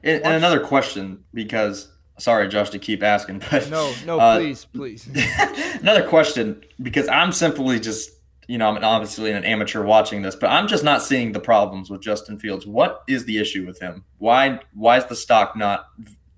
And, 0.03 0.21
and 0.21 0.33
another 0.33 0.59
question, 0.59 1.23
because 1.33 1.87
sorry, 2.17 2.49
Josh, 2.49 2.71
to 2.71 2.79
keep 2.79 3.03
asking, 3.03 3.41
but 3.49 3.69
No, 3.69 3.93
no, 4.05 4.19
Uh, 4.19 4.37
please, 4.37 4.65
please. 4.65 5.07
another 5.79 6.05
question, 6.07 6.61
because 6.81 7.07
I'm 7.07 7.31
simply 7.31 7.79
just, 7.79 8.09
you 8.47 8.57
know, 8.57 8.69
I'm 8.69 8.83
obviously 8.83 9.31
an 9.31 9.43
amateur 9.43 9.83
watching 9.83 10.21
this, 10.21 10.35
but 10.35 10.47
I'm 10.49 10.67
just 10.67 10.83
not 10.83 11.01
seeing 11.01 11.31
the 11.31 11.39
problems 11.39 11.89
with 11.89 12.01
Justin 12.01 12.39
Fields. 12.39 12.65
What 12.65 13.03
is 13.07 13.25
the 13.25 13.37
issue 13.37 13.65
with 13.65 13.79
him? 13.79 14.03
Why 14.19 14.59
why 14.73 14.97
is 14.97 15.05
the 15.05 15.15
stock 15.15 15.55
not 15.55 15.87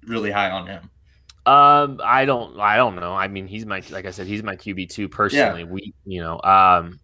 really 0.06 0.32
high 0.32 0.50
on 0.50 0.68
him? 0.68 0.90
Um, 1.46 2.00
I 2.04 2.26
don't, 2.26 2.60
I 2.60 2.76
don't 2.78 2.96
know. 2.96 3.14
I 3.14 3.28
mean, 3.28 3.48
he's 3.48 3.66
my, 3.66 3.82
like 3.90 4.06
I 4.06 4.12
said, 4.12 4.28
he's 4.28 4.44
my 4.44 4.56
QB 4.56 4.90
two 4.90 5.10
personally. 5.10 5.62
Yeah. 5.62 5.68
We, 5.68 5.94
you 6.06 6.22
know, 6.22 6.40
um, 6.44 7.00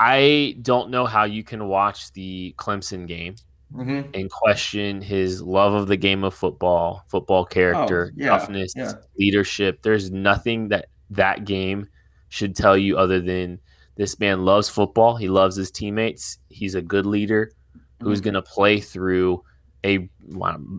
I 0.00 0.56
don't 0.62 0.90
know 0.90 1.06
how 1.06 1.24
you 1.24 1.44
can 1.44 1.68
watch 1.68 2.12
the 2.12 2.54
Clemson 2.58 3.06
game 3.06 3.36
Mm-hmm. 3.74 4.10
and 4.12 4.30
question 4.30 5.00
his 5.00 5.40
love 5.40 5.72
of 5.72 5.88
the 5.88 5.96
game 5.96 6.24
of 6.24 6.34
football, 6.34 7.04
football 7.08 7.46
character, 7.46 8.10
Oh, 8.12 8.14
yeah, 8.18 8.26
toughness, 8.28 8.74
yeah. 8.76 8.92
leadership. 9.18 9.80
There's 9.82 10.10
nothing 10.10 10.68
that 10.68 10.88
that 11.08 11.46
game 11.46 11.88
should 12.28 12.54
tell 12.54 12.76
you 12.76 12.98
other 12.98 13.18
than 13.18 13.58
this 13.96 14.18
man 14.18 14.44
loves 14.44 14.68
football. 14.68 15.16
He 15.16 15.28
loves 15.28 15.56
his 15.56 15.70
teammates. 15.70 16.38
He's 16.48 16.74
a 16.74 16.82
good 16.82 17.06
leader 17.06 17.52
who's 18.00 18.20
Mhm. 18.20 18.24
going 18.24 18.34
to 18.34 18.42
play 18.42 18.80
through 18.80 19.42
a, 19.84 20.08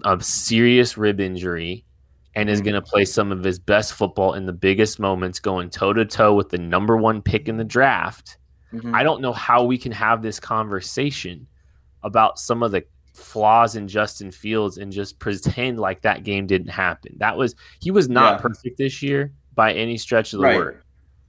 a 0.05 0.22
serious 0.22 0.97
rib 0.97 1.20
injury 1.20 1.86
and 2.36 2.49
is 2.49 2.61
Mhm. 2.61 2.64
going 2.66 2.74
to 2.76 2.82
play 2.82 3.05
some 3.05 3.32
of 3.32 3.43
his 3.43 3.59
best 3.59 3.93
football 3.93 4.34
in 4.34 4.45
the 4.45 4.53
biggest 4.53 4.99
moments, 4.99 5.39
going 5.39 5.70
toe 5.70 5.93
to 5.93 6.05
toe 6.05 6.34
with 6.34 6.49
the 6.49 6.57
number 6.57 6.97
one 6.97 7.22
pick 7.22 7.47
in 7.47 7.57
the 7.57 7.64
draft. 7.64 8.38
Mhm. 8.74 8.93
I 8.95 9.03
don't 9.03 9.22
know 9.22 9.34
how 9.34 9.64
we 9.64 9.78
can 9.78 9.91
have 9.91 10.22
this 10.22 10.39
conversation 10.39 11.47
about 12.03 12.39
some 12.39 12.64
of 12.64 12.72
the 12.72 12.84
flaws 13.14 13.76
in 13.76 13.88
Justin 13.88 14.32
Fields 14.32 14.78
and 14.80 14.91
just 14.91 15.20
pretend 15.20 15.80
like 15.80 16.01
that 16.01 16.24
game 16.24 16.47
didn't 16.47 16.70
happen. 16.72 17.16
That 17.20 17.38
was 17.38 17.55
he 17.80 17.91
was 17.91 18.09
not 18.09 18.38
Yeah. 18.38 18.41
perfect 18.41 18.78
this 18.78 19.03
year 19.03 19.32
by 19.53 19.74
any 19.74 19.97
stretch 19.97 20.34
of 20.34 20.39
the 20.39 20.45
Right. 20.45 20.57
word. 20.57 20.83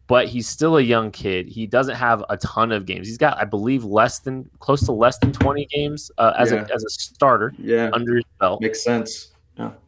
But 0.06 0.28
he's 0.28 0.46
still 0.46 0.76
a 0.76 0.82
young 0.82 1.10
kid. 1.10 1.46
He 1.48 1.66
doesn't 1.66 1.94
have 1.96 2.22
a 2.28 2.36
ton 2.36 2.72
of 2.72 2.84
games. 2.84 3.06
He's 3.08 3.16
got, 3.16 3.38
I 3.38 3.44
believe, 3.44 3.84
less 3.84 4.18
than 4.18 4.50
close 4.58 4.82
to 4.82 4.92
less 4.92 5.16
than 5.18 5.32
twenty 5.32 5.64
games 5.66 6.10
uh, 6.18 6.34
as 6.38 6.52
Yeah. 6.52 6.66
a 6.68 6.74
as 6.74 6.84
a 6.84 6.90
starter 6.90 7.54
Yeah, 7.58 7.88
under 7.94 8.16
his 8.16 8.24
belt 8.38 8.60
makes 8.60 8.84
sense. 8.84 9.32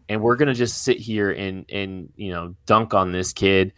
and 0.09 0.23
we're 0.23 0.37
gonna 0.37 0.55
just 0.55 0.85
sit 0.85 0.99
here 0.99 1.33
and 1.33 1.67
and 1.71 2.11
you 2.17 2.31
know 2.31 2.55
dunk 2.65 2.95
on 2.95 3.13
this 3.13 3.33
kid. 3.35 3.73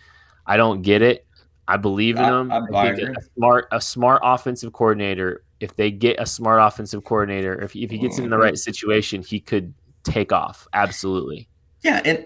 I 0.47 0.57
don't 0.57 0.83
get 0.83 1.03
it. 1.03 1.27
I 1.67 1.77
believe 1.77 2.17
in 2.17 2.25
him. 2.25 2.53
I- 2.53 2.61
I, 2.73 2.95
think 2.95 3.17
a 3.17 3.23
smart 3.35 3.69
a 3.73 3.81
smart 3.81 4.21
offensive 4.25 4.73
coordinator. 4.73 5.43
If 5.61 5.75
they 5.75 5.91
get 5.91 6.21
a 6.21 6.27
smart 6.27 6.61
offensive 6.63 7.03
coordinator, 7.05 7.61
if 7.61 7.75
if 7.75 7.91
he 7.91 7.99
gets 7.99 8.19
in 8.19 8.31
the 8.31 8.37
Mhm. 8.37 8.41
right 8.43 8.57
situation, 8.59 9.23
he 9.23 9.41
could 9.41 9.75
take 10.05 10.31
off. 10.33 10.69
Absolutely. 10.73 11.49
Yeah, 11.83 12.01
and 12.05 12.25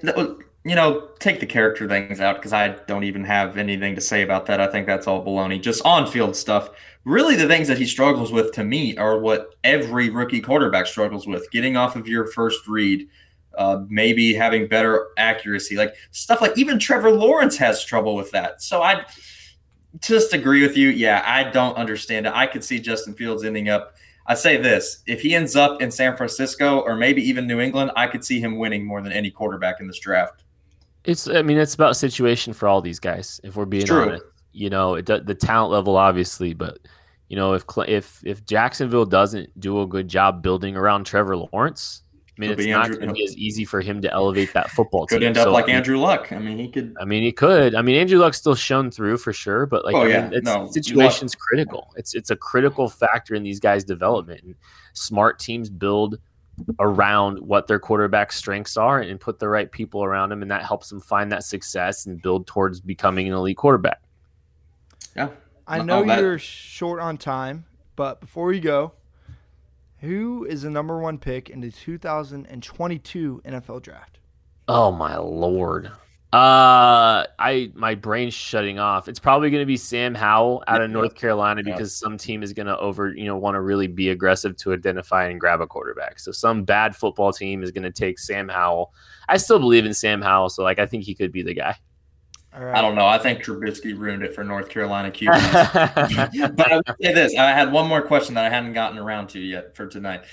you 0.64 0.76
know, 0.76 1.08
take 1.18 1.40
the 1.40 1.46
character 1.46 1.88
things 1.88 2.20
out 2.20 2.36
because 2.36 2.52
I 2.52 2.68
don't 2.68 3.02
even 3.02 3.24
have 3.24 3.56
anything 3.56 3.96
to 3.96 4.00
say 4.00 4.22
about 4.22 4.46
that. 4.46 4.60
I 4.60 4.68
think 4.68 4.86
that's 4.86 5.08
all 5.08 5.24
baloney. 5.24 5.60
Just 5.60 5.84
on 5.84 6.06
field 6.06 6.36
stuff. 6.36 6.70
Really, 7.04 7.34
the 7.34 7.48
things 7.48 7.66
that 7.66 7.78
he 7.78 7.86
struggles 7.86 8.30
with 8.30 8.52
to 8.52 8.62
me 8.62 8.96
are 8.96 9.18
what 9.18 9.56
every 9.64 10.08
rookie 10.08 10.40
quarterback 10.40 10.86
struggles 10.86 11.26
with: 11.26 11.50
getting 11.50 11.76
off 11.76 11.96
of 11.96 12.06
your 12.06 12.28
first 12.28 12.68
read, 12.68 13.08
uh, 13.58 13.80
maybe 13.88 14.34
having 14.34 14.68
better 14.68 15.08
accuracy, 15.18 15.74
like 15.74 15.96
stuff 16.12 16.40
like 16.40 16.56
even 16.56 16.78
Trevor 16.78 17.10
Lawrence 17.10 17.56
has 17.56 17.84
trouble 17.84 18.14
with 18.14 18.30
that. 18.30 18.62
So 18.62 18.82
I 18.82 19.04
just 19.98 20.32
agree 20.32 20.62
with 20.62 20.76
you. 20.76 20.90
Yeah, 20.90 21.24
I 21.26 21.42
don't 21.42 21.76
understand 21.76 22.26
it. 22.26 22.32
I 22.34 22.46
could 22.46 22.62
see 22.62 22.78
Justin 22.78 23.14
Fields 23.14 23.42
ending 23.42 23.68
up. 23.68 23.96
I 24.28 24.34
say 24.34 24.58
this: 24.58 25.02
if 25.08 25.22
he 25.22 25.34
ends 25.34 25.56
up 25.56 25.82
in 25.82 25.90
San 25.90 26.16
Francisco 26.16 26.78
or 26.78 26.94
maybe 26.94 27.20
even 27.20 27.48
New 27.48 27.58
England, 27.58 27.90
I 27.96 28.06
could 28.06 28.24
see 28.24 28.38
him 28.38 28.58
winning 28.58 28.84
more 28.84 29.02
than 29.02 29.10
any 29.10 29.32
quarterback 29.32 29.80
in 29.80 29.88
this 29.88 29.98
draft. 29.98 30.41
It's 31.04 31.28
I 31.28 31.42
mean 31.42 31.58
it's 31.58 31.74
about 31.74 31.96
situation 31.96 32.52
for 32.52 32.68
all 32.68 32.80
these 32.80 33.00
guys. 33.00 33.40
If 33.42 33.56
we're 33.56 33.64
being 33.64 33.90
honest, 33.90 34.24
you 34.52 34.70
know 34.70 34.94
it, 34.94 35.06
the 35.06 35.34
talent 35.34 35.72
level 35.72 35.96
obviously, 35.96 36.54
but 36.54 36.78
you 37.28 37.36
know 37.36 37.54
if 37.54 37.64
if 37.88 38.20
if 38.24 38.44
Jacksonville 38.46 39.06
doesn't 39.06 39.58
do 39.58 39.80
a 39.82 39.86
good 39.86 40.08
job 40.08 40.42
building 40.42 40.76
around 40.76 41.04
Trevor 41.04 41.36
Lawrence, 41.36 42.02
I 42.38 42.40
mean 42.40 42.50
it's 42.52 42.66
not 42.66 42.88
going 42.90 43.08
to 43.08 43.12
be 43.12 43.24
as 43.24 43.36
easy 43.36 43.64
for 43.64 43.80
him 43.80 44.00
to 44.02 44.12
elevate 44.12 44.52
that 44.54 44.70
football 44.70 45.06
Could 45.06 45.20
team. 45.20 45.28
end 45.28 45.38
up 45.38 45.44
So, 45.44 45.52
like 45.52 45.64
I 45.64 45.68
mean, 45.68 45.76
Andrew 45.76 45.98
Luck. 45.98 46.32
I 46.32 46.38
mean, 46.38 46.58
he 46.58 46.68
could. 46.68 46.94
I 47.00 47.04
mean, 47.04 47.22
he 47.24 47.32
could. 47.32 47.74
I 47.74 47.82
mean, 47.82 47.96
Andrew 47.96 48.18
Luck's 48.18 48.38
still 48.38 48.54
shown 48.54 48.90
through 48.90 49.16
for 49.18 49.32
sure, 49.32 49.66
but 49.66 49.84
like, 49.84 49.94
Oh, 49.96 50.02
I 50.02 50.08
yeah. 50.08 50.22
mean, 50.22 50.34
it's, 50.34 50.44
No, 50.44 50.66
situation's 50.70 51.34
critical. 51.34 51.92
It's 51.96 52.14
it's 52.14 52.30
a 52.30 52.36
critical 52.36 52.88
factor 52.88 53.34
in 53.34 53.42
these 53.42 53.58
guys' 53.60 53.82
development. 53.84 54.42
And 54.44 54.54
smart 54.92 55.38
teams 55.40 55.68
build 55.68 56.18
around 56.78 57.38
what 57.38 57.66
their 57.66 57.78
quarterback 57.78 58.32
strengths 58.32 58.76
are 58.76 59.00
and 59.00 59.18
put 59.18 59.38
the 59.38 59.48
right 59.48 59.70
people 59.70 60.04
around 60.04 60.28
them, 60.28 60.42
and 60.42 60.50
that 60.50 60.64
helps 60.64 60.88
them 60.88 61.00
find 61.00 61.32
that 61.32 61.44
success 61.44 62.06
and 62.06 62.20
build 62.22 62.46
towards 62.46 62.80
becoming 62.80 63.26
an 63.26 63.34
elite 63.34 63.56
quarterback. 63.56 64.02
Yeah. 65.16 65.30
I 65.66 65.82
know 65.82 66.04
that- 66.04 66.20
you're 66.20 66.38
short 66.38 67.00
on 67.00 67.16
time, 67.18 67.64
but 67.96 68.20
before 68.20 68.52
you 68.52 68.60
go, 68.60 68.92
who 69.98 70.44
is 70.44 70.62
the 70.62 70.70
number 70.70 70.98
one 70.98 71.18
pick 71.18 71.48
in 71.48 71.60
the 71.60 71.70
2022 71.70 73.40
NFL 73.44 73.80
draft? 73.80 74.18
Oh 74.68 74.90
my 74.92 75.16
lord. 75.16 75.90
Uh, 76.32 77.26
I 77.38 77.70
my 77.74 77.94
brain's 77.94 78.32
shutting 78.32 78.78
off. 78.78 79.06
It's 79.06 79.18
probably 79.18 79.50
going 79.50 79.60
to 79.60 79.66
be 79.66 79.76
Sam 79.76 80.14
Howell 80.14 80.64
out 80.66 80.80
of 80.80 80.88
Yeah. 80.88 80.94
North 80.94 81.14
Carolina 81.14 81.60
Yeah. 81.64 81.74
because 81.74 81.94
some 81.94 82.16
team 82.16 82.42
is 82.42 82.54
going 82.54 82.68
to 82.68 82.78
over, 82.78 83.12
you 83.14 83.26
know, 83.26 83.36
want 83.36 83.54
to 83.54 83.60
really 83.60 83.86
be 83.86 84.08
aggressive 84.08 84.56
to 84.58 84.72
identify 84.72 85.26
and 85.26 85.38
grab 85.38 85.60
a 85.60 85.66
quarterback. 85.66 86.18
So 86.18 86.32
some 86.32 86.64
bad 86.64 86.96
football 86.96 87.34
team 87.34 87.62
is 87.62 87.70
going 87.70 87.82
to 87.82 87.90
take 87.90 88.18
Sam 88.18 88.48
Howell. 88.48 88.94
I 89.28 89.36
still 89.36 89.58
believe 89.58 89.84
in 89.84 89.92
Sam 89.92 90.22
Howell, 90.22 90.48
so 90.48 90.62
like 90.62 90.78
I 90.78 90.86
think 90.86 91.04
he 91.04 91.14
could 91.14 91.32
be 91.32 91.42
the 91.42 91.52
guy. 91.54 91.76
All 92.54 92.64
right. 92.64 92.76
I 92.76 92.82
don't 92.82 92.94
know. 92.94 93.06
I 93.06 93.18
think 93.18 93.42
Trubisky 93.42 93.98
ruined 93.98 94.22
it 94.22 94.34
for 94.34 94.44
North 94.44 94.68
Carolina 94.68 95.10
QBs. 95.10 96.56
but 96.56 96.72
I 96.72 96.76
would 96.76 96.86
say 97.00 97.12
this: 97.14 97.36
I 97.36 97.50
had 97.50 97.72
one 97.72 97.88
more 97.88 98.02
question 98.02 98.34
that 98.36 98.44
I 98.44 98.50
hadn't 98.50 98.72
gotten 98.72 98.98
around 98.98 99.28
to 99.28 99.38
yet 99.38 99.74
for 99.76 99.86
tonight. 99.86 100.24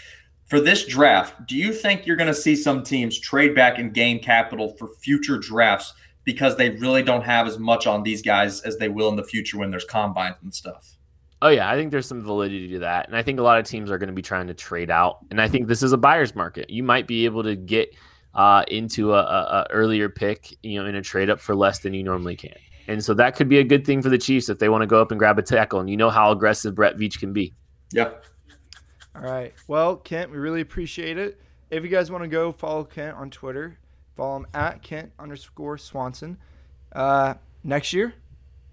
For 0.50 0.60
this 0.60 0.84
draft, 0.88 1.45
do 1.45 1.56
you 1.56 1.72
think 1.72 2.08
you're 2.08 2.16
going 2.16 2.26
to 2.26 2.34
see 2.34 2.56
some 2.56 2.82
teams 2.84 3.20
trade 3.20 3.54
back 3.54 3.78
and 3.78 3.93
gain 3.93 4.20
capital 4.20 4.76
for 4.80 4.88
future 4.88 5.38
drafts 5.38 5.93
because 6.24 6.58
they 6.58 6.72
really 6.72 7.04
don't 7.04 7.22
have 7.22 7.45
as 7.45 7.60
much 7.60 7.86
on 7.86 8.02
these 8.02 8.24
guys 8.24 8.62
as 8.62 8.78
they 8.78 8.89
will 8.89 9.10
in 9.10 9.16
the 9.16 9.24
future 9.24 9.60
when 9.60 9.70
there's 9.70 9.86
combines 9.86 10.38
and 10.41 10.52
stuff? 10.52 10.95
Oh 11.43 11.50
yeah, 11.50 11.70
I 11.70 11.76
think 11.76 11.91
there's 11.91 12.08
some 12.08 12.24
validity 12.24 12.68
to 12.70 12.80
that, 12.80 13.08
and 13.08 13.16
I 13.16 13.22
think 13.22 13.39
a 13.39 13.43
lot 13.43 13.60
of 13.60 13.66
teams 13.66 13.91
are 13.91 14.00
going 14.00 14.10
to 14.10 14.14
be 14.14 14.24
trying 14.24 14.47
to 14.47 14.54
trade 14.56 14.89
out, 14.89 15.20
and 15.30 15.39
I 15.39 15.47
think 15.47 15.68
this 15.68 15.84
is 15.84 15.93
a 15.93 15.97
buyer's 15.97 16.36
market. 16.36 16.70
You 16.70 16.84
might 16.84 17.08
be 17.08 17.26
able 17.26 17.43
to 17.43 17.56
get 17.56 17.95
uh, 18.34 18.64
into 18.68 19.14
a, 19.14 19.20
a, 19.20 19.22
a, 19.22 19.68
earlier 19.70 20.10
pick, 20.10 20.58
you 20.64 20.82
know, 20.82 20.89
in 20.89 20.95
a 20.95 21.02
trade 21.02 21.30
up 21.30 21.39
for 21.39 21.56
less 21.56 21.80
than 21.80 21.93
you 21.93 22.04
normally 22.04 22.36
can, 22.36 22.56
and 22.88 23.06
so 23.06 23.14
that 23.14 23.36
could 23.38 23.47
be 23.47 23.60
a 23.60 23.64
good 23.64 23.86
thing 23.86 24.02
for 24.02 24.10
the 24.10 24.18
Chiefs 24.18 24.50
if 24.50 24.60
they 24.60 24.68
want 24.68 24.82
to 24.82 24.88
go 24.88 25.00
up 25.00 25.12
and 25.12 25.20
grab 25.20 25.39
a 25.39 25.43
tackle, 25.43 25.80
and 25.80 25.89
you 25.89 25.95
know 25.95 26.10
how 26.10 26.32
aggressive 26.32 26.76
Brett 26.76 26.97
Veach 26.97 27.20
can 27.20 27.32
be. 27.32 27.54
Yep. 27.93 28.26
All 29.22 29.30
right. 29.32 29.53
Well, 29.67 29.95
Kent, 29.97 30.32
we 30.32 30.38
really 30.38 30.61
appreciate 30.61 31.17
it. 31.17 31.39
If 31.70 31.84
you 31.84 31.89
guys 31.89 32.09
want 32.11 32.24
to 32.24 32.28
go 32.28 32.51
follow 32.51 32.84
Kent 32.84 33.15
on 33.17 33.30
Twitter, 33.30 33.78
follow 34.15 34.38
him 34.38 34.47
at 34.53 34.82
Kent 34.82 35.11
underscore 35.20 35.78
Swanson. 35.78 36.38
Uh, 36.93 37.36
next 37.63 37.93
year, 37.93 38.13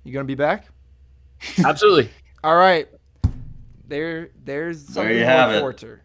you 0.05 0.13
gonna 0.13 0.25
be 0.25 0.35
back? 0.35 0.67
Absolutely. 1.65 2.11
All 2.43 2.57
right. 2.57 2.89
There, 3.89 4.31
there's 4.45 4.85
something 4.85 5.05
there 5.05 5.13
you 5.15 5.21
more 5.21 5.29
have 5.31 5.51
it. 5.53 5.59
forward 5.59 5.79
to. 5.79 5.99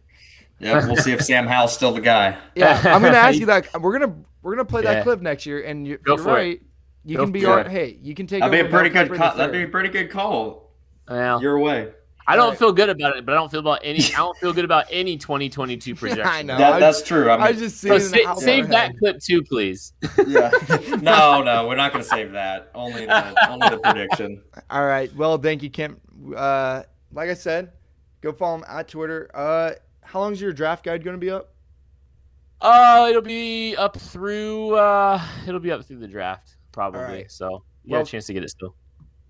Yep. 0.60 0.84
We'll 0.86 0.96
see 0.98 1.12
if 1.12 1.22
Sam 1.24 1.48
Howell's 1.48 1.74
still 1.74 1.92
the 1.94 2.02
guy. 2.02 2.38
Yeah, 2.56 2.80
I'm 2.86 3.02
gonna 3.02 3.18
ask 3.18 3.40
you 3.40 3.48
that. 3.48 3.68
We're 3.82 3.98
gonna 3.98 4.16
we're 4.44 4.56
gonna 4.56 4.66
play 4.66 4.82
that 4.84 4.98
Yeah. 4.98 5.04
clip 5.04 5.22
next 5.22 5.46
year, 5.46 5.62
and 5.64 5.88
you're, 5.88 5.98
Go 6.00 6.16
you're 6.16 6.24
for 6.24 6.30
it. 6.32 6.34
right. 6.34 6.62
You 7.04 7.18
Go 7.18 7.24
can 7.24 7.32
be 7.32 7.46
our 7.46 7.62
it. 7.62 7.68
hey. 7.70 7.98
You 8.02 8.14
can 8.14 8.28
take. 8.28 8.42
That'd 8.42 8.52
be 8.52 8.68
a 8.68 8.70
pretty 8.70 8.90
good. 8.90 9.10
Kiper 9.10 9.18
Call. 9.18 9.36
That'd 9.38 9.52
be 9.54 9.64
a 9.64 9.68
pretty 9.68 9.90
good 9.90 10.12
call. 10.12 10.72
Well, 11.10 11.42
Your 11.42 11.58
way. 11.60 11.92
I 12.28 12.36
don't 12.36 12.50
Right. 12.50 12.58
feel 12.60 12.72
good 12.72 12.90
about 12.90 13.18
it, 13.18 13.26
but 13.26 13.34
I 13.34 13.36
don't 13.36 13.50
feel 13.50 13.60
about 13.62 13.80
any. 13.84 14.00
I 14.04 14.18
don't 14.18 14.38
feel 14.38 14.54
good 14.54 14.66
about 14.66 14.86
any 14.92 15.18
2022 15.18 15.96
projection. 15.96 16.26
I 16.26 16.42
know. 16.44 16.58
That, 16.58 16.80
that's 16.80 17.02
true. 17.02 17.30
I 17.30 17.46
I 17.48 17.52
just 17.54 17.80
So 17.82 17.98
sa- 17.98 18.36
save 18.36 18.68
that 18.70 18.98
clip 19.00 19.20
too, 19.20 19.42
please. 19.44 19.94
yeah. 20.28 20.52
no, 21.02 21.42
no, 21.42 21.68
we're 21.68 21.76
not 21.76 21.92
going 21.92 22.04
to 22.04 22.10
save 22.10 22.32
that. 22.34 22.72
Only 22.76 23.06
the, 23.06 23.50
only 23.50 23.70
the 23.70 23.78
prediction. 23.80 24.42
All 24.70 24.86
right. 24.86 25.14
Well, 25.16 25.38
thank 25.38 25.64
you, 25.64 25.70
Kent. 25.70 26.00
Uh, 26.36 26.84
like 27.14 27.30
I 27.30 27.34
said, 27.34 27.72
go 28.22 28.32
follow 28.32 28.58
him 28.58 28.66
at 28.68 28.88
Twitter. 28.88 29.30
Uh, 29.34 29.72
how 30.04 30.20
long 30.20 30.34
is 30.34 30.40
your 30.42 30.54
draft 30.54 30.86
guide 30.86 31.04
going 31.04 31.16
to 31.16 31.20
be 31.20 31.30
up? 31.32 31.54
Uh, 32.62 33.08
it'll 33.10 33.22
be 33.24 33.76
up 33.76 33.98
through. 34.00 34.76
Uh, 34.76 35.20
it'll 35.48 35.60
be 35.60 35.72
up 35.72 35.84
through 35.86 35.98
the 35.98 36.08
draft 36.08 36.58
probably. 36.72 37.00
right. 37.02 37.32
So 37.32 37.64
you 37.84 37.92
Well- 37.94 38.02
got 38.02 38.08
a 38.08 38.12
chance 38.12 38.28
to 38.28 38.34
get 38.34 38.44
it 38.44 38.50
still. 38.50 38.76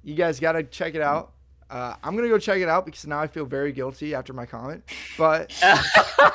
You 0.04 0.16
guys 0.16 0.40
got 0.40 0.54
to 0.54 0.64
check 0.64 0.96
it 0.96 1.02
out. 1.02 1.34
Uh, 1.72 1.96
I'm 2.04 2.16
gonna 2.18 2.28
go 2.28 2.38
check 2.38 2.60
it 2.60 2.68
out 2.70 2.86
because 2.86 3.08
now 3.08 3.20
I 3.20 3.28
feel 3.28 3.46
very 3.46 3.72
guilty 3.72 4.14
after 4.14 4.34
my 4.34 4.46
comment. 4.46 4.84
But 5.18 5.52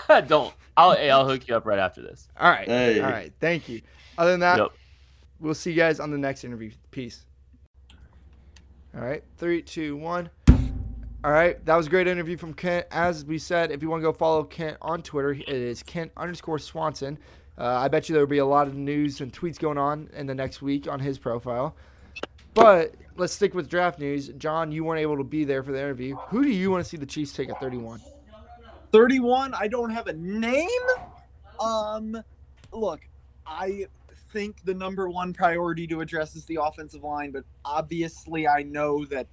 don't. 0.27 0.53
I'll. 0.77 0.97
Hey, 0.97 1.11
I'll 1.11 1.29
hook 1.29 1.47
you 1.47 1.55
up 1.55 1.67
right 1.67 1.79
after 1.79 2.01
this. 2.03 2.29
all 2.41 2.51
right, 2.51 2.67
Hey. 2.67 3.01
all 3.01 3.11
right. 3.11 3.33
Thank 3.39 3.69
you. 3.69 3.83
Other 4.19 4.31
than 4.31 4.41
that, 4.41 4.59
Yep. 4.59 4.73
we'll 5.41 5.55
see 5.55 5.71
you 5.73 5.77
guys 5.77 6.01
on 6.01 6.11
the 6.11 6.19
next 6.19 6.43
interview. 6.45 6.71
Peace. 6.91 7.25
All 8.95 9.03
right, 9.03 9.23
three, 9.37 9.61
two, 9.63 9.95
one. 9.97 10.31
All 11.25 11.33
right, 11.33 11.63
that 11.67 11.77
was 11.77 11.87
a 11.87 11.91
great 11.91 12.07
interview 12.07 12.37
from 12.37 12.55
Kent. 12.55 12.87
As 12.91 13.25
we 13.25 13.37
said, 13.39 13.71
if 13.73 13.83
you 13.83 13.91
want 13.91 14.01
to 14.01 14.05
go 14.05 14.13
follow 14.13 14.45
Kent 14.45 14.79
on 14.81 15.03
Twitter, 15.03 15.33
it 15.33 15.49
is 15.49 15.83
Kent 15.83 16.13
underscore 16.17 16.59
Swanson. 16.59 17.19
Uh, 17.59 17.65
I 17.65 17.89
bet 17.89 18.09
you 18.09 18.13
there 18.13 18.23
will 18.23 18.29
be 18.29 18.39
a 18.39 18.47
lot 18.47 18.69
of 18.69 18.75
news 18.75 19.21
and 19.21 19.33
tweets 19.33 19.59
going 19.59 19.77
on 19.79 20.09
in 20.15 20.27
the 20.27 20.35
next 20.35 20.63
week 20.63 20.87
on 20.89 21.01
his 21.01 21.19
profile. 21.19 21.75
But 22.55 22.95
let's 23.17 23.33
stick 23.33 23.55
with 23.55 23.69
draft 23.69 23.99
news. 23.99 24.29
John, 24.39 24.73
you 24.73 24.85
weren't 24.85 25.01
able 25.01 25.17
to 25.17 25.25
be 25.25 25.45
there 25.45 25.63
for 25.63 25.73
the 25.73 25.79
interview. 25.79 26.17
Who 26.29 26.43
do 26.43 26.51
you 26.51 26.71
want 26.71 26.85
to 26.85 26.89
see 26.89 26.97
the 26.97 27.07
Chiefs 27.07 27.33
take 27.33 27.49
at 27.49 27.61
31? 27.61 28.01
31 28.93 29.53
i 29.55 29.67
don't 29.67 29.91
have 29.91 30.07
a 30.07 30.13
name 30.13 30.69
um 31.61 32.17
look 32.73 33.01
i 33.47 33.87
think 34.33 34.65
the 34.65 34.75
number 34.75 35.09
one 35.09 35.33
priority 35.33 35.87
to 35.87 36.01
address 36.01 36.37
is 36.37 36.45
the 36.47 36.59
offensive 36.61 37.03
line 37.03 37.31
but 37.31 37.45
obviously 37.65 38.47
i 38.47 38.63
know 38.63 39.05
that 39.05 39.27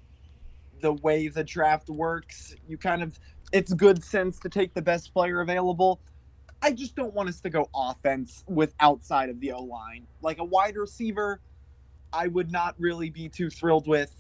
the 0.81 0.93
way 0.93 1.27
the 1.27 1.43
draft 1.43 1.89
works 1.89 2.55
you 2.67 2.77
kind 2.77 3.01
of 3.03 3.19
it's 3.51 3.73
good 3.73 4.03
sense 4.03 4.39
to 4.39 4.49
take 4.49 4.73
the 4.73 4.81
best 4.81 5.13
player 5.13 5.41
available 5.41 5.99
i 6.61 6.71
just 6.71 6.95
don't 6.95 7.13
want 7.13 7.29
us 7.29 7.39
to 7.39 7.49
go 7.49 7.69
offense 7.75 8.43
with 8.47 8.73
outside 8.79 9.29
of 9.29 9.39
the 9.39 9.51
o 9.51 9.61
line 9.61 10.05
like 10.21 10.39
a 10.39 10.43
wide 10.43 10.75
receiver 10.75 11.39
i 12.13 12.27
would 12.27 12.51
not 12.51 12.75
really 12.79 13.09
be 13.09 13.27
too 13.27 13.49
thrilled 13.49 13.87
with 13.87 14.15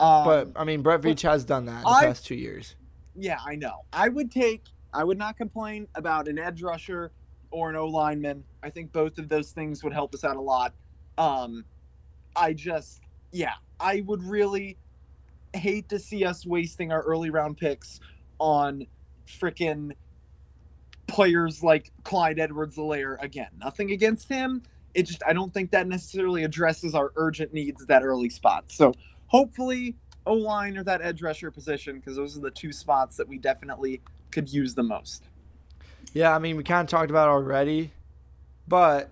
um, 0.00 0.24
But 0.24 0.48
I 0.56 0.64
mean, 0.64 0.82
Brett 0.82 1.02
Veach 1.02 1.22
has 1.22 1.44
done 1.44 1.66
that 1.66 1.76
in 1.78 1.82
the 1.82 1.88
I- 1.88 2.06
past 2.06 2.26
two 2.26 2.34
years. 2.34 2.74
yeah, 3.14 3.38
I 3.46 3.54
know. 3.54 3.84
I 3.92 4.08
would 4.08 4.28
take. 4.32 4.64
I 4.92 5.04
would 5.04 5.18
not 5.18 5.36
complain 5.36 5.86
about 5.94 6.26
an 6.26 6.36
edge 6.36 6.62
rusher 6.64 7.12
or 7.52 7.70
an 7.70 7.76
O 7.76 7.86
lineman. 7.86 8.42
I 8.64 8.70
think 8.70 8.90
both 8.90 9.18
of 9.18 9.28
those 9.28 9.52
things 9.52 9.84
would 9.84 9.92
help 9.92 10.12
us 10.12 10.24
out 10.24 10.34
a 10.34 10.40
lot. 10.40 10.74
Um, 11.16 11.64
I 12.34 12.54
just, 12.54 13.02
yeah, 13.30 13.52
I 13.78 14.02
would 14.04 14.24
really 14.24 14.76
hate 15.54 15.88
to 15.90 16.00
see 16.00 16.24
us 16.24 16.44
wasting 16.44 16.90
our 16.90 17.02
early 17.02 17.30
round 17.30 17.56
picks 17.56 18.00
on 18.40 18.88
freaking 19.28 19.92
players 21.06 21.62
like 21.62 21.92
Clyde 22.02 22.40
Edwards-Helaire 22.40 23.22
again. 23.22 23.50
Nothing 23.60 23.92
against 23.92 24.28
him. 24.28 24.62
It 24.94 25.02
just 25.04 25.22
I 25.26 25.32
don't 25.32 25.52
think 25.52 25.70
that 25.72 25.86
necessarily 25.88 26.44
addresses 26.44 26.94
our 26.94 27.12
urgent 27.16 27.52
needs 27.52 27.82
at 27.82 27.88
that 27.88 28.02
early 28.02 28.30
spot. 28.30 28.64
So 28.68 28.94
hopefully 29.26 29.96
O 30.26 30.34
line 30.34 30.78
or 30.78 30.84
that 30.84 31.02
edge 31.02 31.20
rusher 31.22 31.50
position 31.50 31.96
because 31.98 32.16
those 32.16 32.36
are 32.36 32.40
the 32.40 32.50
two 32.50 32.72
spots 32.72 33.16
that 33.16 33.28
we 33.28 33.38
definitely 33.38 34.00
could 34.30 34.50
use 34.52 34.74
the 34.74 34.82
most. 34.82 35.24
Yeah, 36.12 36.34
I 36.34 36.38
mean, 36.38 36.56
we 36.56 36.62
kind 36.64 36.80
of 36.86 36.88
talked 36.90 37.10
about 37.10 37.28
it 37.28 37.32
already, 37.32 37.92
but 38.68 39.10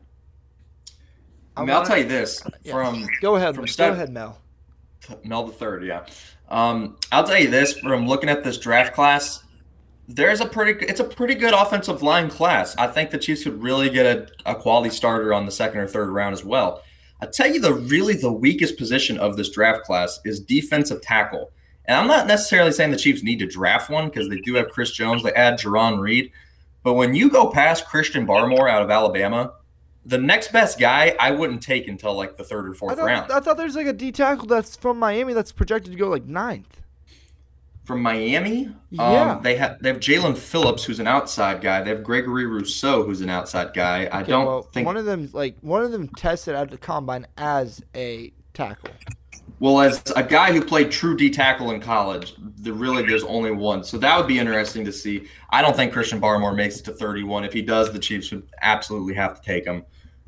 I 1.56 1.60
mean, 1.62 1.70
I'll 1.70 1.76
wanna- 1.76 1.86
tell 1.88 1.98
you 1.98 2.08
this 2.08 2.42
Yeah. 2.62 2.72
from 2.72 3.06
Go 3.20 3.36
ahead, 3.36 3.54
from 3.56 3.64
go 3.76 3.92
ahead, 3.92 4.10
Mel. 4.10 4.38
Mel 5.24 5.44
the 5.46 5.52
third, 5.52 5.84
yeah. 5.84 6.06
Um, 6.48 6.96
I'll 7.10 7.24
tell 7.24 7.38
you 7.38 7.50
this 7.50 7.76
from 7.78 8.06
looking 8.06 8.28
at 8.30 8.44
this 8.44 8.56
draft 8.58 8.94
class, 8.94 9.42
there's 10.08 10.40
a 10.40 10.46
pretty 10.46 10.84
it's 10.86 11.00
a 11.00 11.04
pretty 11.04 11.34
good 11.34 11.54
offensive 11.54 12.02
line 12.02 12.28
class. 12.28 12.76
I 12.76 12.86
think 12.88 13.10
the 13.10 13.18
Chiefs 13.18 13.44
could 13.44 13.62
really 13.62 13.88
get 13.88 14.06
a, 14.06 14.50
a 14.50 14.54
quality 14.54 14.90
starter 14.90 15.32
on 15.32 15.46
the 15.46 15.52
second 15.52 15.80
or 15.80 15.86
third 15.86 16.10
round 16.10 16.32
as 16.32 16.44
well. 16.44 16.82
I 17.20 17.26
tell 17.26 17.48
you 17.48 17.60
the 17.60 17.74
really 17.74 18.14
the 18.14 18.32
weakest 18.32 18.76
position 18.76 19.18
of 19.18 19.36
this 19.36 19.50
draft 19.50 19.84
class 19.84 20.20
is 20.24 20.40
defensive 20.40 21.02
tackle. 21.02 21.52
And 21.84 21.96
I'm 21.96 22.06
not 22.06 22.26
necessarily 22.26 22.72
saying 22.72 22.90
the 22.90 22.96
Chiefs 22.96 23.22
need 23.22 23.38
to 23.40 23.46
draft 23.46 23.90
one 23.90 24.06
because 24.06 24.28
they 24.28 24.40
do 24.40 24.54
have 24.54 24.70
Chris 24.70 24.92
Jones, 24.92 25.22
they 25.22 25.32
add 25.32 25.58
Jarran 25.58 26.00
Reed. 26.00 26.32
But 26.82 26.94
when 26.94 27.14
you 27.14 27.30
go 27.30 27.48
past 27.50 27.86
Christian 27.86 28.26
Barmore 28.26 28.68
out 28.68 28.82
of 28.82 28.90
Alabama, 28.90 29.52
the 30.04 30.18
next 30.18 30.52
best 30.52 30.80
guy 30.80 31.14
I 31.18 31.30
wouldn't 31.30 31.62
take 31.62 31.86
until 31.86 32.14
like 32.14 32.36
the 32.36 32.44
third 32.44 32.68
or 32.68 32.74
I 32.74 32.76
fourth 32.76 32.96
thought, 32.96 33.06
round. 33.06 33.32
I 33.32 33.40
thought 33.40 33.56
there's 33.56 33.76
like 33.76 33.86
a 33.86 33.92
D 33.92 34.10
tackle 34.10 34.46
that's 34.46 34.76
from 34.76 34.98
Miami 34.98 35.32
that's 35.32 35.52
projected 35.52 35.92
to 35.92 35.98
go 35.98 36.08
like 36.08 36.26
ninth. 36.26 36.81
From 37.84 38.00
Miami, 38.00 38.68
Yeah. 38.90 39.32
um, 39.32 39.42
they 39.42 39.56
have 39.56 39.82
they 39.82 39.88
have 39.88 39.98
Jaelan 39.98 40.36
Phillips, 40.36 40.84
who's 40.84 41.00
an 41.00 41.08
outside 41.08 41.60
guy. 41.60 41.82
They 41.82 41.90
have 41.90 42.04
Gregory 42.04 42.46
Rousseau, 42.46 43.02
who's 43.02 43.20
an 43.22 43.28
outside 43.28 43.74
guy. 43.74 44.04
I 44.12 44.20
Okay, 44.22 44.30
don't 44.30 44.46
well, 44.46 44.62
think. 44.62 44.86
one 44.86 44.96
of 44.96 45.04
them 45.04 45.28
like 45.32 45.56
one 45.62 45.82
of 45.82 45.90
them 45.90 46.06
tested 46.16 46.54
at 46.54 46.70
the 46.70 46.78
combine 46.78 47.26
as 47.38 47.82
a 47.96 48.32
tackle. 48.54 48.90
well, 49.58 49.80
as 49.80 50.00
a 50.14 50.22
guy 50.22 50.52
who 50.52 50.64
played 50.64 50.92
true 50.92 51.16
D 51.16 51.28
tackle 51.28 51.72
in 51.72 51.80
college, 51.80 52.34
the 52.58 52.72
really 52.72 53.02
there's 53.04 53.24
only 53.24 53.50
one. 53.50 53.82
So 53.82 53.98
that 53.98 54.16
would 54.16 54.28
be 54.28 54.38
interesting 54.38 54.84
to 54.84 54.92
see. 54.92 55.26
I 55.50 55.60
don't 55.60 55.74
think 55.74 55.92
Christian 55.92 56.20
Barmore 56.20 56.54
makes 56.54 56.78
it 56.78 56.84
to 56.84 56.92
31. 56.92 57.42
If 57.44 57.52
he 57.52 57.62
does, 57.62 57.92
the 57.92 57.98
Chiefs 57.98 58.30
would 58.30 58.44
absolutely 58.62 59.14
have 59.14 59.40
to 59.40 59.42
take 59.44 59.64
him. 59.66 59.84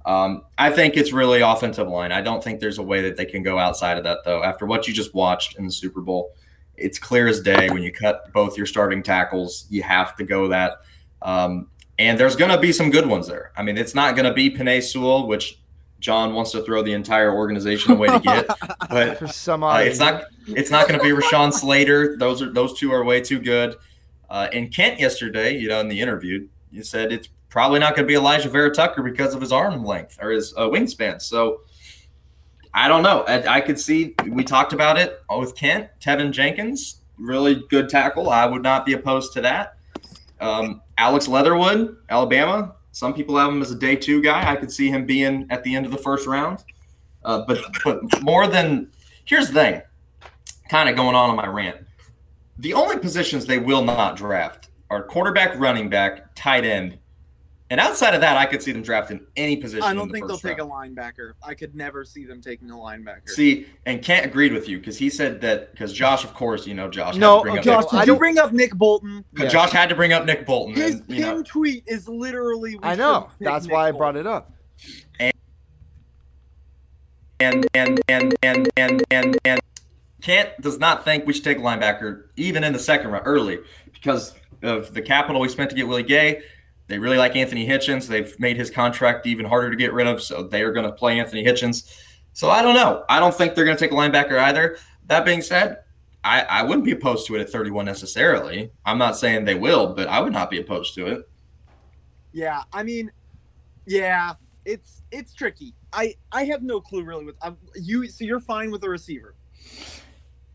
Um, 0.06 0.42
I 0.58 0.70
think 0.70 0.96
it's 0.96 1.12
really 1.12 1.40
offensive 1.40 1.86
line. 1.88 2.10
I 2.10 2.20
don't 2.20 2.42
think 2.42 2.58
there's 2.58 2.78
a 2.78 2.82
way 2.82 3.00
that 3.02 3.16
they 3.16 3.24
can 3.24 3.44
go 3.44 3.58
outside 3.60 3.96
of 3.96 4.02
that 4.04 4.18
though. 4.24 4.42
After 4.42 4.66
what 4.66 4.88
you 4.88 4.92
just 4.92 5.14
watched 5.14 5.56
in 5.56 5.64
the 5.66 5.72
Super 5.72 6.00
Bowl, 6.00 6.32
it's 6.76 6.98
clear 6.98 7.26
as 7.26 7.40
day 7.40 7.68
when 7.70 7.82
you 7.82 7.92
cut 7.92 8.32
both 8.32 8.56
your 8.56 8.66
starting 8.66 9.02
tackles, 9.02 9.66
you 9.70 9.82
have 9.82 10.16
to 10.16 10.24
go 10.24 10.48
that. 10.48 10.78
Um, 11.22 11.68
and 11.98 12.18
there's 12.18 12.36
going 12.36 12.50
to 12.50 12.58
be 12.58 12.72
some 12.72 12.90
good 12.90 13.06
ones 13.06 13.28
there. 13.28 13.52
I 13.56 13.62
mean, 13.62 13.78
it's 13.78 13.94
not 13.94 14.16
going 14.16 14.26
to 14.26 14.32
be 14.32 14.50
Penei 14.50 14.82
Sewell, 14.82 15.26
which 15.26 15.60
John 16.00 16.34
wants 16.34 16.50
to 16.52 16.62
throw 16.62 16.82
the 16.82 16.92
entire 16.92 17.32
organization 17.32 17.92
away 17.92 18.08
to 18.08 18.20
get, 18.20 18.46
but 18.90 19.18
For 19.18 19.26
some 19.28 19.62
uh, 19.62 19.78
it's 19.78 19.98
not. 19.98 20.24
It's 20.46 20.70
not 20.70 20.86
going 20.86 21.00
to 21.00 21.02
be 21.02 21.10
Rashawn 21.10 21.50
Slater. 21.50 22.18
Those 22.18 22.42
are 22.42 22.52
those 22.52 22.78
two 22.78 22.92
are 22.92 23.02
way 23.02 23.22
too 23.22 23.38
good. 23.38 23.76
Uh, 24.28 24.48
and 24.52 24.70
Kent 24.70 25.00
yesterday, 25.00 25.56
you 25.56 25.68
know, 25.68 25.80
in 25.80 25.88
the 25.88 26.00
interview, 26.00 26.46
you 26.70 26.82
said 26.82 27.10
it's 27.12 27.28
probably 27.48 27.78
not 27.78 27.96
going 27.96 28.06
to 28.06 28.12
be 28.12 28.18
Alijah 28.18 28.50
Vera-Tucker 28.50 29.02
because 29.02 29.34
of 29.34 29.40
his 29.40 29.52
arm 29.52 29.84
length 29.84 30.18
or 30.20 30.30
his 30.30 30.52
uh, 30.56 30.62
wingspan. 30.62 31.22
So 31.22 31.60
I 32.74 32.88
don't 32.88 33.02
know. 33.02 33.22
I, 33.28 33.56
I 33.56 33.60
could 33.60 33.78
see. 33.78 34.14
We 34.26 34.42
talked 34.42 34.72
about 34.72 34.98
it 34.98 35.22
with 35.30 35.54
Kent, 35.54 35.88
Teven 36.00 36.32
Jenkins, 36.32 37.00
really 37.18 37.62
good 37.70 37.88
tackle. 37.88 38.30
I 38.30 38.46
would 38.46 38.62
not 38.62 38.84
be 38.84 38.94
opposed 38.94 39.32
to 39.34 39.40
that. 39.42 39.76
Um, 40.40 40.82
Alex 40.98 41.28
Leatherwood, 41.28 41.96
Alabama. 42.10 42.74
Some 42.90 43.14
people 43.14 43.36
have 43.36 43.50
him 43.50 43.62
as 43.62 43.70
a 43.70 43.76
day 43.76 43.96
two 43.96 44.20
guy. 44.20 44.50
I 44.50 44.56
could 44.56 44.70
see 44.70 44.88
him 44.88 45.06
being 45.06 45.46
at 45.50 45.62
the 45.64 45.74
end 45.74 45.86
of 45.86 45.92
the 45.92 45.98
first 45.98 46.26
round. 46.26 46.64
Uh, 47.24 47.44
but 47.46 47.58
but 47.84 48.22
more 48.22 48.46
than 48.46 48.90
here's 49.24 49.48
the 49.48 49.54
thing, 49.54 49.82
kind 50.68 50.88
of 50.88 50.96
going 50.96 51.14
on 51.14 51.30
on 51.30 51.36
my 51.36 51.46
rant. 51.46 51.78
The 52.58 52.74
only 52.74 52.98
positions 52.98 53.46
they 53.46 53.58
will 53.58 53.84
not 53.84 54.16
draft 54.16 54.68
are 54.90 55.02
quarterback, 55.02 55.58
running 55.58 55.88
back, 55.88 56.34
tight 56.34 56.64
end, 56.64 56.98
and 57.70 57.80
outside 57.80 58.14
of 58.14 58.20
that, 58.20 58.36
I 58.36 58.44
could 58.44 58.62
see 58.62 58.72
them 58.72 58.82
drafting 58.82 59.18
in 59.18 59.26
any 59.36 59.56
position. 59.56 59.84
I 59.84 59.94
don't 59.94 60.08
the 60.08 60.14
think 60.14 60.26
they'll 60.26 60.36
first 60.36 60.58
take 60.58 60.64
a 60.64 60.68
linebacker. 60.68 61.32
I 61.42 61.54
could 61.54 61.74
never 61.74 62.04
see 62.04 62.26
them 62.26 62.42
taking 62.42 62.70
a 62.70 62.74
linebacker. 62.74 63.28
See, 63.28 63.66
and 63.86 64.02
Kent 64.02 64.26
agreed 64.26 64.52
with 64.52 64.68
you 64.68 64.78
because 64.78 64.98
he 64.98 65.08
said 65.08 65.40
that 65.40 65.72
because 65.72 65.92
Josh, 65.92 66.24
of 66.24 66.34
course, 66.34 66.66
you 66.66 66.74
know 66.74 66.90
Josh. 66.90 67.16
No, 67.16 67.36
had 67.36 67.38
to 67.38 67.42
bring 67.42 67.58
okay, 67.58 67.58
up 67.58 67.64
Josh, 67.64 67.92
Nick, 67.92 68.02
I 68.02 68.04
did 68.04 68.12
you 68.12 68.18
bring 68.18 68.38
up 68.38 68.52
Nick 68.52 68.74
Bolton? 68.74 69.24
Yeah. 69.36 69.48
Josh 69.48 69.70
had 69.70 69.88
to 69.88 69.94
bring 69.94 70.12
up 70.12 70.26
Nick 70.26 70.44
Bolton. 70.44 70.74
His 70.74 71.00
and, 71.00 71.04
you 71.08 71.20
know, 71.20 71.42
tweet 71.42 71.84
is 71.86 72.06
literally. 72.06 72.78
I 72.82 72.96
know. 72.96 73.30
That's 73.40 73.66
why 73.66 73.88
I 73.88 73.92
brought 73.92 74.16
it 74.16 74.26
up. 74.26 74.52
and 77.40 77.66
and 77.74 78.00
and 78.08 78.34
and 78.42 78.68
and 78.76 79.02
and 79.10 79.38
and 79.44 79.60
Kent 80.20 80.50
does 80.60 80.78
not 80.78 81.04
think 81.04 81.26
we 81.26 81.32
should 81.32 81.44
take 81.44 81.58
a 81.58 81.62
linebacker 81.62 82.24
even 82.36 82.62
in 82.62 82.72
the 82.72 82.78
second 82.78 83.10
round 83.10 83.26
early 83.26 83.58
because 83.92 84.34
of 84.62 84.92
the 84.94 85.02
capital 85.02 85.40
we 85.40 85.48
spent 85.48 85.70
to 85.70 85.76
get 85.76 85.88
Willie 85.88 86.02
Gay. 86.02 86.42
They 86.86 86.98
really 86.98 87.16
like 87.16 87.34
Anthony 87.34 87.66
Hitchens. 87.66 88.06
They've 88.06 88.38
made 88.38 88.56
his 88.56 88.70
contract 88.70 89.26
even 89.26 89.46
harder 89.46 89.70
to 89.70 89.76
get 89.76 89.92
rid 89.92 90.06
of, 90.06 90.22
so 90.22 90.42
they 90.42 90.62
are 90.62 90.72
going 90.72 90.86
to 90.86 90.92
play 90.92 91.18
Anthony 91.18 91.44
Hitchens. 91.44 91.90
So 92.32 92.50
I 92.50 92.62
don't 92.62 92.74
know. 92.74 93.04
I 93.08 93.20
don't 93.20 93.34
think 93.34 93.54
they're 93.54 93.64
going 93.64 93.76
to 93.76 93.80
take 93.80 93.92
a 93.92 93.94
linebacker 93.94 94.38
either. 94.38 94.76
That 95.06 95.24
being 95.24 95.40
said, 95.40 95.78
I, 96.24 96.42
I 96.42 96.62
wouldn't 96.62 96.84
be 96.84 96.92
opposed 96.92 97.26
to 97.26 97.36
it 97.36 97.40
at 97.40 97.50
31 97.50 97.84
necessarily. 97.84 98.70
I'm 98.84 98.98
not 98.98 99.16
saying 99.16 99.44
they 99.44 99.54
will, 99.54 99.94
but 99.94 100.08
I 100.08 100.20
would 100.20 100.32
not 100.32 100.50
be 100.50 100.60
opposed 100.60 100.94
to 100.94 101.06
it. 101.06 101.28
Yeah, 102.32 102.62
I 102.72 102.82
mean, 102.82 103.12
yeah, 103.86 104.32
it's 104.64 105.02
it's 105.12 105.32
tricky. 105.34 105.74
I 105.92 106.14
I 106.32 106.44
have 106.44 106.62
no 106.62 106.80
clue 106.80 107.04
really 107.04 107.24
with 107.24 107.36
um, 107.42 107.56
you. 107.76 108.08
So 108.08 108.24
you're 108.24 108.40
fine 108.40 108.72
with 108.72 108.82
a 108.82 108.88
receiver, 108.88 109.36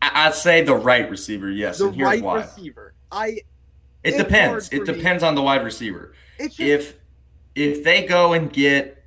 I, 0.02 0.26
I'd 0.26 0.34
say 0.34 0.62
the 0.62 0.74
right 0.74 1.08
receiver, 1.10 1.50
yes, 1.50 1.78
the 1.78 1.86
and 1.86 1.94
here's 1.96 2.06
right 2.06 2.22
why. 2.22 2.40
receiver. 2.42 2.94
I 3.10 3.38
It 4.02 4.10
It's 4.10 4.16
depends. 4.16 4.68
It 4.72 4.78
for 4.86 4.92
me. 4.92 4.98
depends 4.98 5.22
on 5.22 5.34
the 5.34 5.42
wide 5.42 5.64
receiver. 5.64 6.14
just 6.38 6.58
If 6.60 6.94
if 7.54 7.84
they 7.84 8.06
go 8.06 8.32
and 8.32 8.52
get, 8.52 9.04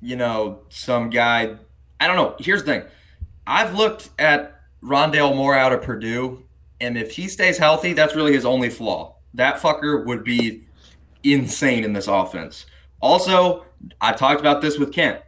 you 0.00 0.16
know, 0.16 0.60
some 0.68 1.10
guy, 1.10 1.56
I 2.00 2.06
don't 2.06 2.16
know. 2.16 2.34
Here's 2.38 2.64
the 2.64 2.72
thing. 2.72 2.82
I've 3.46 3.74
looked 3.74 4.10
at 4.18 4.60
Rondale 4.82 5.34
Moore 5.36 5.54
out 5.54 5.72
of 5.72 5.82
Purdue, 5.82 6.42
and 6.80 6.96
if 6.98 7.12
he 7.12 7.28
stays 7.28 7.58
healthy, 7.58 7.92
that's 7.92 8.14
really 8.16 8.32
his 8.32 8.44
only 8.44 8.70
flaw. 8.70 9.16
That 9.34 9.56
fucker 9.58 10.04
would 10.06 10.24
be 10.24 10.66
insane 11.22 11.84
in 11.84 11.92
this 11.92 12.08
offense. 12.08 12.66
Also, 13.00 13.66
I 14.00 14.12
talked 14.12 14.40
about 14.40 14.62
this 14.62 14.78
with 14.78 14.92
Kent. 14.92 15.20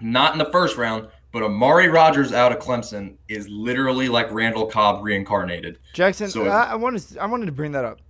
Not 0.00 0.32
in 0.32 0.38
the 0.38 0.50
first 0.52 0.76
round, 0.76 1.08
but 1.32 1.42
Amari 1.42 1.88
Rodgers 1.88 2.32
out 2.32 2.52
of 2.52 2.58
Clemson 2.58 3.14
is 3.28 3.48
literally 3.48 4.08
like 4.08 4.30
Randall 4.30 4.66
Cobb 4.66 5.02
reincarnated. 5.02 5.78
Jackson, 5.94 6.28
So 6.28 6.44
if- 6.44 6.52
I, 6.52 6.64
I 6.72 6.74
wanted 6.74 7.16
I 7.18 7.26
wanted 7.26 7.46
to 7.46 7.52
bring 7.52 7.72
that 7.72 7.84
up. 7.84 8.00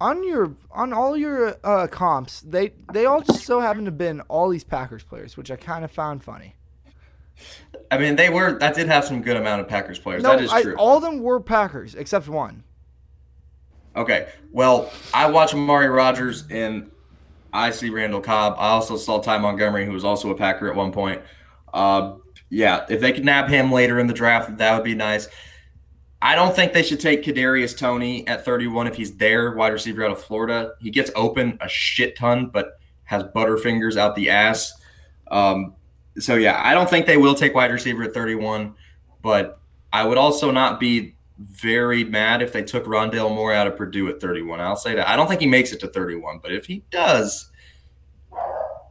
On 0.00 0.22
your 0.22 0.54
on 0.70 0.92
all 0.92 1.16
your 1.16 1.56
uh, 1.64 1.88
comps, 1.88 2.40
they 2.42 2.72
they 2.92 3.06
all 3.06 3.20
just 3.20 3.44
so 3.44 3.60
happen 3.60 3.84
to 3.84 3.90
have 3.90 3.98
been 3.98 4.20
all 4.22 4.48
these 4.48 4.64
Packers 4.64 5.02
players, 5.02 5.36
which 5.36 5.50
I 5.50 5.56
kind 5.56 5.84
of 5.84 5.90
found 5.90 6.22
funny. 6.22 6.54
I 7.90 7.98
mean, 7.98 8.16
they 8.16 8.28
were 8.30 8.58
that 8.58 8.74
did 8.74 8.86
have 8.86 9.04
some 9.04 9.22
good 9.22 9.36
amount 9.36 9.60
of 9.60 9.68
Packers 9.68 9.98
players. 9.98 10.22
No, 10.22 10.30
that 10.30 10.42
is 10.42 10.52
I, 10.52 10.62
true. 10.62 10.76
all 10.76 10.98
of 10.98 11.02
them 11.02 11.20
were 11.20 11.40
Packers 11.40 11.94
except 11.94 12.28
one. 12.28 12.62
Okay. 13.96 14.28
Well, 14.52 14.92
I 15.12 15.28
watch 15.28 15.54
Amari 15.54 15.88
Rodgers 15.88 16.44
and 16.50 16.90
I 17.52 17.70
see 17.70 17.90
Randall 17.90 18.20
Cobb. 18.20 18.54
I 18.58 18.68
also 18.68 18.96
saw 18.96 19.20
Ty 19.20 19.38
Montgomery, 19.38 19.84
who 19.84 19.92
was 19.92 20.04
also 20.04 20.30
a 20.30 20.34
Packer 20.36 20.68
at 20.68 20.76
one 20.76 20.92
point. 20.92 21.20
Uh, 21.74 22.14
yeah, 22.50 22.86
if 22.88 23.00
they 23.00 23.12
could 23.12 23.24
nab 23.24 23.48
him 23.48 23.72
later 23.72 23.98
in 23.98 24.06
the 24.06 24.14
draft, 24.14 24.56
that 24.58 24.74
would 24.74 24.84
be 24.84 24.94
nice. 24.94 25.28
I 26.20 26.34
don't 26.34 26.54
think 26.54 26.72
they 26.72 26.82
should 26.82 27.00
take 27.00 27.22
Kadarius 27.22 27.76
Toney 27.76 28.26
at 28.26 28.44
31 28.44 28.88
if 28.88 28.96
he's 28.96 29.16
there, 29.16 29.52
wide 29.52 29.72
receiver 29.72 30.04
out 30.04 30.10
of 30.10 30.22
Florida. 30.22 30.72
He 30.80 30.90
gets 30.90 31.10
open 31.14 31.58
a 31.60 31.68
shit 31.68 32.16
ton, 32.16 32.46
but 32.46 32.80
has 33.04 33.22
butterfingers 33.22 33.96
out 33.96 34.16
the 34.16 34.30
ass. 34.30 34.72
Um, 35.30 35.74
so 36.18 36.34
yeah, 36.34 36.60
I 36.62 36.74
don't 36.74 36.90
think 36.90 37.06
they 37.06 37.16
will 37.16 37.34
take 37.34 37.54
wide 37.54 37.70
receiver 37.70 38.02
at 38.02 38.14
31, 38.14 38.74
but 39.22 39.60
I 39.92 40.04
would 40.04 40.18
also 40.18 40.50
not 40.50 40.80
be 40.80 41.14
very 41.38 42.02
mad 42.02 42.42
if 42.42 42.52
they 42.52 42.64
took 42.64 42.84
Rondale 42.84 43.32
Moore 43.32 43.52
out 43.52 43.68
of 43.68 43.76
Purdue 43.76 44.08
at 44.08 44.20
31. 44.20 44.60
I'll 44.60 44.76
say 44.76 44.94
that. 44.96 45.08
I 45.08 45.14
don't 45.14 45.28
think 45.28 45.40
he 45.40 45.46
makes 45.46 45.72
it 45.72 45.78
to 45.80 45.86
31, 45.86 46.40
but 46.42 46.52
if 46.52 46.66
he 46.66 46.82
does, 46.90 47.50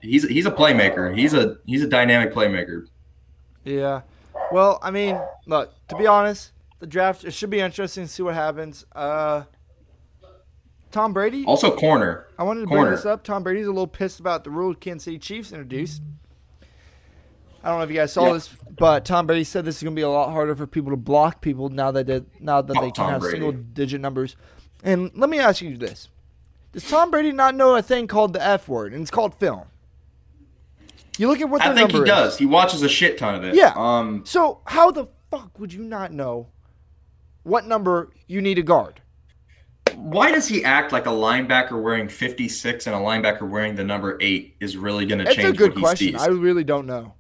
he's 0.02 0.28
he's 0.28 0.46
a 0.46 0.52
playmaker. 0.52 1.16
He's 1.16 1.34
a 1.34 1.58
he's 1.66 1.84
a 1.84 1.88
dynamic 1.88 2.34
playmaker. 2.34 2.88
Yeah. 3.66 4.02
Well, 4.52 4.80
I 4.82 4.92
mean, 4.92 5.20
look, 5.46 5.74
to 5.90 5.98
be 5.98 6.08
honest, 6.08 6.52
the 6.80 6.88
draft 6.88 7.24
it 7.24 7.32
should 7.32 7.50
be 7.50 7.60
interesting 7.60 8.04
to 8.06 8.10
see 8.10 8.24
what 8.24 8.36
happens. 8.36 8.86
Uh 8.94 9.44
Tom 10.92 11.12
Brady, 11.14 11.44
Also 11.46 11.76
corner. 11.76 12.28
I 12.40 12.44
wanted 12.44 12.62
to 12.62 12.68
bring 12.68 12.78
corner. 12.78 12.96
this 12.96 13.06
up. 13.06 13.24
Tom 13.24 13.44
Brady's 13.44 13.66
a 13.68 13.72
little 13.72 13.88
pissed 13.88 14.20
about 14.20 14.44
the 14.46 14.50
rule 14.50 14.74
Kansas 14.74 15.04
City 15.04 15.20
Chiefs 15.20 15.52
introduced. 15.52 16.02
I 17.64 17.70
don't 17.70 17.80
know 17.80 17.84
if 17.84 17.90
you 17.90 17.98
guys 17.98 18.14
saw 18.14 18.28
Yeah. 18.28 18.34
this, 18.34 18.50
but 18.80 19.04
Tom 19.04 19.28
Brady 19.28 19.44
said 19.44 19.66
this 19.66 19.78
is 19.78 19.84
going 19.84 19.94
to 19.96 20.00
be 20.00 20.04
a 20.04 20.10
lot 20.10 20.32
harder 20.32 20.56
for 20.56 20.66
people 20.66 20.92
to 20.92 20.98
block 20.98 21.42
people 21.42 21.68
now 21.70 21.92
that 21.92 22.08
they, 22.08 22.22
now 22.40 22.62
that 22.62 22.78
Oh, 22.78 22.82
they 22.82 22.88
can 22.88 22.94
Tom 23.04 23.12
have 23.12 23.22
Brady. 23.22 23.34
single 23.40 23.52
digit 23.52 24.00
numbers. 24.00 24.38
And 24.84 25.12
let 25.16 25.30
me 25.30 25.40
ask 25.40 25.62
you 25.62 25.76
this: 25.76 26.08
Does 26.72 26.88
Tom 26.90 27.12
Brady 27.12 27.34
not 27.34 27.56
know 27.56 27.76
a 27.76 27.82
thing 27.82 28.08
called 28.08 28.32
the 28.32 28.42
F 28.44 28.70
word, 28.70 28.94
and 28.94 29.02
it's 29.02 29.12
called 29.12 29.36
film? 29.36 29.64
You 31.18 31.28
look 31.28 31.42
at 31.42 31.50
what 31.50 31.62
I 31.64 31.74
think 31.74 31.92
he 31.92 31.98
is. 31.98 32.04
does. 32.06 32.38
He 32.38 32.46
watches 32.46 32.84
a 32.84 32.90
shit 32.90 33.18
ton 33.18 33.36
of 33.36 33.44
it. 33.44 33.56
Yeah. 33.56 33.74
Um. 33.76 34.22
So 34.26 34.62
how 34.66 34.92
the 34.92 35.08
fuck 35.30 35.60
would 35.60 35.74
you 35.74 35.84
not 35.84 36.14
know 36.14 36.48
what 37.48 37.66
number 37.66 38.12
you 38.28 38.42
need 38.42 38.56
to 38.56 38.62
guard? 38.64 39.02
Why 39.96 40.32
does 40.32 40.48
he 40.48 40.64
act 40.64 40.92
like 40.92 41.06
a 41.06 41.10
linebacker 41.12 41.82
wearing 41.82 42.08
56 42.10 42.88
and 42.88 42.96
a 42.96 43.00
linebacker 43.00 43.50
wearing 43.50 43.76
the 43.76 43.84
number 43.84 44.18
eight 44.22 44.56
is 44.60 44.78
really 44.78 45.06
going 45.06 45.20
to 45.20 45.26
It's 45.26 45.36
change 45.36 45.50
a 45.56 45.58
good 45.58 45.74
what 45.76 45.82
question. 45.82 46.08
sees? 46.14 46.22
I 46.22 46.28
really 46.28 46.64
don't 46.64 46.86
know. 46.86 47.14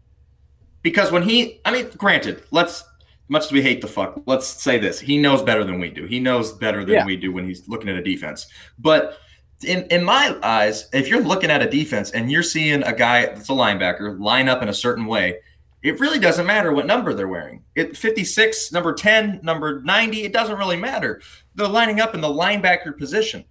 because 0.83 1.11
when 1.11 1.23
he, 1.23 1.59
I 1.65 1.71
mean, 1.71 1.89
granted, 1.97 2.43
let's 2.51 2.83
much 3.29 3.45
as 3.45 3.51
we 3.51 3.61
hate 3.61 3.81
the 3.81 3.87
fuck, 3.87 4.21
let's 4.25 4.47
say 4.47 4.77
this: 4.77 4.99
he 4.99 5.17
knows 5.17 5.41
better 5.41 5.63
than 5.63 5.79
we 5.79 5.89
do. 5.89 6.05
He 6.05 6.19
knows 6.19 6.53
better 6.53 6.85
than 6.85 6.95
Yeah. 6.95 7.05
we 7.05 7.17
do 7.17 7.31
when 7.33 7.45
he's 7.45 7.67
looking 7.67 7.89
at 7.89 7.95
a 7.95 8.01
defense. 8.03 8.47
But 8.79 9.17
in 9.65 9.85
in 9.87 10.03
my 10.03 10.37
eyes, 10.43 10.87
if 10.93 11.07
you're 11.09 11.23
looking 11.23 11.49
at 11.51 11.61
a 11.61 11.69
defense 11.69 12.11
and 12.11 12.31
you're 12.31 12.43
seeing 12.43 12.83
a 12.83 12.93
guy 12.93 13.25
that's 13.25 13.49
a 13.49 13.53
linebacker 13.53 14.19
line 14.19 14.47
up 14.47 14.61
in 14.61 14.69
a 14.69 14.73
certain 14.73 15.05
way, 15.07 15.39
it 15.83 15.99
really 15.99 16.19
doesn't 16.19 16.45
matter 16.45 16.73
what 16.73 16.85
number 16.85 17.13
they're 17.13 17.27
wearing. 17.27 17.63
It 17.75 17.95
56, 17.95 18.71
number 18.71 18.93
10, 18.93 19.41
number 19.43 19.81
90, 19.81 20.23
it 20.23 20.33
doesn't 20.33 20.57
really 20.57 20.77
matter. 20.77 21.21
They're 21.55 21.67
lining 21.67 21.99
up 21.99 22.13
in 22.13 22.21
the 22.21 22.27
linebacker 22.27 22.97
position. 22.97 23.45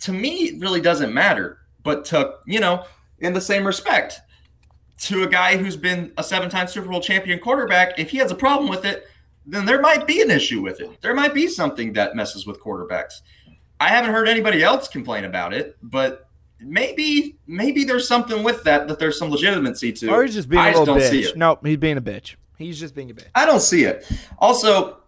To 0.00 0.12
me, 0.12 0.48
it 0.48 0.60
really 0.60 0.80
doesn't 0.80 1.12
matter. 1.12 1.58
But 1.82 2.04
to, 2.06 2.34
you 2.46 2.60
know, 2.60 2.84
in 3.18 3.34
the 3.34 3.40
same 3.40 3.66
respect, 3.66 4.20
to 5.00 5.22
a 5.22 5.28
guy 5.28 5.56
who's 5.56 5.76
been 5.76 6.12
a 6.18 6.22
seven-time 6.22 6.68
Super 6.68 6.88
Bowl 6.88 7.00
champion 7.00 7.38
quarterback, 7.38 7.98
if 7.98 8.10
he 8.10 8.18
has 8.18 8.30
a 8.30 8.34
problem 8.34 8.68
with 8.68 8.84
it, 8.84 9.06
then 9.46 9.64
there 9.64 9.80
might 9.80 10.06
be 10.06 10.20
an 10.20 10.30
issue 10.30 10.60
with 10.60 10.80
it. 10.80 11.00
There 11.00 11.14
might 11.14 11.34
be 11.34 11.48
something 11.48 11.94
that 11.94 12.14
messes 12.14 12.46
with 12.46 12.62
quarterbacks. 12.62 13.22
I 13.78 13.88
haven't 13.88 14.12
heard 14.12 14.28
anybody 14.28 14.62
else 14.62 14.88
complain 14.88 15.24
about 15.24 15.54
it, 15.54 15.76
but 15.82 16.28
maybe 16.60 17.36
maybe 17.46 17.84
there's 17.84 18.06
something 18.08 18.42
with 18.42 18.62
that 18.64 18.88
that 18.88 18.98
there's 18.98 19.18
some 19.18 19.30
legitimacy 19.30 19.92
to. 19.92 20.08
Or 20.12 20.22
he's 20.24 20.34
just 20.34 20.48
being 20.48 20.60
I 20.62 20.68
a 20.68 20.72
just 20.72 20.80
little 20.80 20.94
don't 20.96 21.10
see 21.10 21.22
bitch. 21.22 21.28
it. 21.30 21.36
Nope, 21.36 21.66
he's 21.66 21.76
being 21.76 21.96
a 21.96 22.02
bitch. 22.02 22.36
He's 22.58 22.78
just 22.78 22.94
being 22.94 23.10
a 23.10 23.14
bitch. 23.14 23.28
I 23.34 23.46
don't 23.46 23.60
see 23.60 23.84
it. 23.84 24.06
Also, 24.38 24.98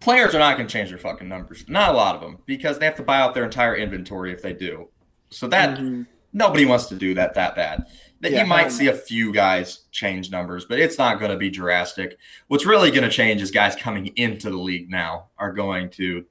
players 0.00 0.34
are 0.34 0.38
not 0.38 0.56
going 0.56 0.66
to 0.66 0.72
change 0.72 0.88
their 0.88 0.98
fucking 0.98 1.28
numbers. 1.28 1.64
Not 1.68 1.90
a 1.90 1.96
lot 1.96 2.14
of 2.14 2.20
them 2.22 2.38
because 2.46 2.78
they 2.78 2.86
have 2.86 2.96
to 2.96 3.02
buy 3.02 3.20
out 3.20 3.34
their 3.34 3.44
entire 3.44 3.76
inventory 3.76 4.32
if 4.32 4.40
they 4.42 4.52
do. 4.54 4.88
So 5.30 5.46
that 5.48 5.78
Mhm. 5.78 6.06
nobody 6.32 6.64
wants 6.64 6.86
to 6.86 6.96
do 6.96 7.12
that 7.14 7.34
that 7.34 7.54
bad. 7.54 7.84
That 8.20 8.32
Yeah, 8.32 8.42
you 8.42 8.46
might 8.48 8.70
see 8.72 8.86
a 8.88 8.92
few 8.94 9.32
guys 9.32 9.80
change 9.92 10.30
numbers, 10.30 10.64
but 10.66 10.78
it's 10.78 10.98
not 10.98 11.18
going 11.18 11.30
to 11.30 11.36
be 11.36 11.50
drastic. 11.50 12.18
What's 12.48 12.66
really 12.66 12.90
going 12.90 13.04
to 13.04 13.08
change 13.10 13.40
is 13.42 13.50
guys 13.50 13.74
coming 13.76 14.08
into 14.16 14.50
the 14.50 14.56
league 14.58 14.90
now 14.90 15.26
are 15.38 15.52
going 15.52 15.90
to 15.90 16.24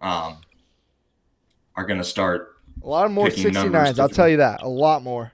um 0.00 0.38
are 1.76 1.84
going 1.86 1.98
to 1.98 2.04
start. 2.04 2.51
A 2.82 2.86
lot 2.86 3.10
more 3.10 3.28
69s. 3.28 3.98
I'll 3.98 4.08
tell 4.08 4.28
you 4.28 4.38
that. 4.38 4.62
A 4.62 4.68
lot 4.68 5.02
more. 5.02 5.32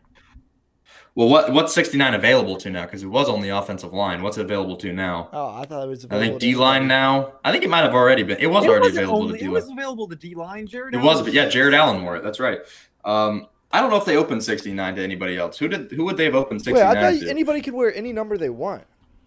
Well, 1.15 1.29
what 1.29 1.53
what's 1.53 1.75
69 1.75 2.15
available 2.15 2.57
to 2.59 2.71
now? 2.71 2.85
Because 2.85 3.03
it 3.03 3.07
was 3.09 3.29
on 3.29 3.41
the 3.41 3.49
offensive 3.49 3.93
line. 3.93 4.23
What's 4.23 4.39
it 4.39 4.43
available 4.43 4.77
to 4.77 4.93
now? 4.93 5.29
Oh, 5.33 5.49
I 5.53 5.65
thought 5.65 5.83
it 5.83 5.89
was. 5.89 6.05
I 6.05 6.07
available 6.07 6.29
think 6.29 6.41
to 6.41 6.47
D 6.47 6.55
line 6.55 6.87
now. 6.87 7.33
I 7.45 7.51
think 7.51 7.65
it 7.65 7.71
might 7.71 7.81
have 7.83 7.95
already 7.95 8.23
been. 8.23 8.39
It 8.39 8.47
was 8.47 8.65
It 8.65 8.71
already 8.71 8.89
available 8.89 9.23
only- 9.23 9.33
to 9.33 9.39
D 9.39 9.45
line. 9.47 9.51
It 9.51 9.55
was 9.55 9.69
available 9.71 10.09
to 10.09 10.15
D 10.15 10.35
line, 10.37 10.67
Jared. 10.69 10.95
It 10.95 10.99
was, 10.99 11.21
but 11.23 11.33
yeah, 11.33 11.49
Jared 11.49 11.75
Allen 11.75 12.05
wore 12.05 12.17
it. 12.17 12.23
That's 12.23 12.39
right. 12.39 12.61
Um, 13.05 13.49
I 13.73 13.81
don't 13.81 13.91
know 13.91 13.97
if 13.97 14.05
they 14.05 14.17
opened 14.17 14.45
69 14.45 14.95
to 14.95 15.03
anybody 15.03 15.37
else. 15.37 15.59
Who 15.59 15.67
did? 15.67 15.91
Who 15.91 16.05
would 16.05 16.17
they 16.17 16.25
have 16.25 16.37
opened 16.37 16.61
Wait, 16.61 16.77
69 16.77 16.97
I 16.97 17.13
thought 17.13 17.21
to? 17.25 17.31
anybody 17.31 17.63
could 17.63 17.75
wear 17.75 17.93
any 17.95 18.13
number 18.13 18.39
they 18.39 18.51
want. 18.51 18.85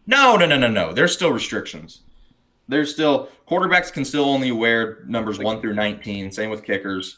No, 0.08 0.38
no, 0.38 0.46
no, 0.46 0.58
no, 0.58 0.68
no. 0.70 0.94
There's 0.94 1.14
still 1.14 1.32
restrictions. 1.34 2.04
There's 2.70 2.94
still 2.94 3.28
quarterbacks 3.50 3.92
can 3.92 4.06
still 4.06 4.26
only 4.26 4.54
wear 4.54 5.04
numbers 5.08 5.40
one 5.40 5.60
through 5.60 5.74
19. 5.74 6.32
Same 6.32 6.50
with 6.50 6.64
kickers. 6.64 7.18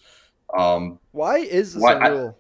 Um, 0.58 1.00
Why 1.12 1.38
is 1.40 1.74
this 1.74 1.82
Why- 1.82 1.94
a 1.94 1.98
I- 2.00 2.08
rule? 2.10 2.38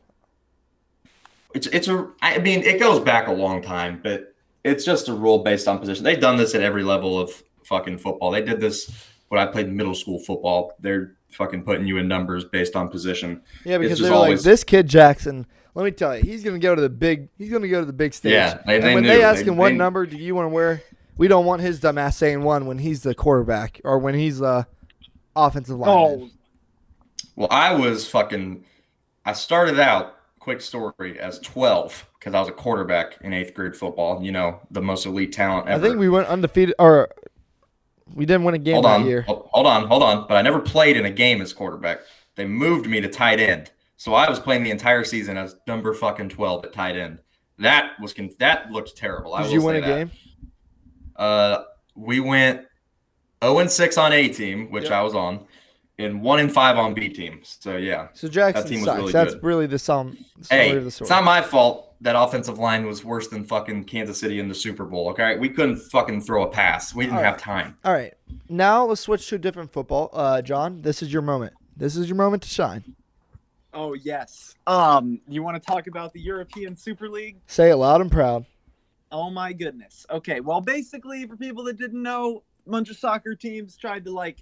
it's 1.54 1.68
it's 1.68 1.88
a. 1.88 2.10
I 2.22 2.40
mean, 2.40 2.62
it 2.64 2.80
goes 2.80 3.00
back 3.00 3.28
a 3.28 3.32
long 3.32 3.62
time, 3.62 4.00
but 4.04 4.34
it's 4.64 4.86
just 4.86 5.08
a 5.10 5.14
rule 5.14 5.40
based 5.40 5.68
on 5.68 5.80
position. 5.80 6.04
They've 6.04 6.20
done 6.20 6.38
this 6.38 6.56
at 6.56 6.62
every 6.62 6.84
level 6.84 7.20
of 7.20 7.32
fucking 7.64 7.98
football. 8.00 8.32
They 8.32 8.42
did 8.42 8.60
this 8.60 8.92
when 9.30 9.40
I 9.42 9.46
played 9.46 9.72
middle 9.72 9.96
school 9.96 10.20
football. 10.20 10.74
They're 10.80 11.16
fucking 11.32 11.64
putting 11.64 11.86
you 11.86 11.98
in 11.98 12.08
numbers 12.08 12.46
based 12.46 12.76
on 12.76 12.90
position. 12.90 13.42
Yeah, 13.66 13.78
because 13.78 14.00
they're 14.00 14.12
like 14.16 14.40
this 14.42 14.64
kid 14.64 14.88
Jackson. 14.88 15.46
Let 15.76 15.86
me 15.86 15.92
tell 15.92 16.16
you, 16.16 16.24
he's 16.24 16.44
gonna 16.44 16.60
go 16.60 16.76
to 16.76 16.82
the 16.82 16.90
big. 16.90 17.30
He's 17.38 17.50
gonna 17.52 17.68
go 17.68 17.80
to 17.80 17.86
the 17.86 17.94
big 17.94 18.14
stage. 18.14 18.32
Yeah, 18.34 18.60
they- 18.66 18.76
and 18.76 18.84
they 18.84 18.94
when 18.94 19.04
knew. 19.04 19.10
they 19.10 19.24
ask 19.24 19.44
They- 19.44 19.50
him 19.52 19.58
what 19.58 19.70
they- 19.70 19.76
number 19.76 20.06
do 20.06 20.18
you 20.18 20.36
want 20.36 20.46
to 20.46 20.50
wear, 20.54 20.84
we 21.18 21.28
don't 21.28 21.46
want 21.46 21.62
his 21.62 21.80
dumbass 21.80 22.14
saying 22.14 22.44
one 22.44 22.66
when 22.68 22.78
he's 22.78 23.02
the 23.04 23.16
quarterback 23.16 23.82
or 23.84 23.98
when 23.98 24.14
he's 24.14 24.38
the 24.40 24.68
offensive 25.36 25.78
lineman. 25.80 26.30
Oh, 26.30 26.30
Well, 27.36 27.48
I 27.52 27.74
was 27.74 28.08
fucking. 28.08 28.64
I 29.26 29.34
started 29.34 29.80
out 29.80 30.16
quick 30.40 30.62
story 30.62 31.20
as 31.20 31.40
twelve 31.40 32.08
because 32.20 32.34
I 32.34 32.40
was 32.40 32.50
a 32.50 32.54
quarterback 32.54 33.18
in 33.22 33.34
eighth 33.34 33.54
grade 33.54 33.76
football. 33.76 34.24
You 34.24 34.32
know, 34.32 34.60
the 34.72 34.82
most 34.82 35.06
elite 35.06 35.32
talent 35.34 35.68
I 35.70 35.80
think 35.80 35.98
we 35.98 36.10
went 36.10 36.28
undefeated, 36.28 36.76
or 36.80 37.10
we 38.14 38.26
didn't 38.26 38.44
win 38.44 38.56
a 38.56 38.60
game 38.60 38.74
hold 38.76 38.86
that 38.86 39.00
on, 39.02 39.06
year. 39.08 39.22
Hold 39.24 39.66
on, 39.68 39.88
hold 39.88 40.04
on. 40.04 40.28
But 40.28 40.38
I 40.38 40.42
never 40.42 40.60
played 40.60 40.98
in 40.98 41.06
a 41.06 41.12
game 41.12 41.42
as 41.42 41.54
quarterback. 41.54 42.00
They 42.36 42.46
moved 42.46 42.88
me 42.88 43.00
to 43.02 43.08
tight 43.08 43.40
end, 43.40 43.72
so 43.96 44.14
I 44.14 44.30
was 44.30 44.40
playing 44.40 44.64
the 44.64 44.72
entire 44.72 45.04
season 45.04 45.38
as 45.38 45.56
number 45.68 45.94
fucking 45.94 46.30
twelve 46.30 46.66
at 46.66 46.74
tight 46.74 46.98
end. 46.98 47.20
That 47.60 47.94
was 48.02 48.14
con- 48.14 48.32
that 48.40 48.72
looked 48.72 48.98
terrible. 48.98 49.34
I 49.36 49.44
Did 49.44 49.54
you 49.54 49.62
win 49.62 49.76
a 49.78 49.82
that. 49.82 49.88
game? 49.88 50.12
Uh, 51.16 51.64
we 51.96 52.20
went 52.20 52.66
0 53.44 53.60
and 53.60 53.70
6 53.70 53.98
on 54.00 54.12
A 54.12 54.28
team, 54.30 54.72
which 54.72 54.86
Yep. 54.86 54.92
I 54.94 55.02
was 55.04 55.14
on, 55.14 55.46
and 56.04 56.22
1 56.22 56.40
in 56.40 56.50
5 56.50 56.78
on 56.78 56.94
B 56.94 57.10
teams. 57.10 57.58
So 57.60 57.78
yeah. 57.78 58.08
So 58.14 58.28
Jackson 58.28 58.68
team 58.68 58.80
was 58.82 58.86
sucks. 58.86 58.98
really 59.00 59.12
That's 59.12 59.34
good. 59.36 59.44
really 59.44 59.68
the 59.68 59.80
sum 59.80 60.18
story 60.42 60.62
Hey, 60.62 60.76
of 60.76 60.84
the 60.84 60.88
it's 60.88 61.10
not 61.10 61.24
my 61.24 61.42
fault 61.42 61.90
that 62.02 62.16
offensive 62.20 62.60
line 62.60 62.86
was 62.86 63.06
worse 63.06 63.30
than 63.30 63.44
fucking 63.46 63.86
Kansas 63.86 64.20
City 64.20 64.40
in 64.40 64.50
the 64.50 64.56
Super 64.56 64.84
Bowl. 64.84 65.10
Okay, 65.10 65.38
we 65.38 65.48
couldn't 65.50 65.78
fucking 65.78 66.22
throw 66.22 66.44
a 66.44 66.50
pass. 66.50 66.94
We 66.94 67.06
didn't 67.06 67.18
All 67.20 67.24
have 67.24 67.38
time. 67.38 67.78
All 67.86 67.94
right, 67.94 68.14
now 68.50 68.86
let's 68.86 69.02
switch 69.02 69.28
to 69.30 69.36
a 69.36 69.38
different 69.40 69.72
football. 69.72 70.10
Uh, 70.12 70.42
John, 70.42 70.82
this 70.82 71.02
is 71.02 71.14
your 71.14 71.22
moment. 71.22 71.54
This 71.78 71.96
is 71.96 72.08
your 72.10 72.18
moment 72.18 72.44
to 72.44 72.50
shine. 72.50 72.96
oh 73.74 73.94
yes. 73.94 74.56
Um, 74.68 75.20
you 75.28 75.44
want 75.44 75.62
to 75.62 75.66
talk 75.66 75.88
about 75.88 76.14
the 76.14 76.20
European 76.22 76.76
Super 76.76 77.10
League? 77.10 77.38
Say 77.48 77.70
it 77.70 77.76
loud 77.76 78.02
and 78.02 78.12
proud. 78.12 78.46
Oh 79.12 79.30
my 79.30 79.54
goodness. 79.54 80.06
Okay, 80.10 80.40
well, 80.40 80.60
basically, 80.62 81.26
for 81.28 81.36
people 81.38 81.64
that 81.66 81.78
didn't 81.78 82.02
know, 82.02 82.44
a 82.66 82.70
bunch 82.70 82.90
of 82.90 82.98
soccer 82.98 83.36
teams 83.36 83.78
tried 83.78 84.04
to 84.06 84.12
like 84.12 84.38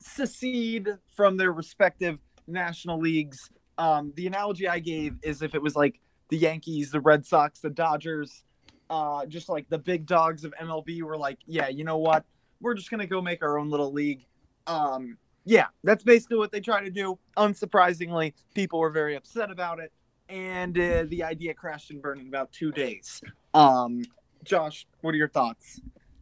secede 0.00 0.88
from 1.14 1.36
their 1.36 1.52
respective 1.52 2.18
national 2.46 2.98
leagues. 2.98 3.50
Um, 3.78 4.12
the 4.16 4.26
analogy 4.26 4.68
I 4.68 4.78
gave 4.78 5.16
is 5.22 5.42
if 5.42 5.54
it 5.54 5.62
was 5.62 5.76
like 5.76 6.00
the 6.28 6.36
Yankees, 6.36 6.90
the 6.90 7.00
Red 7.00 7.26
Sox, 7.26 7.60
the 7.60 7.70
Dodgers, 7.70 8.44
uh, 8.88 9.24
just 9.26 9.48
like 9.48 9.68
the 9.68 9.78
big 9.78 10.06
dogs 10.06 10.44
of 10.44 10.52
MLB 10.60 11.02
were 11.02 11.16
like, 11.16 11.38
yeah, 11.46 11.68
you 11.68 11.84
know 11.84 11.98
what? 11.98 12.24
We're 12.60 12.74
just 12.74 12.90
gonna 12.90 13.06
go 13.06 13.22
make 13.22 13.42
our 13.42 13.58
own 13.58 13.70
little 13.70 13.92
league. 13.92 14.26
Um, 14.66 15.16
yeah, 15.44 15.66
that's 15.82 16.02
basically 16.02 16.36
what 16.36 16.52
they 16.52 16.60
try 16.60 16.82
to 16.82 16.90
do. 16.90 17.18
Unsurprisingly, 17.36 18.34
people 18.54 18.78
were 18.78 18.90
very 18.90 19.16
upset 19.16 19.50
about 19.50 19.80
it, 19.80 19.92
and 20.28 20.78
uh, 20.78 21.04
the 21.08 21.22
idea 21.22 21.54
crashed 21.54 21.90
and 21.90 22.02
burned 22.02 22.20
in 22.20 22.28
about 22.28 22.52
two 22.52 22.70
days. 22.72 23.22
Um, 23.54 24.02
Josh, 24.44 24.86
what 25.00 25.14
are 25.14 25.18
your 25.18 25.28
thoughts? 25.28 25.80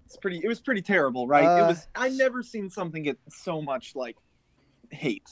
It's 0.09 0.17
pretty. 0.17 0.41
It 0.43 0.49
was 0.49 0.59
pretty 0.59 0.81
terrible, 0.81 1.29
right? 1.29 1.45
Uh, 1.45 1.65
it 1.65 1.69
was. 1.69 1.87
I've 1.95 2.15
never 2.15 2.43
seen 2.43 2.71
something 2.71 3.03
get 3.03 3.19
so 3.29 3.61
much 3.61 3.95
like 3.95 4.17
hate. 4.91 5.29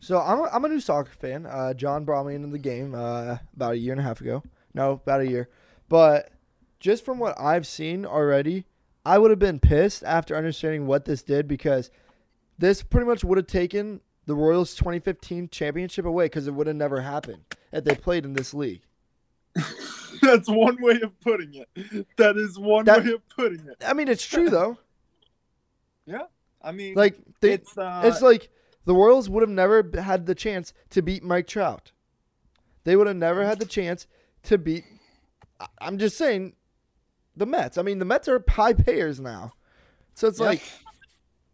So 0.00 0.18
I'm 0.18 0.40
a, 0.40 0.50
I'm 0.52 0.64
a 0.64 0.68
new 0.68 0.80
soccer 0.80 1.12
fan. 1.12 1.46
Uh, 1.46 1.72
John 1.72 2.04
brought 2.04 2.26
me 2.26 2.34
into 2.34 2.48
the 2.48 2.58
game 2.58 2.96
uh, 2.96 3.38
about 3.54 3.74
a 3.74 3.78
year 3.78 3.92
and 3.92 4.00
a 4.00 4.02
half 4.02 4.20
ago. 4.20 4.42
No, 4.74 4.92
about 4.92 5.20
a 5.20 5.28
year. 5.28 5.48
But 5.88 6.30
just 6.80 7.04
from 7.04 7.20
what 7.20 7.40
I've 7.40 7.64
seen 7.64 8.04
already, 8.04 8.64
I 9.06 9.18
would 9.18 9.30
have 9.30 9.38
been 9.38 9.60
pissed 9.60 10.02
after 10.02 10.36
understanding 10.36 10.88
what 10.88 11.04
this 11.04 11.22
did 11.22 11.46
because 11.46 11.92
this 12.58 12.82
pretty 12.82 13.06
much 13.06 13.22
would 13.22 13.38
have 13.38 13.46
taken 13.46 14.00
the 14.26 14.34
Royals 14.34 14.74
2015 14.74 15.48
championship 15.50 16.04
away 16.04 16.24
because 16.24 16.48
it 16.48 16.54
would 16.54 16.66
have 16.66 16.74
never 16.74 17.02
happened 17.02 17.44
if 17.72 17.84
they 17.84 17.94
played 17.94 18.24
in 18.24 18.32
this 18.32 18.52
league. 18.52 18.82
That's 20.22 20.48
one 20.48 20.76
way 20.80 21.00
of 21.02 21.18
putting 21.20 21.54
it. 21.54 22.06
That 22.16 22.36
is 22.36 22.58
one 22.58 22.84
That- 22.84 23.04
way 23.04 23.12
of 23.12 23.28
putting 23.28 23.60
it. 23.66 23.82
I 23.86 23.92
mean, 23.94 24.08
it's 24.08 24.26
true 24.26 24.50
though. 24.50 24.78
Yeah, 26.06 26.22
I 26.62 26.72
mean, 26.72 26.94
Like 26.94 27.18
they, 27.42 27.52
it's 27.52 27.76
uh, 27.76 28.00
it's 28.04 28.22
like 28.22 28.48
the 28.86 28.94
Royals 28.94 29.28
would 29.28 29.42
have 29.42 29.50
never 29.50 29.86
had 30.00 30.24
the 30.24 30.34
chance 30.34 30.72
to 30.90 31.02
beat 31.02 31.22
Mike 31.22 31.46
Trout. 31.46 31.92
They 32.84 32.96
would 32.96 33.06
have 33.06 33.16
never 33.16 33.44
had 33.44 33.58
the 33.58 33.66
chance 33.66 34.06
to 34.44 34.56
beat. 34.56 34.84
I- 35.60 35.66
I'm 35.82 35.98
just 35.98 36.16
saying, 36.16 36.54
the 37.36 37.44
Mets. 37.44 37.76
I 37.76 37.82
mean, 37.82 37.98
the 37.98 38.06
Mets 38.06 38.26
are 38.26 38.42
high 38.48 38.72
payers 38.72 39.20
now, 39.20 39.52
so 40.14 40.28
it's 40.28 40.40
Yeah. 40.40 40.46
like 40.46 40.62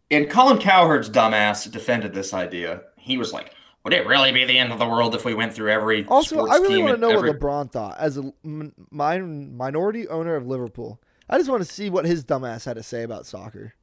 And 0.09 0.29
Colin 0.29 0.57
Cowherd's 0.59 1.09
dumbass 1.09 1.69
defended 1.69 2.13
this 2.13 2.33
idea. 2.33 2.83
He 2.97 3.17
was 3.17 3.33
like, 3.33 3.51
"Would 3.85 3.93
it 3.93 4.05
really 4.07 4.31
be 4.33 4.43
the 4.43 4.57
end 4.57 4.73
of 4.73 4.79
the 4.79 4.87
world 4.87 5.15
if 5.15 5.23
we 5.23 5.33
went 5.33 5.53
through 5.53 5.71
every 5.71 6.05
also 6.05 6.35
sports 6.35 6.51
I 6.51 6.57
really 6.57 6.75
team 6.75 6.85
want 6.85 6.89
to 6.89 6.93
and 6.95 7.01
know 7.01 7.17
every- 7.17 7.29
what 7.29 7.39
LeBron 7.39 7.71
thought 7.71 7.97
as 7.97 8.17
a 8.17 8.33
min- 8.43 8.73
minority 8.91 10.07
owner 10.09 10.35
of 10.35 10.45
Liverpool. 10.45 10.99
I 11.29 11.37
just 11.37 11.49
want 11.49 11.63
to 11.65 11.71
see 11.71 11.89
what 11.89 12.05
his 12.05 12.25
dumbass 12.25 12.65
had 12.65 12.75
to 12.75 12.83
say 12.83 13.03
about 13.03 13.25
soccer. 13.25 13.73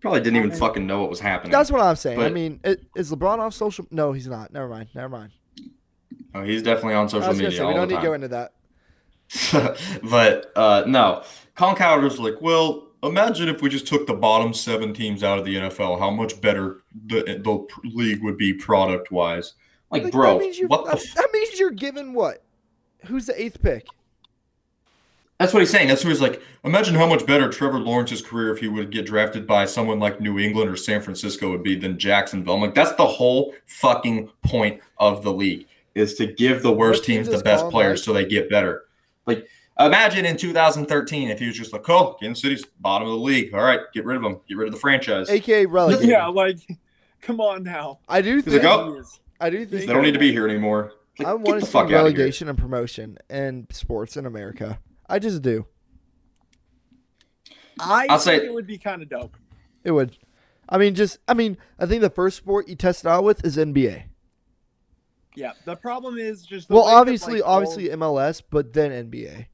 Probably 0.00 0.20
didn't 0.20 0.36
even 0.36 0.52
fucking 0.52 0.86
know 0.86 1.00
what 1.00 1.10
was 1.10 1.20
happening. 1.20 1.50
That's 1.52 1.70
what 1.72 1.80
I'm 1.80 1.96
saying. 1.96 2.20
I 2.20 2.28
mean, 2.28 2.60
it, 2.62 2.84
is 2.96 3.10
LeBron 3.10 3.40
off 3.40 3.52
social? 3.52 3.86
No, 3.90 4.12
he's 4.12 4.28
not. 4.28 4.52
Never 4.52 4.68
mind. 4.68 4.88
Never 4.94 5.08
mind. 5.08 5.32
oh, 6.34 6.42
he's 6.42 6.62
definitely 6.62 6.94
on 6.94 7.08
social 7.08 7.32
media 7.32 7.50
say 7.50 7.64
we 7.64 7.74
don't 7.74 7.88
the 7.88 7.94
need 7.94 8.00
to 8.00 8.06
go 8.06 8.12
into 8.12 8.28
that. 8.28 8.52
but 10.04 10.52
uh, 10.56 10.84
no, 10.86 11.24
Colin 11.56 11.76
Cowherd 11.76 12.04
was 12.04 12.18
like, 12.18 12.40
"Well, 12.40 12.87
imagine 13.02 13.48
if 13.48 13.62
we 13.62 13.68
just 13.68 13.86
took 13.86 14.06
the 14.06 14.14
bottom 14.14 14.52
seven 14.52 14.92
teams 14.92 15.22
out 15.22 15.38
of 15.38 15.44
the 15.44 15.56
NFL, 15.56 15.98
how 15.98 16.10
much 16.10 16.40
better 16.40 16.82
the 17.06 17.22
the 17.22 17.66
league 17.88 18.22
would 18.22 18.36
be 18.36 18.52
product 18.52 19.10
wise." 19.10 19.54
Like, 19.90 20.04
Like, 20.04 20.12
bro, 20.12 20.34
that 20.34 20.40
means 20.40 20.58
you're, 20.58 20.68
what 20.68 20.84
the? 20.84 20.90
that, 20.90 20.98
F- 20.98 21.14
that 21.14 21.28
means 21.32 21.58
you're 21.58 21.70
given 21.70 22.12
what? 22.12 22.42
Who's 23.06 23.26
the 23.26 23.40
eighth 23.40 23.62
pick? 23.62 23.86
That's 25.38 25.54
what 25.54 25.60
he's 25.60 25.70
saying. 25.70 25.86
That's 25.86 26.04
what 26.04 26.10
he's 26.10 26.20
like. 26.20 26.42
Imagine 26.64 26.96
how 26.96 27.06
much 27.06 27.24
better 27.24 27.48
Trevor 27.48 27.78
Lawrence's 27.78 28.20
career 28.20 28.52
if 28.52 28.58
he 28.58 28.66
would 28.66 28.90
get 28.90 29.06
drafted 29.06 29.46
by 29.46 29.66
someone 29.66 30.00
like 30.00 30.20
New 30.20 30.38
England 30.38 30.68
or 30.68 30.76
San 30.76 31.00
Francisco 31.00 31.50
would 31.50 31.62
be 31.62 31.76
than 31.76 31.96
Jacksonville. 31.96 32.54
I'm 32.54 32.60
like, 32.60 32.74
that's 32.74 32.92
the 32.94 33.06
whole 33.06 33.54
fucking 33.66 34.30
point 34.42 34.80
of 34.98 35.22
the 35.22 35.32
league 35.32 35.66
is 35.94 36.14
to 36.14 36.26
give 36.26 36.62
the 36.62 36.72
worst 36.72 37.04
teams 37.04 37.28
the 37.28 37.38
best 37.38 37.68
players 37.70 38.00
like? 38.00 38.04
so 38.04 38.12
they 38.12 38.24
get 38.24 38.50
better. 38.50 38.84
Like, 39.26 39.48
imagine 39.78 40.24
in 40.26 40.36
2013 40.36 41.28
if 41.30 41.38
he 41.38 41.46
was 41.46 41.56
just 41.56 41.72
like, 41.72 41.88
"Oh, 41.88 42.14
Kansas 42.20 42.42
City's 42.42 42.64
bottom 42.80 43.06
of 43.08 43.14
the 43.14 43.20
league. 43.20 43.54
All 43.54 43.60
right, 43.62 43.80
get 43.94 44.04
rid 44.04 44.16
of 44.16 44.22
them. 44.22 44.40
Get 44.48 44.56
rid 44.56 44.68
of 44.68 44.74
the 44.74 44.80
franchise. 44.80 45.28
AKA 45.30 45.66
relegated. 45.66 46.08
yeah, 46.08 46.26
like, 46.26 46.58
come 47.22 47.40
on 47.40 47.62
now. 47.62 48.00
I 48.08 48.20
do 48.22 48.40
think. 48.42 48.62
like, 48.62 48.72
oh. 48.72 49.02
I 49.40 49.50
do 49.50 49.58
think 49.66 49.86
They 49.86 49.92
don't 49.92 50.02
need 50.02 50.14
to 50.14 50.18
be 50.18 50.32
here 50.32 50.48
anymore." 50.48 50.92
Like, 51.18 51.28
I 51.28 51.30
get 51.32 51.40
want 51.40 51.46
the 51.46 51.60
to 51.60 51.66
see 51.66 51.72
fuck 51.72 51.82
out 51.84 51.88
here. 51.90 51.98
relegation 51.98 52.48
and 52.48 52.56
promotion 52.58 53.18
in 53.28 53.66
sports 53.70 54.16
in 54.16 54.24
America. 54.26 54.78
I 55.08 55.18
just 55.18 55.42
do. 55.42 55.66
I 57.80 58.06
I'll 58.08 58.18
think 58.18 58.40
say- 58.42 58.46
it 58.46 58.52
would 58.54 58.66
be 58.66 58.78
kind 58.78 59.02
of 59.02 59.08
dope. 59.08 59.36
It 59.84 59.92
would. 59.92 60.16
I 60.68 60.78
mean, 60.78 60.94
just. 60.94 61.18
I 61.28 61.34
mean, 61.34 61.56
I 61.78 61.86
think 61.86 62.02
the 62.02 62.10
first 62.10 62.36
sport 62.36 62.68
you 62.68 62.74
test 62.76 63.04
it 63.04 63.08
out 63.08 63.24
with 63.24 63.44
is 63.44 63.56
NBA. 63.56 64.04
Yeah, 65.34 65.52
the 65.64 65.76
problem 65.76 66.18
is 66.18 66.44
just 66.44 66.68
the 66.68 66.74
Well, 66.74 66.84
way 66.84 66.90
that, 66.90 66.96
obviously, 66.96 67.34
like, 67.34 67.42
obviously 67.48 67.88
MLS, 67.90 68.42
but 68.50 68.72
then 68.72 68.90
NBA. 69.10 69.46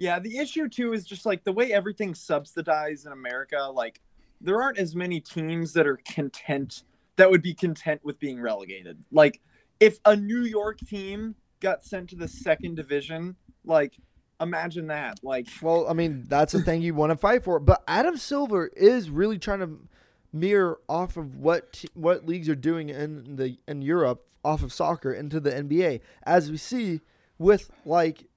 Yeah, 0.00 0.18
the 0.18 0.38
issue 0.38 0.66
too 0.66 0.94
is 0.94 1.04
just 1.04 1.26
like 1.26 1.44
the 1.44 1.52
way 1.52 1.74
everything's 1.74 2.18
subsidized 2.20 3.04
in 3.04 3.12
America. 3.12 3.70
Like, 3.70 4.00
there 4.40 4.62
aren't 4.62 4.78
as 4.78 4.96
many 4.96 5.20
teams 5.20 5.74
that 5.74 5.86
are 5.86 5.98
content 6.06 6.84
that 7.16 7.30
would 7.30 7.42
be 7.42 7.52
content 7.52 8.00
with 8.02 8.18
being 8.18 8.40
relegated. 8.40 9.04
Like, 9.12 9.42
if 9.78 9.98
a 10.06 10.16
New 10.16 10.44
York 10.44 10.78
team 10.78 11.34
got 11.60 11.84
sent 11.84 12.08
to 12.10 12.16
the 12.16 12.28
second 12.28 12.76
division, 12.76 13.36
like, 13.66 13.98
imagine 14.40 14.86
that. 14.86 15.20
Like, 15.22 15.48
Well, 15.60 15.86
I 15.86 15.92
mean, 15.92 16.24
that's 16.28 16.54
the 16.54 16.62
thing 16.62 16.80
you 16.80 16.94
want 16.94 17.10
to 17.10 17.16
fight 17.16 17.44
for. 17.44 17.60
But 17.60 17.82
Adam 17.86 18.16
Silver 18.16 18.68
is 18.68 19.10
really 19.10 19.38
trying 19.38 19.60
to 19.60 19.86
mirror 20.32 20.80
off 20.88 21.18
of 21.18 21.36
what 21.36 21.84
what 21.92 22.24
leagues 22.24 22.48
are 22.48 22.54
doing 22.54 22.88
in 22.88 23.36
the 23.36 23.58
in 23.68 23.82
Europe 23.82 24.24
off 24.42 24.62
of 24.62 24.72
soccer 24.72 25.12
into 25.12 25.40
the 25.40 25.50
NBA, 25.50 26.00
as 26.22 26.50
we 26.50 26.56
see 26.56 27.02
with 27.36 27.70
like 27.84 28.29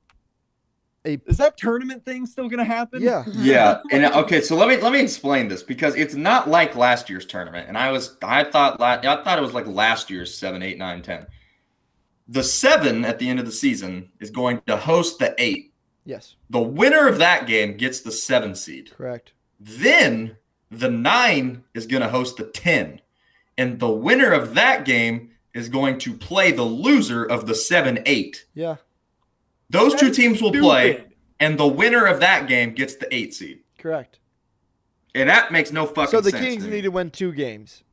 a 1.06 1.20
is 1.26 1.38
that 1.38 1.58
tournament 1.58 2.06
thing 2.06 2.26
still 2.26 2.48
gonna 2.50 2.64
happen? 2.64 3.02
yeah. 3.02 3.24
Yeah, 3.36 3.82
and 3.92 4.06
okay, 4.06 4.42
so 4.42 4.56
let 4.56 4.68
me 4.70 4.78
let 4.78 4.94
me 4.94 5.02
explain 5.02 5.48
this 5.48 5.64
because 5.64 5.96
it's 5.96 6.16
not 6.16 6.48
like 6.50 6.76
last 6.76 7.10
year's 7.10 7.26
tournament, 7.26 7.68
and 7.68 7.78
I 7.78 7.92
was 7.92 8.16
I 8.22 8.44
thought 8.46 8.80
la- 8.80 9.00
I 9.04 9.24
thought 9.24 9.38
it 9.38 9.42
was 9.42 9.54
like 9.54 9.68
last 9.68 10.10
year's 10.10 10.34
seven, 10.38 10.64
eight, 10.64 10.78
nine, 10.78 11.02
ten. 11.02 11.28
The 12.28 12.44
seven 12.44 13.04
at 13.04 13.20
the 13.20 13.30
end 13.30 13.40
of 13.40 13.46
the 13.46 13.52
season 13.52 14.10
is 14.22 14.30
going 14.30 14.62
to 14.68 14.78
host 14.78 15.20
the 15.20 15.36
eight. 15.38 15.74
Yes, 16.06 16.36
The 16.50 16.62
winner 16.62 17.08
of 17.08 17.18
that 17.20 17.48
game 17.48 17.78
gets 17.78 18.02
the 18.02 18.12
seven 18.12 18.56
seed. 18.56 18.92
correct. 18.96 19.32
Then 19.60 20.38
the 20.70 20.90
nine 20.90 21.64
is 21.74 21.86
going 21.86 22.02
to 22.02 22.10
host 22.10 22.38
the 22.38 22.46
ten, 22.46 23.00
and 23.58 23.80
the 23.80 23.90
winner 23.92 24.32
of 24.32 24.54
that 24.56 24.84
game 24.86 25.32
is 25.54 25.70
going 25.70 26.00
to 26.00 26.14
play 26.14 26.52
the 26.52 26.64
loser 26.64 27.24
of 27.24 27.46
the 27.46 27.56
seven, 27.56 28.00
eight. 28.06 28.46
Yeah. 28.54 28.78
Those 29.70 29.96
two 29.96 30.12
teams 30.12 30.42
will 30.42 30.52
play 30.52 31.06
and 31.40 31.58
the 31.60 31.68
winner 31.68 32.06
of 32.06 32.20
that 32.20 32.48
game 32.48 32.74
gets 32.74 32.96
the 32.96 33.14
eight 33.14 33.34
seed. 33.34 33.62
Correct. 33.78 34.20
And 35.16 35.30
that 35.30 35.52
makes 35.52 35.72
no 35.72 35.86
fucking 35.86 36.10
sense. 36.10 36.12
So 36.12 36.22
the 36.22 36.32
sense. 36.32 36.44
Kings 36.46 36.64
to 36.64 36.70
need 36.70 36.82
to 36.82 36.90
win 36.90 37.12
two 37.12 37.32
games. 37.34 37.84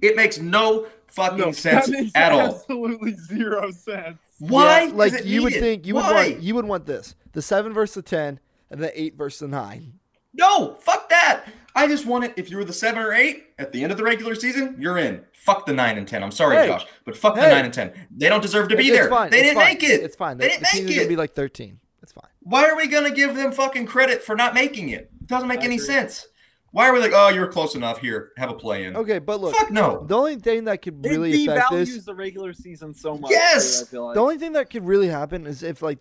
It 0.00 0.16
makes 0.16 0.38
no 0.38 0.86
fucking 1.06 1.38
No, 1.38 1.52
sense 1.52 1.86
that 1.86 1.92
makes 1.92 2.12
at 2.14 2.32
all. 2.32 2.40
absolutely 2.54 3.14
zero 3.14 3.70
sense. 3.70 4.18
Why? 4.38 4.84
Yeah, 4.84 4.92
like 4.94 5.24
you 5.24 5.42
would 5.42 5.52
it? 5.52 5.60
think 5.60 5.86
you 5.86 5.94
would 5.94 6.04
want 6.04 6.40
you 6.42 6.54
would 6.54 6.64
want 6.64 6.86
this. 6.86 7.14
The 7.32 7.42
seven 7.42 7.72
versus 7.72 7.94
the 7.94 8.02
ten 8.02 8.40
and 8.70 8.80
the 8.82 9.00
eight 9.00 9.14
versus 9.16 9.40
the 9.40 9.48
nine. 9.48 9.94
No, 10.34 10.74
fuck 10.74 11.08
that. 11.10 11.44
I 11.74 11.86
just 11.86 12.04
want 12.06 12.24
it. 12.24 12.34
If 12.36 12.50
you 12.50 12.56
were 12.58 12.64
the 12.64 12.72
seven 12.72 13.00
or 13.02 13.12
eight 13.12 13.46
at 13.58 13.72
the 13.72 13.82
end 13.82 13.92
of 13.92 13.98
the 13.98 14.04
regular 14.04 14.34
season, 14.34 14.76
you're 14.78 14.98
in. 14.98 15.24
Fuck 15.32 15.64
the 15.66 15.72
nine 15.72 15.96
and 15.98 16.06
ten. 16.06 16.22
I'm 16.22 16.30
sorry, 16.30 16.56
Hey. 16.56 16.66
Josh, 16.66 16.84
but 17.04 17.16
fuck 17.16 17.34
the 17.34 17.40
nine 17.40 17.64
and 17.64 17.72
ten. 17.72 17.92
They 18.14 18.28
don't 18.28 18.42
deserve 18.42 18.68
to 18.68 18.76
be 18.76 18.88
It's- 18.88 18.98
there. 19.00 19.08
Fine. 19.10 19.30
They 19.30 19.38
it's 19.38 19.46
didn't 19.48 19.58
fine. 19.58 19.66
make 19.74 19.82
it. 19.82 20.02
It's 20.02 20.16
fine. 20.16 20.36
They 20.38 20.44
The, 20.44 20.48
didn't 20.50 20.60
the 20.62 20.66
team's 20.68 20.86
make 20.86 20.96
gonna 20.96 21.06
it. 21.06 21.08
be 21.08 21.16
like 21.16 21.34
thirteen. 21.34 21.78
It's 22.02 22.12
fine. 22.12 22.28
Why 22.40 22.68
are 22.68 22.76
we 22.76 22.88
gonna 22.88 23.10
give 23.10 23.34
them 23.36 23.52
fucking 23.52 23.86
credit 23.86 24.22
for 24.22 24.34
not 24.36 24.52
making 24.54 24.90
it? 24.90 25.10
It 25.20 25.26
doesn't 25.28 25.48
make 25.48 25.60
I 25.60 25.64
any 25.64 25.76
agree. 25.76 25.86
sense. 25.86 26.26
Why 26.72 26.88
are 26.88 26.92
we 26.94 27.00
like, 27.00 27.12
oh, 27.14 27.28
you're 27.28 27.48
close 27.48 27.74
enough 27.74 27.98
here, 27.98 28.32
have 28.38 28.50
a 28.50 28.54
play 28.54 28.84
in? 28.84 28.96
Okay, 28.96 29.18
but 29.18 29.40
look, 29.42 29.54
Fuck 29.54 29.70
no. 29.70 30.04
the 30.06 30.16
only 30.16 30.36
thing 30.36 30.64
that 30.64 30.80
could 30.80 31.04
It 31.04 31.10
really 31.10 31.46
affect 31.46 31.70
devalues 31.70 31.94
this, 31.94 32.04
the 32.06 32.14
regular 32.14 32.54
season 32.54 32.94
so 32.94 33.16
much. 33.18 33.30
Yes! 33.30 33.80
too, 33.80 33.84
I 33.84 33.88
feel 33.90 34.04
like. 34.06 34.14
the 34.14 34.20
only 34.22 34.38
thing 34.38 34.52
that 34.52 34.70
could 34.70 34.86
really 34.86 35.08
happen 35.08 35.46
is 35.46 35.62
if 35.62 35.82
like 35.82 35.98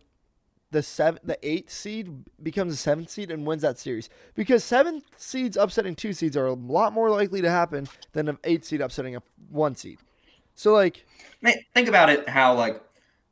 the 0.72 0.82
seven, 0.82 1.20
the 1.24 1.38
eighth 1.48 1.72
seed 1.72 2.24
becomes 2.42 2.74
a 2.74 2.78
seventh 2.78 3.10
seed 3.10 3.30
and 3.30 3.46
wins 3.46 3.62
that 3.62 3.78
series, 3.78 4.10
because 4.36 4.64
seventh 4.64 5.04
seeds 5.18 5.58
upsetting 5.58 5.96
two 5.96 6.14
seeds 6.14 6.36
are 6.36 6.48
a 6.48 6.54
lot 6.54 6.94
more 6.94 7.10
likely 7.10 7.42
to 7.42 7.50
happen 7.50 7.88
than 8.14 8.28
an 8.28 8.38
eight 8.44 8.66
seed 8.66 8.82
upsetting 8.82 9.16
a 9.16 9.22
one 9.50 9.76
seed. 9.76 10.00
So 10.56 10.74
like, 10.74 11.06
Man, 11.42 11.56
think 11.74 11.88
about 11.88 12.10
it. 12.10 12.28
How 12.30 12.54
like 12.54 12.82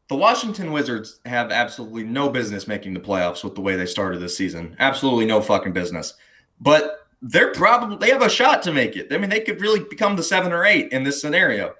the 0.09 0.15
Washington 0.15 0.71
Wizards 0.71 1.19
have 1.25 1.51
absolutely 1.51 2.03
no 2.03 2.29
business 2.29 2.67
making 2.67 2.93
the 2.93 2.99
playoffs 2.99 3.43
with 3.43 3.55
the 3.55 3.61
way 3.61 3.75
they 3.75 3.85
started 3.85 4.19
this 4.19 4.35
season. 4.35 4.75
Absolutely 4.79 5.25
no 5.25 5.39
fucking 5.39 5.73
business. 5.73 6.15
But 6.59 7.07
they're 7.21 7.53
probably 7.53 7.97
they 7.97 8.11
have 8.11 8.21
a 8.21 8.29
shot 8.29 8.63
to 8.63 8.71
make 8.71 8.95
it. 8.95 9.13
I 9.13 9.17
mean, 9.17 9.29
they 9.29 9.41
could 9.41 9.61
really 9.61 9.81
become 9.81 10.15
the 10.15 10.23
seven 10.23 10.51
or 10.51 10.65
eight 10.65 10.91
in 10.91 11.03
this 11.03 11.21
scenario. 11.21 11.75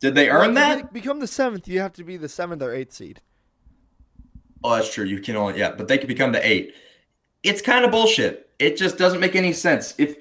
Did 0.00 0.14
they 0.14 0.28
earn 0.28 0.54
well, 0.54 0.76
that? 0.76 0.92
be- 0.92 1.00
become 1.00 1.20
the 1.20 1.26
seventh, 1.26 1.68
you 1.68 1.80
have 1.80 1.92
to 1.94 2.04
be 2.04 2.16
the 2.16 2.28
seventh 2.28 2.62
or 2.62 2.74
eighth 2.74 2.92
seed. 2.92 3.20
Oh, 4.64 4.74
that's 4.74 4.92
true. 4.92 5.04
You 5.04 5.20
can 5.20 5.36
only 5.36 5.58
yeah, 5.58 5.72
but 5.76 5.86
they 5.86 5.98
could 5.98 6.08
become 6.08 6.32
the 6.32 6.44
eight. 6.44 6.74
It's 7.42 7.60
kind 7.60 7.84
of 7.84 7.90
bullshit. 7.90 8.50
It 8.58 8.78
just 8.78 8.96
doesn't 8.96 9.20
make 9.20 9.36
any 9.36 9.52
sense. 9.52 9.94
If 9.98 10.16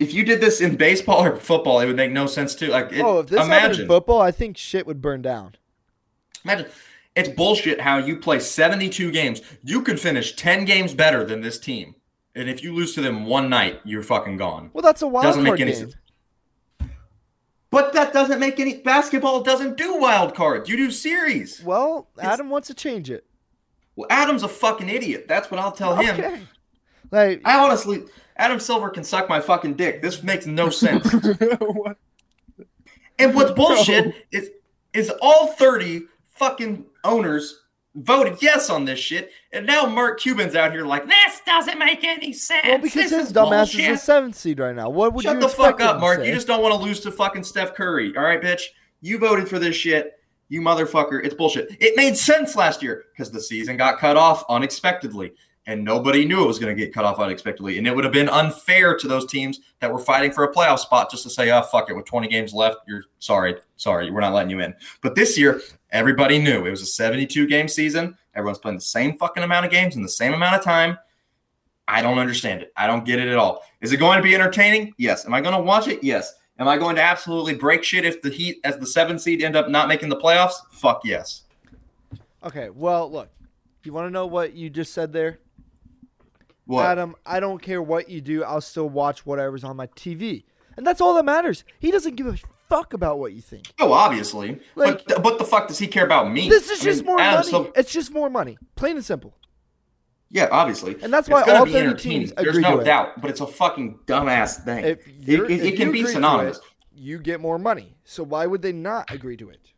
if 0.00 0.12
you 0.12 0.24
did 0.24 0.40
this 0.40 0.60
in 0.60 0.76
baseball 0.76 1.24
or 1.24 1.36
football, 1.36 1.80
it 1.80 1.86
would 1.86 1.96
make 1.96 2.10
no 2.10 2.26
sense 2.26 2.54
too. 2.56 2.66
Like 2.66 2.92
it, 2.92 3.00
oh, 3.00 3.20
if 3.20 3.28
this 3.28 3.46
happened 3.46 3.80
in 3.80 3.86
football, 3.86 4.20
I 4.20 4.32
think 4.32 4.58
shit 4.58 4.86
would 4.86 5.00
burn 5.00 5.22
down. 5.22 5.54
imagine 6.44 6.66
it's 7.14 7.30
bullshit 7.30 7.80
how 7.80 7.96
you 7.96 8.16
play 8.18 8.38
72 8.38 9.10
games. 9.10 9.40
You 9.64 9.80
could 9.80 9.98
finish 9.98 10.36
10 10.36 10.66
games 10.66 10.92
better 10.92 11.24
than 11.24 11.40
this 11.40 11.58
team. 11.58 11.94
And 12.34 12.50
if 12.50 12.62
you 12.62 12.74
lose 12.74 12.94
to 12.94 13.00
them 13.00 13.24
one 13.24 13.48
night, 13.48 13.80
you're 13.84 14.02
fucking 14.02 14.36
gone. 14.36 14.68
Well, 14.74 14.82
that's 14.82 15.00
a 15.00 15.06
wild 15.06 15.22
card. 15.22 15.30
Doesn't 15.30 15.42
make 15.44 15.50
card 15.52 15.60
any 15.62 15.72
game. 15.72 15.80
sense. 15.80 15.94
But 17.70 17.94
that 17.94 18.12
doesn't 18.12 18.38
make 18.38 18.60
any 18.60 18.76
basketball 18.76 19.42
doesn't 19.42 19.78
do 19.78 19.96
wild 19.98 20.34
cards. 20.34 20.68
You 20.68 20.76
do 20.76 20.90
series. 20.90 21.62
Well, 21.64 22.08
It's- 22.18 22.34
Adam 22.34 22.50
wants 22.50 22.68
to 22.68 22.74
change 22.74 23.10
it. 23.10 23.24
Well, 23.96 24.06
Adam's 24.10 24.42
a 24.42 24.48
fucking 24.48 24.88
idiot. 24.88 25.26
That's 25.26 25.50
what 25.50 25.58
I'll 25.58 25.72
tell 25.72 25.96
him. 25.96 26.14
Okay. 26.14 26.40
Like, 27.10 27.40
I 27.44 27.58
honestly, 27.58 28.04
Adam 28.36 28.60
Silver 28.60 28.90
can 28.90 29.04
suck 29.04 29.28
my 29.28 29.40
fucking 29.40 29.74
dick. 29.74 30.02
This 30.02 30.22
makes 30.22 30.46
no 30.46 30.68
sense. 30.70 31.06
What? 31.60 31.96
and 33.18 33.34
what's 33.34 33.52
bullshit 33.52 34.14
is 34.30 34.50
is 34.92 35.10
all 35.22 35.48
30 35.48 36.02
fucking 36.34 36.84
owners 37.04 37.62
voted 37.94 38.36
yes 38.42 38.68
on 38.68 38.84
this 38.84 38.98
shit, 38.98 39.30
and 39.52 39.66
now 39.66 39.86
Mark 39.86 40.20
Cuban's 40.20 40.54
out 40.54 40.72
here 40.72 40.84
like 40.84 41.06
this 41.06 41.40
doesn't 41.46 41.78
make 41.78 42.04
any 42.04 42.32
sense. 42.34 42.66
well, 42.66 42.78
because 42.78 42.94
This 42.94 43.10
his 43.12 43.26
is 43.28 43.32
dumbass 43.32 43.62
is 43.68 43.72
bullshit." 43.72 43.90
the 43.92 43.96
seventh 43.98 44.34
seed 44.36 44.58
right 44.58 44.74
now. 44.74 44.90
What 44.90 45.14
would 45.14 45.24
you 45.24 45.30
do? 45.30 45.40
Shut 45.40 45.42
you 45.42 45.48
the 45.48 45.54
fuck 45.54 45.80
up, 45.80 46.00
Mark. 46.00 46.18
say? 46.20 46.28
You 46.28 46.34
just 46.34 46.46
don't 46.46 46.62
want 46.62 46.74
to 46.74 46.80
lose 46.80 47.00
to 47.00 47.10
fucking 47.10 47.44
Steph 47.44 47.74
Curry. 47.74 48.14
All 48.16 48.22
right, 48.24 48.42
bitch. 48.42 48.62
You 49.00 49.18
voted 49.18 49.48
for 49.48 49.58
this 49.58 49.76
shit. 49.76 50.15
You 50.48 50.60
motherfucker. 50.60 51.24
It's 51.24 51.34
bullshit. 51.34 51.76
It 51.80 51.96
made 51.96 52.16
sense 52.16 52.56
last 52.56 52.82
year 52.82 53.06
because 53.12 53.30
the 53.30 53.40
season 53.40 53.76
got 53.76 53.98
cut 53.98 54.16
off 54.16 54.44
unexpectedly. 54.48 55.32
And 55.68 55.84
nobody 55.84 56.24
knew 56.24 56.44
it 56.44 56.46
was 56.46 56.60
going 56.60 56.74
to 56.74 56.80
get 56.80 56.94
cut 56.94 57.04
off 57.04 57.18
unexpectedly. 57.18 57.76
And 57.78 57.88
it 57.88 57.94
would 57.94 58.04
have 58.04 58.12
been 58.12 58.28
unfair 58.28 58.96
to 58.96 59.08
those 59.08 59.26
teams 59.26 59.58
that 59.80 59.92
were 59.92 59.98
fighting 59.98 60.30
for 60.30 60.44
a 60.44 60.54
playoff 60.54 60.78
spot 60.78 61.10
just 61.10 61.24
to 61.24 61.30
say, 61.30 61.50
oh, 61.50 61.60
fuck 61.62 61.90
it. 61.90 61.96
With 61.96 62.04
20 62.04 62.28
games 62.28 62.54
left, 62.54 62.76
you're 62.86 63.02
sorry. 63.18 63.56
Sorry. 63.74 64.12
We're 64.12 64.20
not 64.20 64.32
letting 64.32 64.50
you 64.50 64.60
in. 64.60 64.74
But 65.00 65.16
this 65.16 65.36
year, 65.36 65.60
everybody 65.90 66.38
knew 66.38 66.64
it 66.64 66.70
was 66.70 66.82
a 66.82 66.86
72 66.86 67.48
game 67.48 67.66
season. 67.66 68.16
Everyone's 68.36 68.58
playing 68.58 68.76
the 68.76 68.82
same 68.82 69.18
fucking 69.18 69.42
amount 69.42 69.66
of 69.66 69.72
games 69.72 69.96
in 69.96 70.02
the 70.04 70.08
same 70.08 70.34
amount 70.34 70.54
of 70.54 70.62
time. 70.62 70.98
I 71.88 72.00
don't 72.00 72.20
understand 72.20 72.62
it. 72.62 72.72
I 72.76 72.86
don't 72.86 73.04
get 73.04 73.18
it 73.18 73.26
at 73.26 73.36
all. 73.36 73.62
Is 73.80 73.92
it 73.92 73.96
going 73.96 74.18
to 74.18 74.22
be 74.22 74.36
entertaining? 74.36 74.94
Yes. 74.98 75.26
Am 75.26 75.34
I 75.34 75.40
going 75.40 75.56
to 75.56 75.60
watch 75.60 75.88
it? 75.88 76.02
Yes. 76.04 76.32
Am 76.58 76.68
I 76.68 76.78
going 76.78 76.96
to 76.96 77.02
absolutely 77.02 77.54
break 77.54 77.82
shit 77.84 78.04
if 78.04 78.22
the 78.22 78.30
Heat, 78.30 78.60
as 78.64 78.78
the 78.78 78.86
seven 78.86 79.18
seed, 79.18 79.42
end 79.42 79.56
up 79.56 79.68
not 79.68 79.88
making 79.88 80.08
the 80.08 80.16
playoffs? 80.16 80.54
Fuck 80.70 81.02
yes. 81.04 81.42
Okay, 82.44 82.70
well, 82.70 83.10
look. 83.10 83.28
You 83.84 83.92
want 83.92 84.06
to 84.06 84.10
know 84.10 84.26
what 84.26 84.54
you 84.54 84.68
just 84.70 84.92
said 84.92 85.12
there? 85.12 85.38
What? 86.64 86.86
Adam, 86.86 87.14
I 87.24 87.38
don't 87.38 87.62
care 87.62 87.80
what 87.80 88.08
you 88.08 88.20
do. 88.20 88.42
I'll 88.42 88.60
still 88.60 88.88
watch 88.88 89.24
whatever's 89.24 89.62
on 89.62 89.76
my 89.76 89.86
TV. 89.88 90.42
And 90.76 90.84
that's 90.86 91.00
all 91.00 91.14
that 91.14 91.24
matters. 91.24 91.62
He 91.78 91.90
doesn't 91.92 92.16
give 92.16 92.26
a 92.26 92.36
fuck 92.68 92.92
about 92.92 93.18
what 93.20 93.32
you 93.32 93.40
think. 93.40 93.72
oh, 93.78 93.92
obviously. 93.92 94.58
Like- 94.74 95.04
but 95.06 95.22
what 95.22 95.38
the 95.38 95.44
fuck 95.44 95.68
does 95.68 95.78
he 95.78 95.86
care 95.86 96.04
about 96.04 96.32
me? 96.32 96.48
This 96.48 96.68
is 96.70 96.80
I 96.82 96.84
mean, 96.86 96.94
just 96.94 97.04
more 97.04 97.20
Adam 97.20 97.34
money. 97.38 97.48
Silver- 97.50 97.70
it's 97.76 97.92
just 97.92 98.10
more 98.12 98.28
money. 98.28 98.58
Plain 98.74 98.96
and 98.96 99.04
simple. 99.04 99.34
Yeah, 100.30 100.48
obviously. 100.50 100.96
And 101.02 101.12
that's 101.12 101.28
why 101.28 101.42
all 101.42 101.64
be 101.64 101.72
30 101.72 101.86
entertaining. 101.86 102.18
teams 102.28 102.32
There's 102.36 102.58
no 102.58 102.76
to 102.76 102.80
it. 102.82 102.84
doubt, 102.84 103.20
but 103.20 103.30
it's 103.30 103.40
a 103.40 103.46
fucking 103.46 104.00
dumbass 104.06 104.64
thing. 104.64 104.84
If 104.84 105.06
it, 105.28 105.50
it, 105.50 105.64
it 105.64 105.76
can 105.76 105.92
be 105.92 106.04
synonymous. 106.04 106.60
you 106.94 107.18
get 107.18 107.40
more 107.40 107.58
money. 107.58 107.96
So 108.04 108.22
why 108.22 108.46
would 108.46 108.62
they 108.62 108.72
not 108.72 109.10
agree 109.12 109.36
to 109.38 109.50
it? 109.50 109.72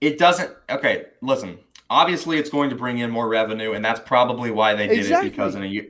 It 0.00 0.18
doesn't. 0.18 0.54
Okay, 0.70 1.06
listen. 1.22 1.58
Obviously, 1.88 2.38
it's 2.38 2.50
going 2.50 2.70
to 2.70 2.76
bring 2.76 2.98
in 2.98 3.10
more 3.10 3.28
revenue, 3.28 3.72
and 3.72 3.84
that's 3.84 4.00
probably 4.00 4.50
why 4.50 4.74
they 4.74 4.88
did 4.88 4.98
Exactly. 4.98 5.28
it 5.28 5.30
because 5.30 5.54
in 5.54 5.62
a 5.62 5.66
year. 5.66 5.86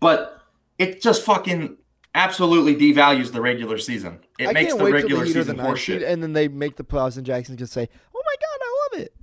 But 0.00 0.42
it 0.78 1.00
just 1.00 1.22
fucking 1.24 1.76
absolutely 2.16 2.74
devalues 2.76 3.32
the 3.32 3.40
regular 3.40 3.78
season. 3.78 4.18
It 4.38 4.48
I 4.48 4.52
makes 4.52 4.74
the 4.74 4.84
regular 4.84 5.24
the 5.24 5.32
season 5.32 5.56
horseshit. 5.56 6.04
and 6.06 6.22
then 6.22 6.32
they 6.32 6.48
make 6.48 6.76
the 6.76 6.84
playoffs, 6.84 7.16
and 7.16 7.24
Jackson 7.24 7.56
can 7.56 7.66
say, 7.68 7.88
"Oh 8.14 8.22
my 8.24 8.34
god, 8.40 8.64
I 8.66 8.96
love 8.98 9.06
it." 9.06 9.14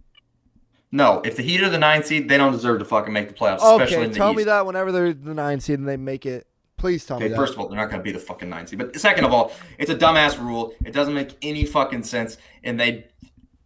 No, 0.92 1.22
if 1.24 1.38
the 1.38 1.44
Heat 1.44 1.62
are 1.64 1.70
the 1.70 1.78
nine 1.78 2.04
seed, 2.04 2.28
they 2.28 2.38
don't 2.38 2.52
deserve 2.52 2.80
to 2.80 2.86
fucking 2.86 3.14
make 3.14 3.28
the 3.30 3.34
playoffs, 3.34 3.58
especially 3.58 3.96
Okay, 3.98 4.06
in 4.06 4.12
the 4.12 4.18
tell 4.18 4.32
East. 4.32 4.38
me 4.38 4.44
that 4.46 4.66
whenever 4.66 4.92
they're 4.92 5.14
the 5.14 5.34
nine 5.34 5.60
seed 5.62 5.80
and 5.80 5.88
they 5.88 5.96
make 5.98 6.26
it. 6.26 6.48
Please 6.78 7.06
tell 7.06 7.18
me 7.20 7.26
Okay, 7.26 7.30
that. 7.32 7.38
first 7.38 7.54
of 7.54 7.60
all, 7.60 7.68
they're 7.70 7.78
not 7.78 7.90
going 7.90 8.00
to 8.00 8.04
be 8.04 8.12
the 8.12 8.20
fucking 8.20 8.50
nine 8.50 8.66
seed. 8.68 8.80
But 8.80 9.00
second 9.00 9.24
of 9.24 9.32
all, 9.32 9.54
it's 9.78 9.90
a 9.92 9.96
dumbass 9.96 10.40
rule. 10.40 10.74
It 10.84 10.92
doesn't 10.94 11.14
make 11.14 11.38
any 11.42 11.64
fucking 11.66 12.04
sense, 12.04 12.38
and 12.64 12.80
they. 12.80 13.08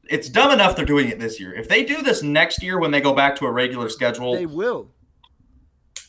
It's 0.08 0.30
dumb 0.30 0.52
enough 0.52 0.76
they're 0.76 0.86
doing 0.86 1.10
it 1.10 1.18
this 1.20 1.40
year. 1.40 1.52
If 1.54 1.68
they 1.68 1.84
do 1.84 2.04
this 2.04 2.22
next 2.22 2.62
year 2.62 2.78
when 2.80 2.92
they 2.92 3.02
go 3.02 3.14
back 3.14 3.38
to 3.38 3.46
a 3.46 3.52
regular 3.52 3.90
schedule, 3.90 4.34
they 4.36 4.46
will. 4.46 4.92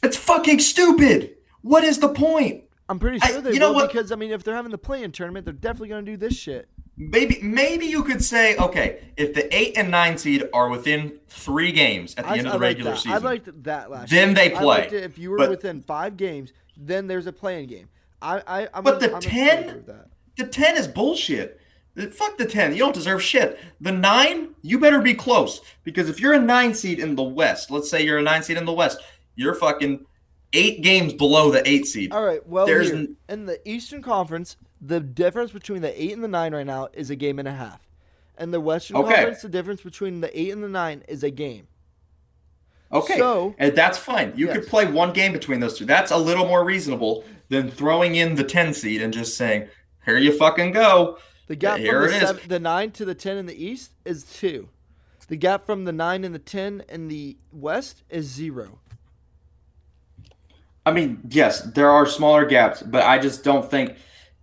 it's 0.03 0.19
fucking 0.19 0.59
stupid. 0.59 1.37
What 1.63 1.83
is 1.83 1.99
the 1.99 2.11
point? 2.11 2.65
I'm 2.91 2.99
pretty 2.99 3.21
I- 3.23 3.29
sure 3.29 3.41
they 3.41 3.53
you 3.55 3.59
know 3.59 3.69
will 3.71 3.77
what? 3.77 3.91
because 3.93 4.13
I 4.13 4.17
mean, 4.17 4.33
if 4.33 4.45
they're 4.45 4.55
having 4.55 4.71
the 4.71 4.77
play-in 4.79 5.13
tournament, 5.13 5.45
they're 5.47 5.55
definitely 5.55 5.89
going 5.89 6.05
to 6.05 6.11
do 6.13 6.17
this 6.19 6.35
shit. 6.37 6.69
Maybe 6.99 7.39
maybe 7.43 7.85
you 7.87 8.03
could 8.05 8.25
say, 8.25 8.57
okay, 8.57 9.11
if 9.19 9.35
the 9.35 9.55
eight 9.55 9.77
and 9.77 9.91
nine 9.91 10.17
seed 10.17 10.45
are 10.55 10.71
within 10.71 11.19
three 11.29 11.71
games 11.71 12.15
at 12.17 12.25
the 12.25 12.31
I, 12.31 12.37
end 12.39 12.47
of 12.47 12.53
the 12.55 12.59
like 12.59 12.61
regular 12.63 12.91
that. 12.93 12.97
season, 12.99 13.13
I 13.13 13.19
liked 13.19 13.63
that 13.65 13.91
last. 13.91 14.11
Then 14.11 14.29
year. 14.29 14.35
they 14.35 14.51
play. 14.51 14.89
if 14.91 15.19
you 15.19 15.31
were 15.31 15.37
But- 15.39 15.51
within 15.51 15.83
five 15.83 16.17
games, 16.17 16.53
then 16.77 17.07
there's 17.07 17.27
a 17.27 17.33
playing 17.33 17.69
game. 17.69 17.89
I, 18.23 18.43
I, 18.47 18.69
I'm 18.73 18.83
But 18.83 19.03
in- 19.03 19.11
the 19.11 19.15
I'm 19.17 19.21
10? 19.21 19.65
favor 19.65 19.79
of 19.79 19.87
that. 19.87 20.09
the 20.39 20.47
ten 20.47 20.77
is 20.79 20.89
bullshit. 20.89 21.61
Uh, 21.99 22.07
Fuck 22.07 22.39
the 22.39 22.47
ten. 22.47 22.73
You 22.73 22.79
don't 22.79 22.95
deserve 22.95 23.23
shit. 23.23 23.59
The 23.81 23.93
nine, 23.93 24.55
you 24.63 24.79
better 24.79 25.01
be 25.03 25.13
close 25.13 25.61
because 25.85 26.09
if 26.09 26.19
you're 26.19 26.33
a 26.33 26.41
nine 26.41 26.73
seed 26.73 26.99
in 26.99 27.15
the 27.15 27.23
West, 27.23 27.71
let's 27.71 27.91
say 27.91 28.03
you're 28.03 28.19
a 28.19 28.23
nine 28.23 28.43
seed 28.43 28.57
in 28.57 28.65
the 28.65 28.73
West, 28.73 29.03
you're 29.35 29.55
fucking 29.55 30.07
eight 30.55 30.81
games 30.83 31.13
below 31.13 31.51
the 31.51 31.67
eight 31.69 31.85
seed. 31.87 32.13
All 32.13 32.25
right. 32.25 32.47
Well, 32.47 32.65
There's 32.65 32.91
here, 32.91 33.07
in 33.29 33.45
the 33.45 33.61
Eastern 33.69 34.01
Conference, 34.01 34.57
the 34.81 35.01
difference 35.01 35.53
between 35.53 35.83
the 35.83 36.03
eight 36.03 36.13
and 36.13 36.23
the 36.23 36.29
nine 36.29 36.55
right 36.55 36.67
now 36.67 36.89
is 36.93 37.11
a 37.11 37.17
game 37.17 37.39
and 37.39 37.49
a 37.49 37.53
half. 37.53 37.81
And 38.39 38.53
the 38.53 38.61
Western 38.61 38.99
Okay. 38.99 39.15
Conference, 39.15 39.43
the 39.43 39.49
difference 39.49 39.81
between 39.81 40.21
the 40.21 40.39
eight 40.39 40.51
and 40.53 40.63
the 40.63 40.69
nine 40.69 41.03
is 41.09 41.23
a 41.23 41.31
game. 41.31 41.67
Okay, 42.93 43.19
So- 43.19 43.55
and 43.59 43.75
that's 43.75 43.99
fine. 43.99 44.33
You 44.37 44.47
Yes. 44.47 44.57
could 44.59 44.67
play 44.69 44.87
one 44.87 45.13
game 45.13 45.33
between 45.33 45.61
those 45.61 45.77
two. 45.79 45.85
That's 45.87 46.11
a 46.13 46.17
little 46.17 46.47
more 46.47 46.65
reasonable 46.65 47.25
than 47.49 47.71
throwing 47.71 48.15
in 48.15 48.35
the 48.37 48.45
ten 48.45 48.73
seed 48.75 49.03
and 49.03 49.13
just 49.13 49.37
saying, 49.37 49.69
"Here 50.05 50.19
you 50.19 50.37
fucking 50.37 50.73
go." 50.73 51.19
The 51.49 51.57
gap 51.57 51.79
Here 51.79 52.03
from 52.03 52.13
the, 52.13 52.27
seven, 52.27 52.43
the 52.49 52.59
nine 52.61 52.91
to 52.93 53.05
the 53.05 53.15
ten 53.15 53.37
in 53.39 53.47
the 53.47 53.65
East 53.65 53.93
is 54.05 54.25
two. 54.25 54.69
The 55.29 55.37
gap 55.37 55.67
from 55.67 55.85
the 55.85 55.93
nine 55.93 56.23
and 56.23 56.35
the 56.35 56.39
ten 56.41 56.85
in 56.89 57.09
the 57.09 57.37
West 57.53 58.03
is 58.09 58.27
zero. 58.27 58.79
I 60.85 60.93
mean, 60.93 61.21
yes, 61.29 61.63
there 61.63 61.91
are 61.91 62.07
smaller 62.07 62.45
gaps, 62.45 62.83
but 62.83 63.03
I 63.03 63.19
just 63.19 63.43
don't 63.43 63.69
think. 63.69 63.97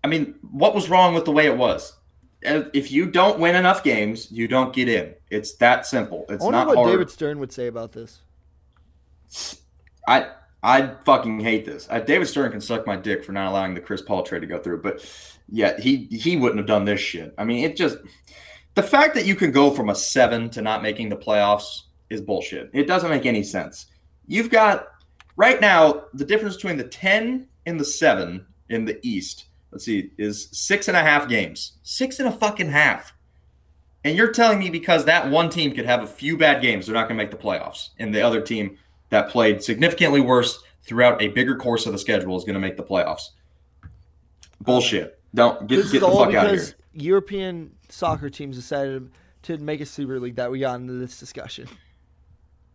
I 0.03 0.07
mean, 0.07 0.35
what 0.41 0.75
was 0.75 0.89
wrong 0.89 1.13
with 1.13 1.25
the 1.25 1.31
way 1.31 1.45
it 1.45 1.57
was? 1.57 1.93
If 2.41 2.91
you 2.91 3.05
don't 3.09 3.39
win 3.39 3.55
enough 3.55 3.83
games, 3.83 4.29
you 4.29 4.49
don't 4.49 4.73
get 4.73 4.89
in. 4.89 5.13
It's 5.29 5.55
that 5.55 5.85
simple. 5.85 6.25
It's 6.27 6.43
I 6.43 6.45
wonder 6.45 6.57
not 6.57 6.67
what 6.67 6.75
hard. 6.77 6.89
David 6.91 7.09
Stern 7.09 7.39
would 7.39 7.53
say 7.53 7.67
about 7.67 7.93
this. 7.93 8.19
I 10.07 10.31
I 10.61 10.95
fucking 11.05 11.39
hate 11.39 11.65
this. 11.65 11.87
Uh, 11.89 11.99
David 11.99 12.27
Stern 12.27 12.51
can 12.51 12.61
suck 12.61 12.85
my 12.85 12.95
dick 12.95 13.23
for 13.23 13.31
not 13.31 13.49
allowing 13.49 13.73
the 13.73 13.81
Chris 13.81 14.01
Paul 14.01 14.23
trade 14.23 14.41
to 14.41 14.47
go 14.47 14.59
through, 14.59 14.81
but 14.81 15.05
yeah, 15.49 15.79
he 15.79 16.07
he 16.11 16.35
wouldn't 16.35 16.59
have 16.59 16.67
done 16.67 16.83
this 16.83 16.99
shit. 16.99 17.33
I 17.37 17.45
mean, 17.45 17.63
it 17.63 17.77
just 17.77 17.97
the 18.75 18.83
fact 18.83 19.15
that 19.15 19.25
you 19.25 19.35
can 19.35 19.51
go 19.51 19.71
from 19.71 19.89
a 19.89 19.95
seven 19.95 20.49
to 20.51 20.61
not 20.61 20.81
making 20.81 21.09
the 21.09 21.15
playoffs 21.15 21.83
is 22.09 22.21
bullshit. 22.21 22.69
It 22.73 22.87
doesn't 22.87 23.09
make 23.09 23.25
any 23.25 23.43
sense. 23.43 23.87
You've 24.27 24.49
got 24.49 24.87
right 25.35 25.61
now 25.61 26.05
the 26.13 26.25
difference 26.25 26.55
between 26.55 26.77
the 26.77 26.87
ten 26.87 27.47
and 27.65 27.79
the 27.79 27.85
seven 27.85 28.47
in 28.69 28.85
the 28.85 28.99
East. 29.01 29.45
Let's 29.73 29.85
see, 29.85 30.11
is 30.19 30.49
six 30.51 30.87
and 30.87 30.95
a 30.95 31.01
half 31.01 31.27
games. 31.27 31.79
Six 31.81 32.19
and 32.19 32.27
a 32.27 32.31
fucking 32.31 32.69
half. 32.69 33.13
And 34.03 34.15
you're 34.15 34.31
telling 34.31 34.59
me 34.59 34.69
because 34.69 35.05
that 35.05 35.31
one 35.31 35.49
team 35.49 35.73
could 35.73 35.85
have 35.85 36.03
a 36.03 36.07
few 36.07 36.37
bad 36.37 36.61
games, 36.61 36.85
they're 36.85 36.93
not 36.93 37.07
going 37.07 37.17
to 37.17 37.23
make 37.23 37.31
the 37.31 37.37
playoffs, 37.37 37.89
and 37.97 38.13
the 38.13 38.21
other 38.21 38.39
team 38.39 38.77
that 39.09 39.29
played 39.29 39.63
significantly 39.63 40.21
worse 40.21 40.61
throughout 40.83 41.19
a 41.23 41.29
bigger 41.29 41.55
course 41.55 41.87
of 41.87 41.91
the 41.91 41.97
schedule 41.97 42.37
is 42.37 42.43
going 42.43 42.53
to 42.53 42.59
make 42.59 42.77
the 42.77 42.83
playoffs. 42.83 43.29
Bullshit. 44.61 45.19
Don't 45.33 45.65
get, 45.67 45.91
get 45.91 46.01
the 46.01 46.07
fuck 46.07 46.33
out 46.35 46.45
of 46.45 46.51
here. 46.51 46.51
because 46.51 46.75
European 46.93 47.71
soccer 47.89 48.29
teams 48.29 48.55
decided 48.55 49.09
to 49.43 49.57
make 49.57 49.81
a 49.81 49.87
super 49.87 50.19
league 50.19 50.35
that 50.35 50.51
we 50.51 50.59
got 50.59 50.79
into 50.79 50.93
this 50.93 51.19
discussion. 51.19 51.67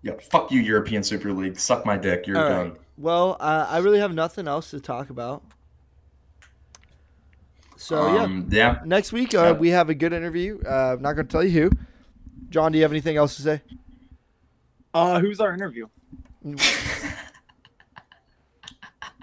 Yeah, 0.02 0.14
fuck 0.30 0.50
you, 0.50 0.60
European 0.60 1.02
Super 1.02 1.32
League. 1.32 1.58
Suck 1.58 1.84
my 1.84 1.96
dick. 1.96 2.26
You're 2.26 2.38
All 2.38 2.48
done. 2.48 2.70
right. 2.70 2.80
Well, 2.96 3.36
uh, 3.40 3.66
I 3.68 3.78
really 3.78 3.98
have 3.98 4.14
nothing 4.14 4.48
else 4.48 4.70
to 4.70 4.80
talk 4.80 5.10
about. 5.10 5.42
So 7.80 8.12
yeah, 8.14 8.22
um, 8.24 8.48
yeah. 8.50 8.80
next 8.84 9.12
week 9.12 9.32
Yeah. 9.32 9.40
uh, 9.50 9.54
we 9.54 9.68
have 9.70 9.88
a 9.88 9.94
good 9.94 10.12
interview. 10.12 10.60
Uh, 10.66 10.94
I'm 10.94 11.00
not 11.02 11.12
going 11.12 11.26
to 11.28 11.30
tell 11.32 11.44
you 11.44 11.62
who. 11.62 11.70
John, 12.50 12.72
do 12.72 12.78
you 12.78 12.82
have 12.82 12.90
anything 12.92 13.16
else 13.16 13.36
to 13.36 13.42
say? 13.42 13.62
Uh, 14.92 15.20
who's 15.20 15.40
our 15.40 15.54
interview? 15.54 15.86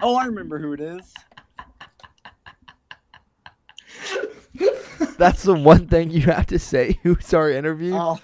Oh, 0.02 0.14
I 0.14 0.26
remember 0.26 0.58
who 0.58 0.74
it 0.74 0.80
is. 0.80 1.14
That's 5.16 5.42
the 5.42 5.54
one 5.54 5.86
thing 5.88 6.10
you 6.10 6.20
have 6.22 6.44
to 6.48 6.58
say. 6.58 6.98
Who's 7.02 7.32
our 7.32 7.50
interview, 7.50 7.94
Oh, 7.94 8.20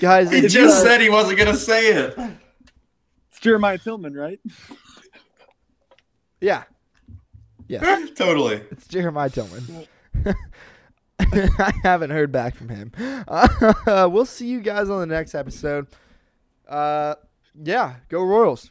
guys? 0.00 0.30
He 0.30 0.42
just 0.42 0.54
guys- 0.54 0.82
said 0.82 1.00
he 1.00 1.10
wasn't 1.10 1.38
going 1.38 1.50
to 1.50 1.56
say 1.56 1.88
it. 1.94 2.14
it's 3.28 3.40
Jeremiah 3.40 3.78
Tillman, 3.78 4.14
right? 4.14 4.38
yeah, 6.40 6.62
yeah. 7.70 8.06
totally. 8.16 8.62
It's 8.70 8.86
Jeremiah 8.88 9.30
Tillman. 9.30 9.86
I 11.20 11.72
haven't 11.82 12.10
heard 12.10 12.32
back 12.32 12.56
from 12.56 12.68
him. 12.68 12.92
Uh, 12.98 14.08
we'll 14.10 14.26
see 14.26 14.48
you 14.48 14.60
guys 14.60 14.90
on 14.90 15.00
the 15.00 15.14
next 15.14 15.34
episode. 15.34 15.86
Uh, 16.68 17.14
yeah, 17.62 17.96
go 18.08 18.22
Royals. 18.24 18.70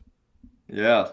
Yeah. 0.67 1.09